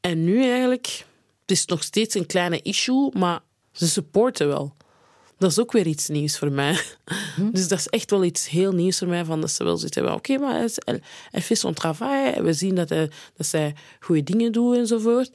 [0.00, 1.06] En nu eigenlijk,
[1.40, 3.40] het is nog steeds een kleine issue, maar
[3.72, 4.74] ze supporten wel.
[5.44, 6.80] Dat is ook weer iets nieuws voor mij.
[7.52, 9.24] Dus dat is echt wel iets heel nieuws voor mij.
[9.24, 10.14] Van dat ze wel zoiets hebben.
[10.14, 11.00] Oké, maar hij, hij,
[11.30, 12.42] hij fait son travail.
[12.42, 15.30] We zien dat, hij, dat zij goede dingen doet enzovoort.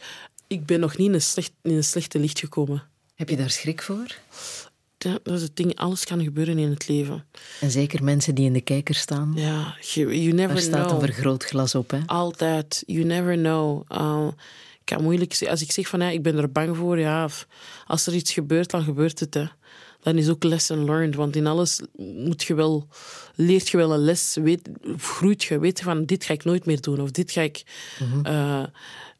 [0.47, 2.83] Ik ben nog niet in een, slecht, in een slechte licht gekomen.
[3.15, 4.15] Heb je daar schrik voor?
[4.97, 5.75] Ja, dat is het ding.
[5.75, 7.25] Alles kan gebeuren in het leven.
[7.59, 9.31] En zeker mensen die in de kijker staan.
[9.35, 11.01] Ja, you, you never Daar staat know.
[11.01, 11.99] een vergrootglas op, hè?
[12.05, 12.83] Altijd.
[12.85, 13.83] You never know.
[13.91, 14.27] Uh,
[14.79, 15.49] ik kan moeilijk zeggen.
[15.49, 17.47] Als ik zeg van ja, ik ben er bang voor, ja, of
[17.85, 19.33] als er iets gebeurt, dan gebeurt het.
[19.33, 19.45] Hè.
[20.01, 21.15] Dan is ook lesson learned.
[21.15, 22.87] Want in alles moet je wel,
[23.35, 26.65] leert je wel een les, weet, groeit je, weet je van dit ga ik nooit
[26.65, 27.63] meer doen of dit ga ik
[28.23, 28.63] eh,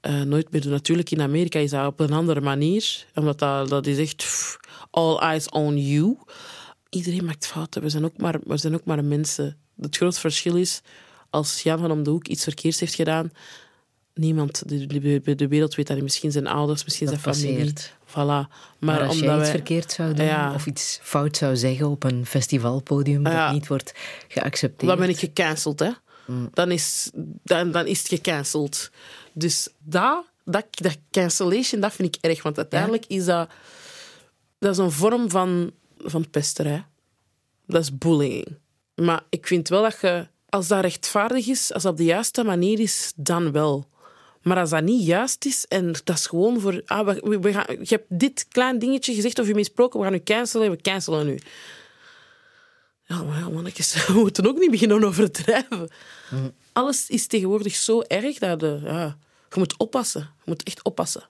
[0.02, 0.72] eh, nooit meer doen.
[0.72, 4.60] Natuurlijk, in Amerika is dat op een andere manier, omdat dat, dat is echt pff,
[4.92, 6.18] all eyes on you.
[6.90, 7.82] Iedereen maakt fouten.
[7.82, 9.58] We zijn ook maar, we zijn ook maar mensen.
[9.82, 10.82] Het grote verschil is,
[11.30, 13.32] als Jan van om de hoek iets verkeerds heeft gedaan,
[14.20, 14.86] niemand, de,
[15.22, 16.06] de, de wereld weet dat niet.
[16.06, 17.74] Misschien zijn ouders, misschien Dat zijn familie.
[18.10, 18.14] Voilà.
[18.16, 18.48] Maar,
[18.80, 20.54] Maar, als omdat jij iets wij- verkeerd zou doen Ja.
[20.54, 23.52] of iets fout zou zeggen op een festivalpodium dat Ja.
[23.52, 23.94] niet wordt
[24.28, 24.90] geaccepteerd.
[24.92, 25.90] Dan ben ik gecanceld, hè.
[26.54, 27.10] Dan, is,
[27.44, 28.90] dan, dan is het gecanceld.
[29.34, 32.44] Dus dat, dat, dat cancellation, dat vind ik erg.
[32.44, 33.50] Want uiteindelijk is dat...
[34.60, 36.86] Dat is een vorm van, van pesterij.
[37.68, 38.58] Dat is bullying.
[38.96, 40.28] Maar ik vind wel dat je...
[40.50, 43.88] Als dat rechtvaardig is, als dat op de juiste manier is, dan wel.
[44.42, 46.82] Maar als dat niet juist is en dat is gewoon voor...
[46.86, 50.14] Ah, we, we- gaan, je hebt dit klein dingetje gezegd of je misproken, we gaan
[50.16, 51.40] u cancelen, we cancelen u.
[53.04, 55.90] Ja, maar ja, mannetjes, we moeten ook niet beginnen overdrijven.
[56.74, 59.18] Alles is tegenwoordig zo erg dat de, ja,
[59.50, 60.22] je moet oppassen.
[60.22, 61.24] Je moet echt oppassen.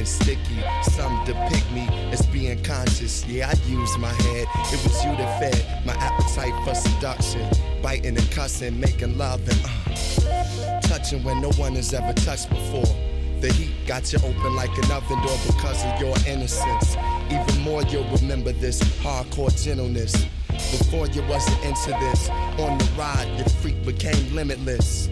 [0.00, 0.62] And sticky.
[0.82, 3.24] Some depict me as being conscious.
[3.26, 4.46] Yeah, I use my head.
[4.72, 7.46] It was you that fed my appetite for seduction.
[7.82, 12.96] Biting and cussing, making love and uh, touching when no one has ever touched before.
[13.40, 16.96] The heat got you open like an oven door because of your innocence.
[17.30, 20.12] Even more, you'll remember this hardcore gentleness.
[20.48, 22.28] Before you wasn't into this,
[22.58, 25.10] on the ride, your freak became limitless.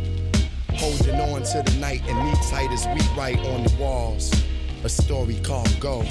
[0.75, 4.31] Holding on to the night and me tight as we write on the walls.
[4.85, 6.05] A story called Go.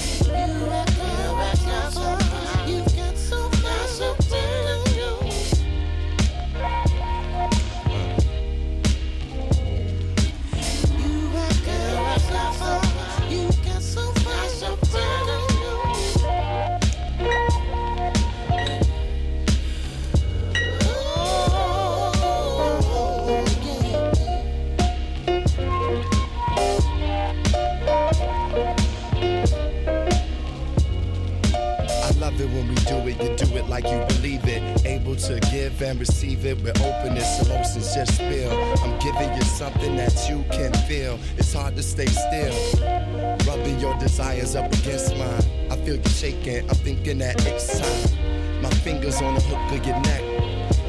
[49.17, 50.23] Fingers on the hook of your neck.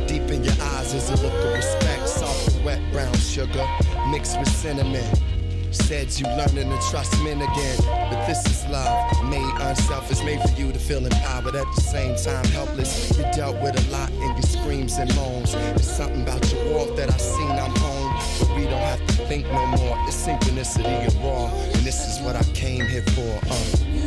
[0.06, 2.08] Deep in your eyes is a look of respect.
[2.08, 3.66] Soft and wet brown sugar
[4.08, 5.04] mixed with cinnamon.
[5.70, 7.78] Said you learning to trust men again.
[8.10, 12.16] But this is love, made unselfish, made for you to feel empowered at the same
[12.16, 13.16] time helpless.
[13.16, 15.52] You dealt with a lot in your screams and moans.
[15.52, 18.14] There's something about your walk that I seen I'm home.
[18.40, 19.96] But we don't have to think no more.
[20.06, 21.46] It's synchronicity and raw.
[21.46, 23.40] And this is what I came here for.
[23.50, 23.98] Uh.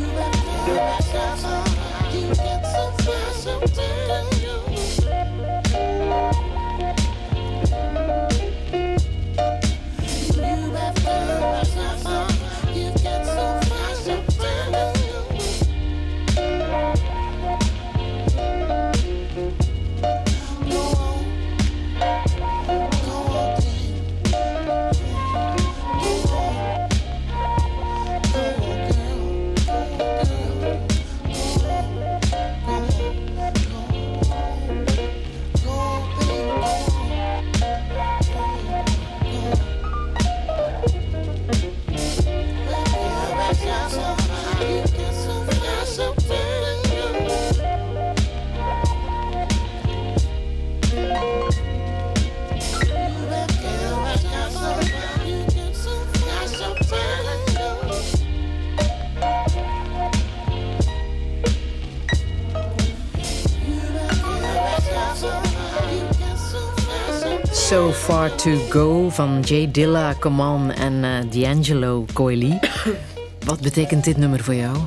[68.22, 72.60] Far To Go van Jay Dilla, Come On en eh, D'Angelo Coeli.
[73.50, 74.78] Wat betekent dit nummer voor jou?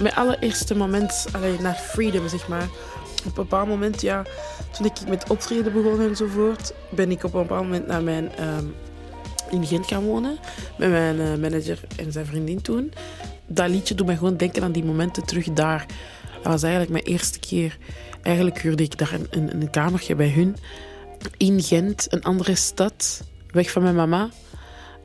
[0.00, 2.68] Mijn allereerste moment allee, naar freedom, zeg maar.
[3.18, 4.22] Op een bepaald moment, ja,
[4.70, 8.64] toen ik met optreden begon enzovoort, ben ik op een bepaald moment naar mijn, ehm,
[9.50, 10.38] in Gent gaan wonen.
[10.78, 12.92] Met mijn eh, manager en zijn vriendin toen.
[13.46, 15.86] Dat liedje doet mij gewoon denken aan die momenten terug daar.
[16.42, 17.78] Dat was eigenlijk mijn eerste keer.
[18.22, 20.56] Eigenlijk huurde ik daar een, een, een kamertje bij hun.
[21.36, 23.22] In Gent, een andere stad.
[23.50, 24.30] Weg van mijn mama.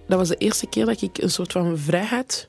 [0.07, 2.48] dat was de eerste keer dat ik een soort van vrijheid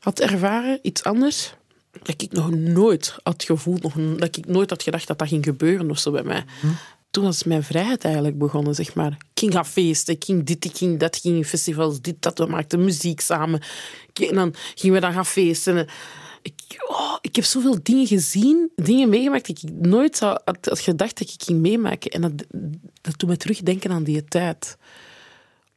[0.00, 1.54] had ervaren, iets anders.
[2.02, 5.44] Dat ik nog nooit had gevoeld, nog, dat ik nooit had gedacht dat dat ging
[5.44, 6.44] gebeuren of zo bij mij.
[7.10, 9.10] Toen was mijn vrijheid eigenlijk begonnen, zeg maar.
[9.12, 12.22] Ik ging gaan feesten, ik ging dit, ik ging dat, ik ging in festivals, dit,
[12.22, 12.38] dat.
[12.38, 13.60] We maakten muziek samen.
[14.12, 15.86] En dan gingen we dan gaan feesten.
[16.44, 20.80] Ik, oh, ik heb zoveel dingen gezien, dingen meegemaakt die ik nooit zou, had, had
[20.80, 22.10] gedacht dat ik ging meemaken.
[22.10, 22.32] En dat,
[23.00, 24.76] dat doet me terugdenken aan die tijd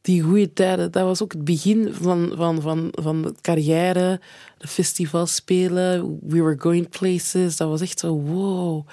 [0.00, 4.20] die goede tijden, dat was ook het begin van, van, van, van de carrière,
[4.58, 7.56] de festivals spelen, we were going places.
[7.56, 8.86] Dat was echt zo, wow.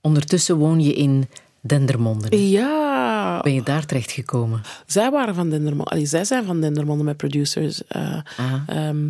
[0.00, 1.28] Ondertussen woon je in
[1.60, 2.50] Dendermonde.
[2.50, 3.40] Ja.
[3.40, 4.62] Ben je daar terechtgekomen?
[4.86, 5.90] Zij waren van Dendermonde.
[5.90, 7.86] Allee, zij zijn van Dendermonde, mijn producers.
[7.86, 8.18] Eh,
[8.66, 9.08] ehm,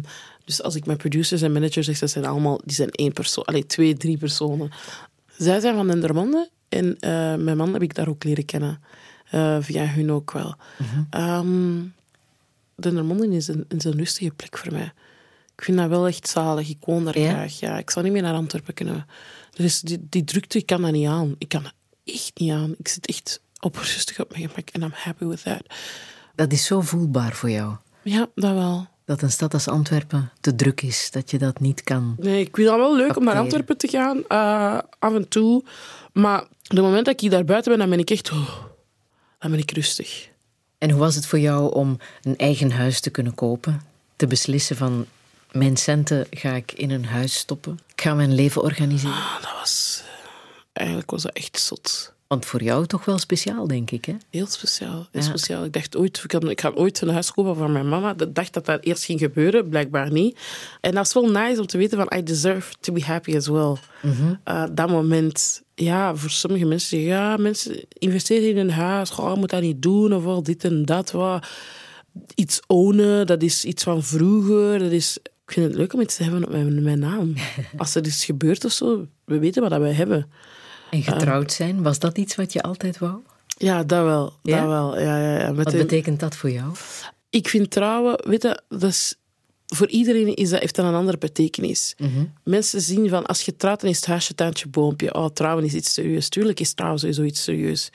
[0.51, 3.45] dus als ik mijn producers en managers zeg, dat zijn allemaal, die zijn één persoon.
[3.45, 4.71] Allee, twee, drie personen.
[5.37, 8.81] Zij zijn van Dendermonde en eh, mijn man heb ik daar ook leren kennen.
[9.31, 10.55] Eh, via hun ook wel.
[12.75, 14.93] Dendermonde is een, is een rustige plek voor mij.
[15.57, 16.69] Ik vind dat wel echt zalig.
[16.69, 17.59] Ik woon daar graag.
[17.59, 19.07] Ja, ik zou niet meer naar Antwerpen kunnen.
[19.55, 21.35] Is die, die drukte, ik kan dat niet aan.
[21.39, 21.73] Ik kan dat
[22.05, 22.75] echt niet aan.
[22.79, 25.63] Ik zit echt op rustig op mijn gemak en I'm happy with that.
[26.35, 27.77] Dat is zo voelbaar voor jou.
[28.03, 28.87] Ja, dat wel.
[29.11, 32.17] Dat een stad als Antwerpen te druk is, dat je dat niet kan.
[32.19, 33.37] Nee, ik vind dat wel leuk om naar.
[33.37, 35.65] Antwerpen te gaan, eh, af en toe.
[36.13, 38.31] Maar de moment dat ik daar buiten ben, dan ben ik echt...
[38.31, 38.51] oh,
[39.39, 40.29] dan ben ik rustig.
[40.79, 43.83] En hoe was het voor jou om een eigen huis te kunnen kopen?
[44.17, 45.07] Te beslissen van,
[45.53, 47.79] mijn centen ga ik in een huis stoppen.
[47.93, 49.23] Ik ga mijn leven organiseren.
[49.41, 50.03] Dat was...
[50.73, 52.13] Eigenlijk was dat echt zot.
[52.31, 54.17] Want voor jou toch wel speciaal, denk ik, hè?
[54.31, 55.07] Heel speciaal.
[55.13, 55.29] Heel Ja.
[55.29, 55.65] speciaal.
[55.65, 58.15] Ik dacht ooit, ik, ik ga ooit een huis kopen voor mijn mama.
[58.19, 60.39] Ik dacht dat dat eerst ging gebeuren, blijkbaar niet.
[60.81, 63.47] En dat is wel nice om te weten van I deserve to be happy as
[63.49, 63.75] well.
[64.45, 69.37] Eh, dat moment, ja, voor sommige mensen zeggen, ja, mensen investeren in een huis, goh,
[69.37, 71.11] moet dat niet doen, of wel dit en dat.
[71.11, 71.47] Wat.
[72.35, 74.79] Iets ownen, dat is iets van vroeger.
[74.79, 77.35] Dat is, ik vind het leuk om iets te hebben op mijn, mijn naam.
[77.77, 80.31] Als er iets gebeurt of zo, we weten wat dat wij hebben.
[80.91, 83.19] En getrouwd zijn, was dat iets wat je altijd wou?
[83.47, 84.33] Ja, dat wel.
[84.43, 84.61] Ja?
[84.61, 85.01] Dat wel.
[85.01, 85.53] Ja, ja, ja.
[85.53, 86.73] Met Wat betekent dat voor jou?
[87.31, 89.15] Ik vind trouwen, weet je, dat is,
[89.67, 91.95] voor iedereen is dat, heeft dat een andere betekenis.
[92.45, 95.15] Mensen zien van, als je trouwt, dan is het huisje, tuintje, boompje.
[95.15, 96.29] Oh, trouwen is iets serieus.
[96.29, 97.91] Tuurlijk is trouwen sowieso iets serieus.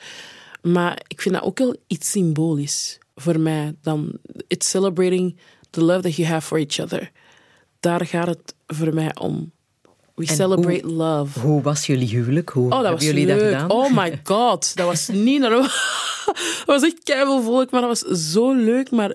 [0.62, 3.74] Maar ik vind dat ook wel iets symbolisch voor mij.
[3.82, 5.36] Dan, it's celebrating
[5.70, 7.10] the love that you have for each other.
[7.80, 9.52] Daar gaat het voor mij om.
[10.16, 11.40] We En celebrate love.
[11.40, 12.48] Hoe was jullie huwelijk?
[12.48, 13.38] Hoe Oh, hebben jullie leuk.
[13.38, 13.70] dat gedaan?
[13.70, 15.62] Oh my god, dat was niet normaal.
[16.26, 17.12] Dat was echt
[17.44, 18.90] volk, maar dat was zo leuk.
[18.90, 19.14] Maar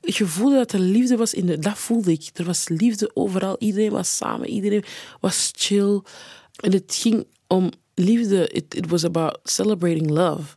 [0.00, 1.58] je voelde dat er liefde was in de...
[1.58, 2.30] Dat voelde ik.
[2.34, 3.56] Er was liefde overal.
[3.58, 4.48] Iedereen was samen.
[4.48, 4.84] Iedereen
[5.20, 6.00] was chill.
[6.60, 8.48] En het ging om liefde.
[8.48, 10.56] It, it was about celebrating love.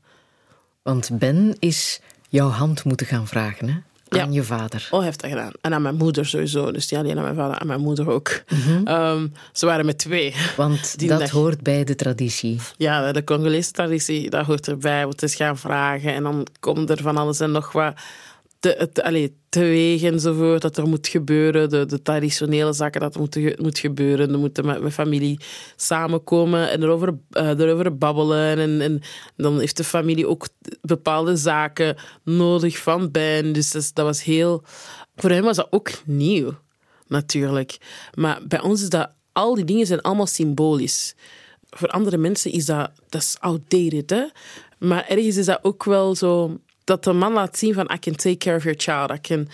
[0.81, 1.99] Want Ben is
[2.29, 3.75] jouw hand moeten gaan vragen, hè?
[4.09, 4.87] Aan je vader.
[4.91, 5.51] Oh, hij heeft dat gedaan.
[5.61, 6.71] En aan mijn moeder sowieso.
[6.71, 8.41] Dus niet alleen aan mijn vader, aan mijn moeder ook.
[8.49, 8.87] Mhm.
[8.87, 10.35] Ehm, ze waren met twee.
[10.55, 11.29] Want Die dat dag.
[11.29, 12.59] hoort bij de traditie.
[12.77, 15.01] Ja, de Congolese traditie, dat hoort erbij.
[15.01, 17.93] Want het is gaan vragen en dan komt er van alles en nog wat
[18.75, 20.61] te, te, allee, teweeg enzovoort.
[20.61, 21.69] Dat er moet gebeuren.
[21.69, 24.31] De, de traditionele zaken dat er moet, moet gebeuren.
[24.31, 25.39] Er moeten met familie
[25.75, 28.59] samenkomen en erover, eh, erover babbelen.
[28.59, 29.01] En, en
[29.35, 30.47] dan heeft de familie ook
[30.81, 33.53] bepaalde zaken nodig van Ben.
[33.53, 34.63] Dus dat was heel...
[35.15, 36.53] Voor hem was dat ook nieuw,
[37.07, 37.77] natuurlijk.
[38.13, 39.15] Maar bij ons is dat...
[39.31, 41.15] Al die dingen zijn allemaal symbolisch
[41.69, 44.09] voor andere mensen is dat, dat is outdated.
[44.09, 44.25] Hè?
[44.77, 48.15] Maar ergens is dat ook wel zo dat de man laat zien van I can
[48.15, 49.11] take care of your child.
[49.11, 49.47] I can,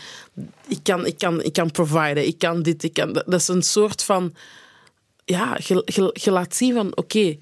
[0.68, 2.28] ik, kan, ik, kan, ik kan providen.
[2.28, 2.84] Ik kan dit.
[2.84, 4.34] Ik kan, dat dat is een soort van...
[5.26, 7.38] Ja, je, je, je laat zien van oké.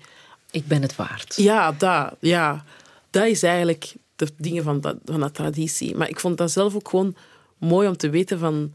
[0.51, 1.35] ik ben het waard.
[1.35, 2.15] Ja, dat.
[2.19, 2.65] Ja.
[3.09, 5.95] Dat is eigenlijk de dingen van dat, van dat traditie.
[5.95, 7.15] Maar ik vond dat zelf ook gewoon
[7.57, 8.73] mooi om te weten van...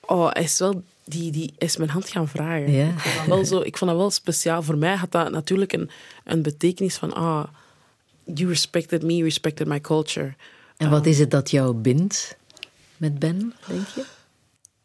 [0.00, 0.82] Oh, hij is wel...
[1.04, 2.72] Die, die is mijn hand gaan vragen.
[2.72, 2.88] Ja.
[2.88, 4.62] Ik, vond dat wel zo, ik vond dat wel speciaal.
[4.62, 5.90] Voor mij had dat natuurlijk een,
[6.24, 7.12] een betekenis van...
[7.12, 7.44] Ah,
[8.34, 10.34] you respected me, you respected my culture.
[10.76, 12.36] En wat is het dat jou bindt
[12.96, 14.04] met Ben, denk je?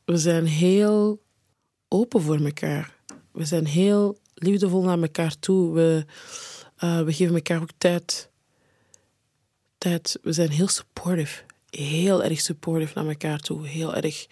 [0.05, 1.21] We zijn heel
[1.87, 2.95] open voor elkaar.
[3.31, 5.73] We zijn heel liefdevol naar elkaar toe.
[5.73, 6.05] We,
[6.75, 8.29] eh, we geven elkaar ook tijd.
[9.77, 10.19] tijd.
[10.21, 11.43] We zijn heel supportive.
[11.69, 13.67] Heel erg supportive naar elkaar toe.
[13.67, 14.27] Heel erg.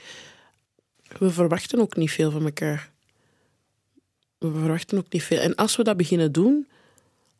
[1.17, 2.91] We verwachten ook niet veel van elkaar.
[4.37, 5.39] We verwachten ook niet veel.
[5.39, 6.67] En als we dat beginnen doen,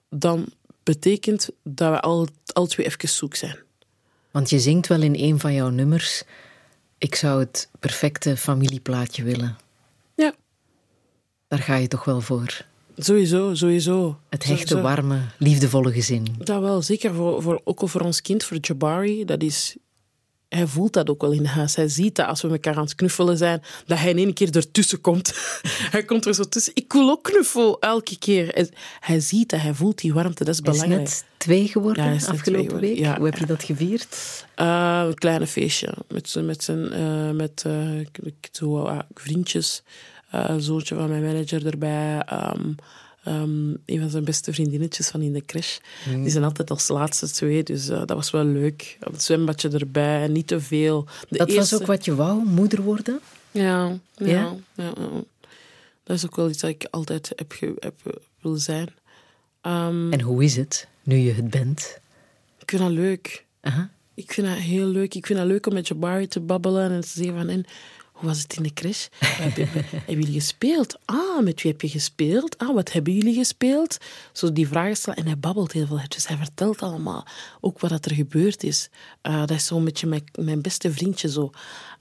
[0.10, 3.58] dan betekent dat we al, al twee even zoek zijn.
[4.32, 6.24] Want je zingt wel in een van jouw nummers...
[6.98, 9.58] Ik zou het perfecte familieplaatje willen.
[10.16, 10.34] Ja.
[11.48, 12.66] Daar ga je toch wel voor.
[12.98, 14.20] Sowieso, sowieso.
[14.30, 14.90] Het hechte, Sowieso.
[14.90, 16.28] warme, liefdevolle gezin.
[16.38, 19.26] Dat wel, zeker voor, voor, ook al voor ons kind, voor Jabari.
[19.26, 19.76] Dat is
[20.50, 21.76] hij voelt dat ook wel in huis.
[21.76, 24.56] Hij ziet dat als we elkaar aan het knuffelen zijn, dat hij in één keer
[24.56, 25.34] ertussen komt.
[25.92, 26.72] hij komt er zo tussen.
[26.76, 28.48] Ik wil ook knuffel, elke keer.
[28.48, 28.70] Hij,
[29.00, 31.10] hij ziet dat, hij voelt die warmte, dat is Hij is belangrijk.
[31.10, 32.98] net twee geworden Ja, afgelopen twee week.
[33.00, 34.08] Ja, Hoe heb je dat gevierd?
[34.56, 35.94] Eh, een kleine feestje.
[36.08, 37.64] Met, zijn- met, zijn, eh, met
[38.24, 39.84] ik- zo, ah, vriendjes.
[40.32, 42.20] Een zoontje van mijn manager erbij.
[42.26, 42.70] ehm,
[43.24, 45.78] ehm, een van zijn beste vriendinnetjes van in de crash.
[46.08, 46.22] Mm.
[46.22, 47.64] Die zijn altijd als laatste twee.
[47.64, 48.98] Dus eh, dat was wel leuk.
[49.00, 50.28] Het zwembadje erbij.
[50.28, 51.04] Niet te veel.
[51.30, 53.20] De dat eerste- was ook wat je wou, moeder worden?
[53.52, 54.56] Ja, ja, Ja?
[54.76, 54.94] ja?
[56.04, 58.90] Dat is ook wel iets dat ik altijd heb, ge- heb eh, wil zijn.
[59.62, 62.00] Ehm, En hoe is het, nu je het bent?
[62.60, 63.46] ik vind dat leuk.
[64.14, 65.16] Ik vind dat heel leuk.
[65.16, 67.48] Ik vind dat leuk om met Jabari te babbelen en te zeggen van...
[67.50, 67.66] En,
[68.20, 69.08] hoe was het in de crash?
[69.20, 69.70] Hebben
[70.06, 70.98] jullie gespeeld?
[71.06, 72.58] Ah, met wie heb je gespeeld?
[72.58, 73.98] Ah, wat hebben jullie gespeeld?
[74.34, 75.20] Zo die vragen stellen.
[75.20, 76.00] En hij babbelt heel veel.
[76.08, 77.26] Dus hij vertelt allemaal
[77.62, 78.90] ook wat er gebeurd is.
[79.22, 81.52] Eh, dat is zo'n beetje mijn, mijn beste vriendje zo.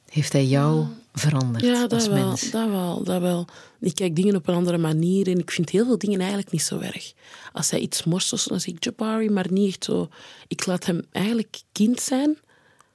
[0.08, 2.50] Heeft hij jou veranderd Ja, dat als wel, mens?
[2.50, 3.46] dat wel, dat wel.
[3.80, 6.62] Ik kijk dingen op een andere manier en ik vind heel veel dingen eigenlijk niet
[6.62, 7.12] zo erg.
[7.52, 10.08] Als hij iets morst, dan zeg ik Jabari, maar niet echt zo.
[10.48, 12.38] Ik laat hem eigenlijk kind zijn,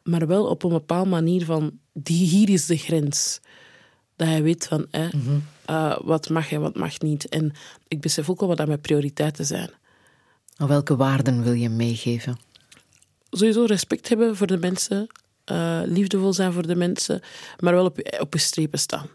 [0.04, 3.40] maar wel op een bepaalde manier van, die, hier is de grens.
[4.16, 5.14] Dat hij weet van, eh,
[5.66, 7.30] eh, wat mag en wat mag niet.
[7.30, 7.54] En
[7.88, 9.70] ik besef ook wel wat dat mijn prioriteiten zijn.
[10.56, 12.38] Welke waarden wil je meegeven?
[13.34, 15.08] sowieso respect hebben voor de mensen,
[15.44, 17.22] eh, liefdevol zijn voor de mensen,
[17.60, 19.08] maar wel op je, op je strepen staan.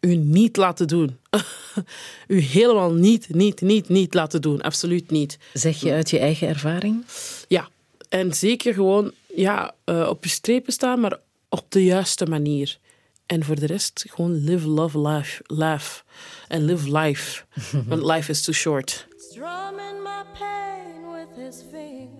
[0.00, 1.18] U niet laten doen.
[2.28, 4.60] U helemaal niet, niet, niet, niet laten doen.
[4.60, 5.38] Absoluut niet.
[5.52, 7.04] Zeg je uit je eigen ervaring?
[7.48, 7.68] Ja,
[8.08, 11.18] en zeker gewoon ja, eh, op je strepen staan, maar
[11.54, 12.78] op de juiste manier.
[13.26, 16.02] En voor de rest gewoon live, love, life, laugh.
[16.48, 17.44] En live life.
[17.88, 19.06] Want life is too short.
[19.16, 22.16] Strumming my pain with his fingers,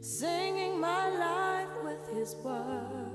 [0.00, 3.07] singing my life with his words,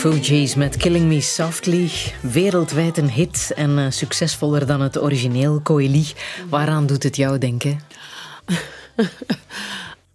[0.00, 1.90] Fugees met Killing Me Softly.
[2.22, 6.06] Wereldwijd een hit en eh, succesvoller dan het origineel Coeli.
[6.48, 7.80] Waaraan doet het jou denken?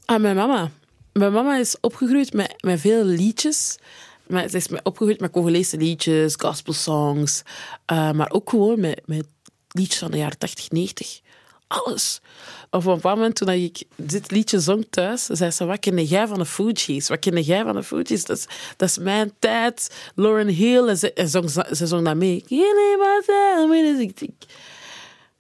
[0.06, 0.72] Ah, mijn mama.
[1.14, 3.78] Mijn mama is opgegroeid met, met veel liedjes.
[4.28, 7.44] Maar ze is opgegroeid met Congolese liedjes, gospelsongs.
[7.86, 9.28] eh, maar ook gewoon met, met
[9.68, 11.20] liedjes van de jaren 80, 90.
[11.68, 12.22] Alles.
[12.70, 16.40] Op een moment, toen ik dit liedje zong thuis, zei ze, wat kende jij van
[16.40, 17.08] de Fugees?
[17.08, 18.26] Wat kende jij van de Fugees?
[18.26, 20.12] Dat is, dat is mijn tijd.
[20.16, 20.88] Lauren Hill.
[20.88, 22.44] En ze, en zong, ze zong dat mee.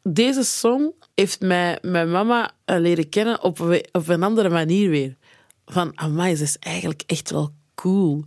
[0.03, 3.59] Deze song heeft mij, mijn mama eh, leren kennen op,
[3.91, 5.15] op een andere manier weer.
[5.65, 8.25] Van, amai, ze is eigenlijk echt wel cool.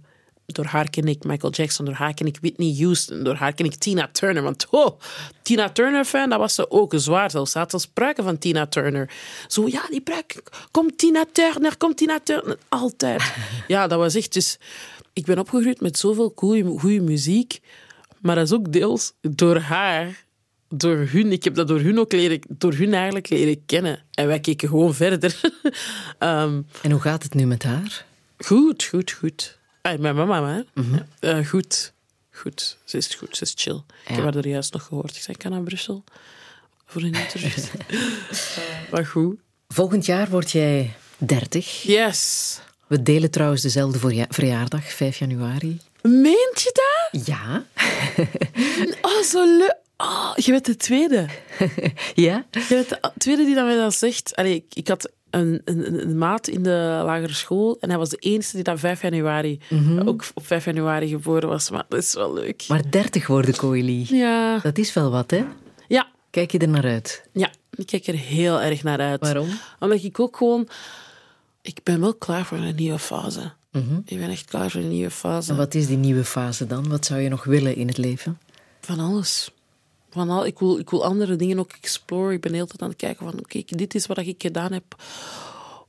[0.52, 3.66] Door haar ken ik Michael Jackson, door haar ken ik Whitney Houston, door haar ken
[3.66, 4.42] ik Tina Turner.
[4.42, 5.00] Want oh,
[5.42, 7.30] Tina Turner-fan, dat was ze ook zwaar.
[7.30, 9.10] Zelfs ze had zelfs pruiken van Tina Turner.
[9.48, 10.42] Zo, ja, die pruik.
[10.70, 12.58] Kom Tina Turner, kom Tina Turner.
[12.68, 13.22] Altijd.
[13.66, 14.32] Ja, dat was echt...
[14.32, 14.58] Dus
[15.12, 17.60] ik ben opgegroeid met zoveel goede muziek.
[18.20, 20.26] Maar dat is ook deels door haar
[20.68, 24.02] door hun, ik heb dat door hun ook leren, door hun eigenlijk leren kennen.
[24.10, 25.40] En wij keken gewoon verder.
[26.18, 28.06] Ehm, En hoe gaat het nu met haar?
[28.38, 29.57] goed, goed, goed.
[29.96, 30.82] Mijn mama, hè?
[30.82, 31.02] Mhm.
[31.20, 31.92] Eh, goed,
[32.30, 32.76] goed.
[32.84, 33.82] Ze is goed, ze is chill.
[34.06, 35.16] Ik heb haar er juist nog gehoord.
[35.16, 36.04] Ik zei, ik ga naar Brussel
[36.86, 37.64] voor een interview.
[38.92, 39.36] Maar goed.
[39.68, 41.82] Volgend jaar word jij 30.
[41.82, 42.58] Yes.
[42.86, 45.80] We delen trouwens dezelfde verjaardag, 5 januari.
[46.02, 47.26] Meent je dat?
[47.26, 47.64] Ja.
[49.02, 49.76] Oh, zo leuk.
[49.96, 51.26] Oh, je bent de tweede.
[52.14, 52.46] Ja?
[52.50, 54.36] Je bent de tweede die dat mij dat zegt.
[54.36, 58.08] Allee, ik, ik had een, een, een maat in de lagere school en hij was
[58.08, 60.08] de enige die dat 5 januari, Mhm.
[60.08, 61.70] ook op 5 januari geboren was.
[61.70, 62.64] Maar dat is wel leuk.
[62.68, 64.06] Maar 30 worden, Coeli.
[64.16, 64.58] Ja.
[64.58, 65.44] Dat is wel wat, hè?
[65.88, 66.06] Ja.
[66.30, 67.22] Kijk je er naar uit?
[67.32, 69.20] Ja, ik kijk er heel erg naar uit.
[69.20, 69.48] Waarom?
[69.78, 70.68] Omdat ik ook gewoon...
[71.62, 73.52] Ik ben wel klaar voor een nieuwe fase.
[73.72, 73.94] Mhm.
[74.04, 75.50] Ik ben echt klaar voor een nieuwe fase.
[75.50, 76.88] En wat is die nieuwe fase dan?
[76.88, 78.38] Wat zou je nog willen in het leven?
[78.80, 79.50] Van alles.
[80.10, 82.32] Van al, ik, wil, ik wil andere dingen ook exploren.
[82.34, 83.38] Ik ben de hele tijd aan het kijken van...
[83.38, 85.02] Oké, dit is wat ik gedaan heb.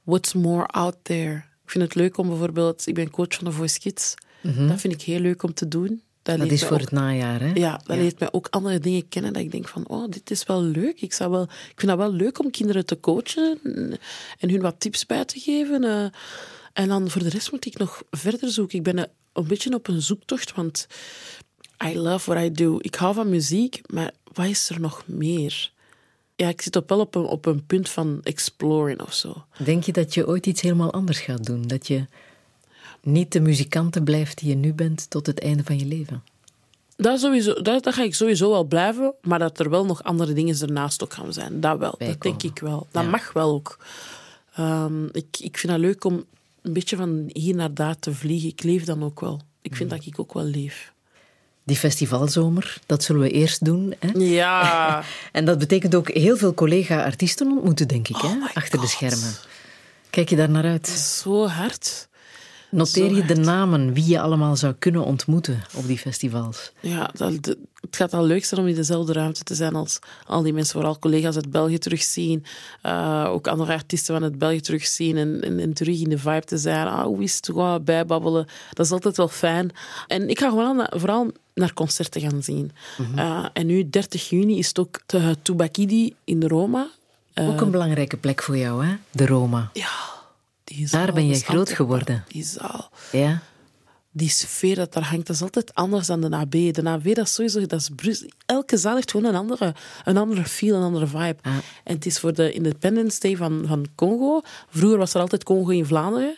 [0.04, 1.36] What's more out there?
[1.64, 2.88] Ik vind het leuk om bijvoorbeeld...
[2.88, 4.14] Ik ben coach van de Voice Kids.
[4.42, 4.68] Mhm.
[4.68, 6.02] Dat vind ik heel leuk om te doen.
[6.22, 7.52] Dat is voor ook- het najaar, hè?
[7.54, 9.34] Ja, dat leert mij ook andere dingen kennen.
[9.34, 11.02] Dat ik denk van, oh, dit is wel leuk.
[11.02, 13.60] Ik, zou wel, ik vind dat wel leuk om kinderen te coachen
[14.40, 15.84] en hun wat tips bij te geven.
[15.84, 16.06] eh.
[16.74, 18.78] en dan voor de rest moet ik nog verder zoeken.
[18.78, 20.88] Ik ben een, een beetje op een zoektocht, want
[21.84, 22.78] I love what I do.
[22.82, 25.72] Ik hou van muziek, maar wat is er nog meer?
[26.36, 29.44] Ja, ik zit op wel op een, op een punt van exploren of zo.
[29.58, 31.68] Denk je dat je ooit iets helemaal anders gaat doen?
[31.68, 32.06] Dat je
[33.02, 36.24] niet de muzikante blijft die je nu bent tot het einde van je leven?
[36.96, 40.34] Dat, sowieso, dat, dat ga ik sowieso wel blijven, maar dat er wel nog andere
[40.34, 41.60] dingen ernaast ook gaan zijn.
[41.60, 42.88] Dat wel, dat denk ik wel.
[42.92, 43.78] Dat mag wel ook.
[44.54, 46.26] Ehm, ik, ik vind het leuk om
[46.62, 48.50] een beetje van hier naar daar te vliegen.
[48.50, 49.42] Ik leef dan ook wel.
[49.62, 50.94] Ik vind dat ik ook wel leef.
[51.70, 53.94] Die festivalzomer, dat zullen we eerst doen.
[54.00, 54.10] Hè?
[54.20, 55.04] Ja.
[55.32, 58.30] en dat betekent ook heel veel collega-artiesten ontmoeten, denk ik, hè?
[58.54, 59.34] achter de schermen.
[60.10, 60.88] Kijk je daar naar uit?
[60.88, 62.08] Zo hard.
[62.72, 66.72] Noteer je de namen wie je allemaal zou kunnen ontmoeten op die festivals?
[66.80, 70.00] Ja, dat, dat- het gaat al leuk zijn om in dezelfde ruimte te zijn als
[70.26, 72.46] al die mensen, vooral collega's uit België terugzien.
[72.82, 76.46] eh, ook andere artiesten van het België terugzien en, en, en terug in de vibe
[76.46, 76.88] te zijn.
[76.88, 77.46] Ah, hoe is het?
[77.46, 78.46] Gewoon bijbabbelen.
[78.74, 79.72] Dat is altijd wel fijn.
[80.08, 82.72] En ik ga gewoon vooral naar concerten gaan zien.
[83.16, 86.88] Eh, en nu, 30 juni, is het ook de Tubakidi in Roma.
[87.34, 88.96] Eh, Ook een belangrijke plek voor jou, hè?
[89.12, 89.72] De Roma.
[90.64, 92.24] die Daar ben je is groot geworden.
[92.28, 92.90] Die zaal.
[93.12, 93.42] Ja?
[94.12, 96.52] die sfeer dat daar hangt, dat is altijd anders dan de AB.
[96.52, 98.30] De AB, dat is sowieso, dat is Brussel.
[98.46, 99.76] Elke zaal heeft gewoon een andere,
[100.06, 101.38] een andere feel, een andere vibe.
[101.84, 104.42] En het is voor de Independence Day van, van Congo.
[104.70, 106.36] Vroeger was er altijd Congo in Vlaanderen.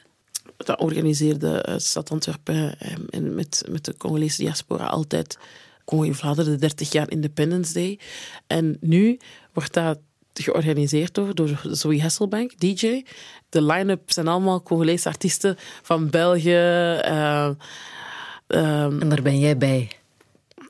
[0.65, 5.37] Dat organiseerde eh, Stad Antwerpen eh, en met, met de Congolese diaspora altijd
[5.85, 7.99] Congo in Vlaanderen, de 30 jaar Independence Day.
[8.47, 9.19] En nu
[9.53, 9.99] wordt dat
[10.33, 13.03] georganiseerd door, door Zoe Hasselbank, DJ.
[13.49, 16.51] De line-up zijn allemaal Congolese artiesten van België.
[16.51, 17.49] eh,
[18.47, 20.00] ehm, En daar ben jij bij.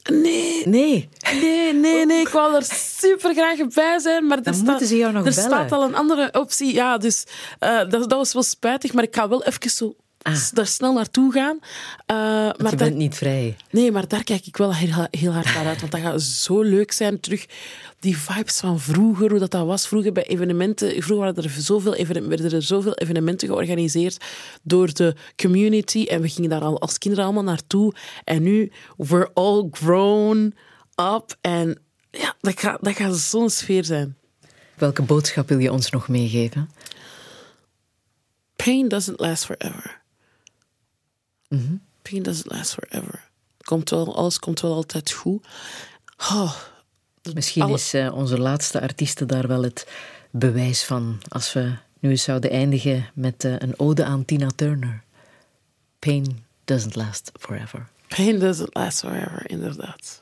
[0.03, 0.67] Nee.
[0.67, 1.09] Nee.
[1.41, 2.21] Nee, nee, nee.
[2.21, 5.49] Ik wou er super graag bij zijn, maar er, staat, ze jou nog er bellen.
[5.49, 6.73] staat al een andere optie.
[6.73, 7.23] Ja, dus
[7.59, 10.93] eh, dat, dat was wel spijtig, maar ik ga wel even zo s- daar snel
[10.93, 11.59] naartoe gaan.
[12.05, 13.55] Eh, maar je daar- bent niet vrij.
[13.71, 15.79] Nee, maar daar kijk ik wel heel, heel hard naar uit.
[15.79, 17.19] Want dat gaat zo leuk zijn.
[17.19, 17.45] Terug
[17.99, 19.87] die vibes van vroeger, hoe dat, dat was.
[19.87, 20.89] Vroeger bij evenementen.
[21.03, 24.23] Vroeger waren er zoveel, werden er zoveel evenementen georganiseerd
[24.63, 26.03] door de community.
[26.03, 27.93] En we gingen daar al als kinderen allemaal naartoe.
[28.23, 30.55] En nu, we're all grown
[30.95, 31.35] up.
[31.41, 31.79] En
[32.11, 34.15] ja, dat gaat, dat gaat zo'n sfeer zijn.
[34.75, 36.69] Welke boodschap wil je ons nog meegeven?
[38.55, 40.00] Pain doesn't last forever.
[41.59, 41.73] Mhm.
[42.01, 43.29] Pain doesn't last forever.
[43.61, 45.47] Komt wel, alles komt wel altijd goed.
[46.17, 46.53] Oh,
[47.33, 49.87] Misschien Alle- is eh, onze laatste artieste daar wel het
[50.31, 51.17] bewijs van.
[51.27, 55.03] Als we nu eens zouden eindigen met eh, een ode aan Tina Turner.
[55.99, 57.87] Pain doesn't last forever.
[58.07, 60.21] pain doesn't last forever, inderdaad.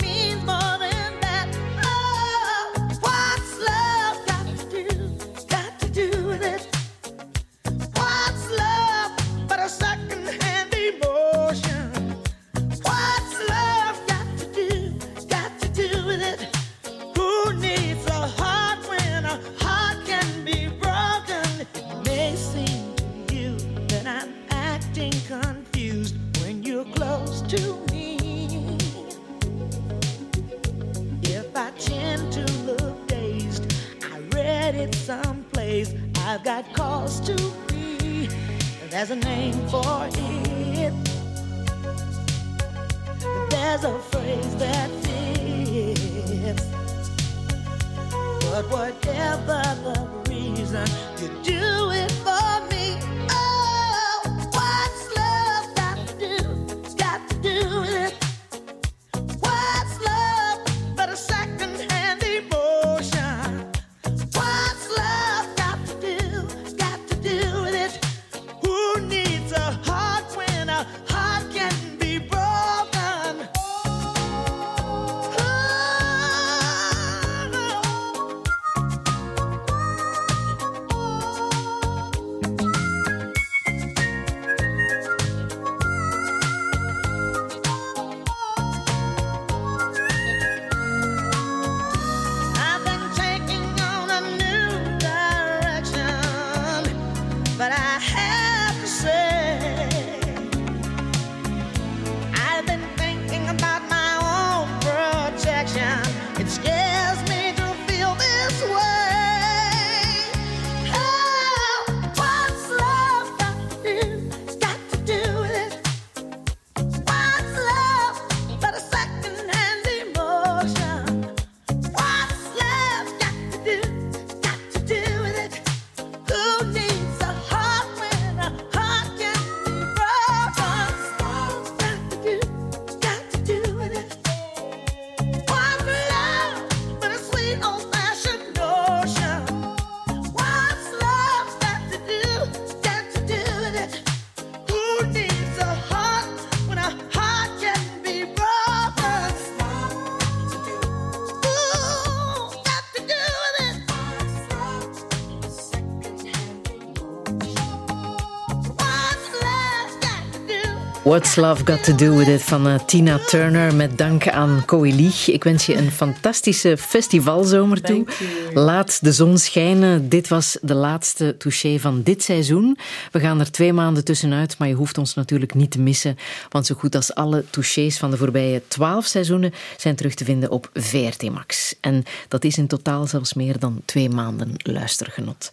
[161.11, 165.11] What's Love Got To Do With It van eh, Tina Turner met dank aan Coeli.
[165.25, 168.05] Ik wens je een fantastische festivalzomer toe.
[168.53, 170.09] Laat de zon schijnen.
[170.09, 172.77] Dit was de laatste touché van dit seizoen.
[173.11, 176.17] We gaan er twee maanden tussenuit, maar je hoeft ons natuurlijk niet te missen.
[176.49, 180.49] Want zo goed als alle touchés van de voorbije twaalf seizoenen zijn terug te vinden
[180.49, 181.75] op VRT Max.
[181.81, 185.49] En dat is in totaal zelfs meer dan twee maanden luistergenot.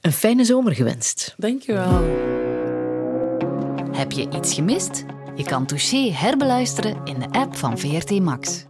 [0.00, 1.34] Een fijne zomer gewenst.
[1.36, 2.39] Dankjewel.
[4.00, 5.04] Heb je iets gemist?
[5.36, 8.69] Je kan Touché herbeluisteren in de app van VRT Max.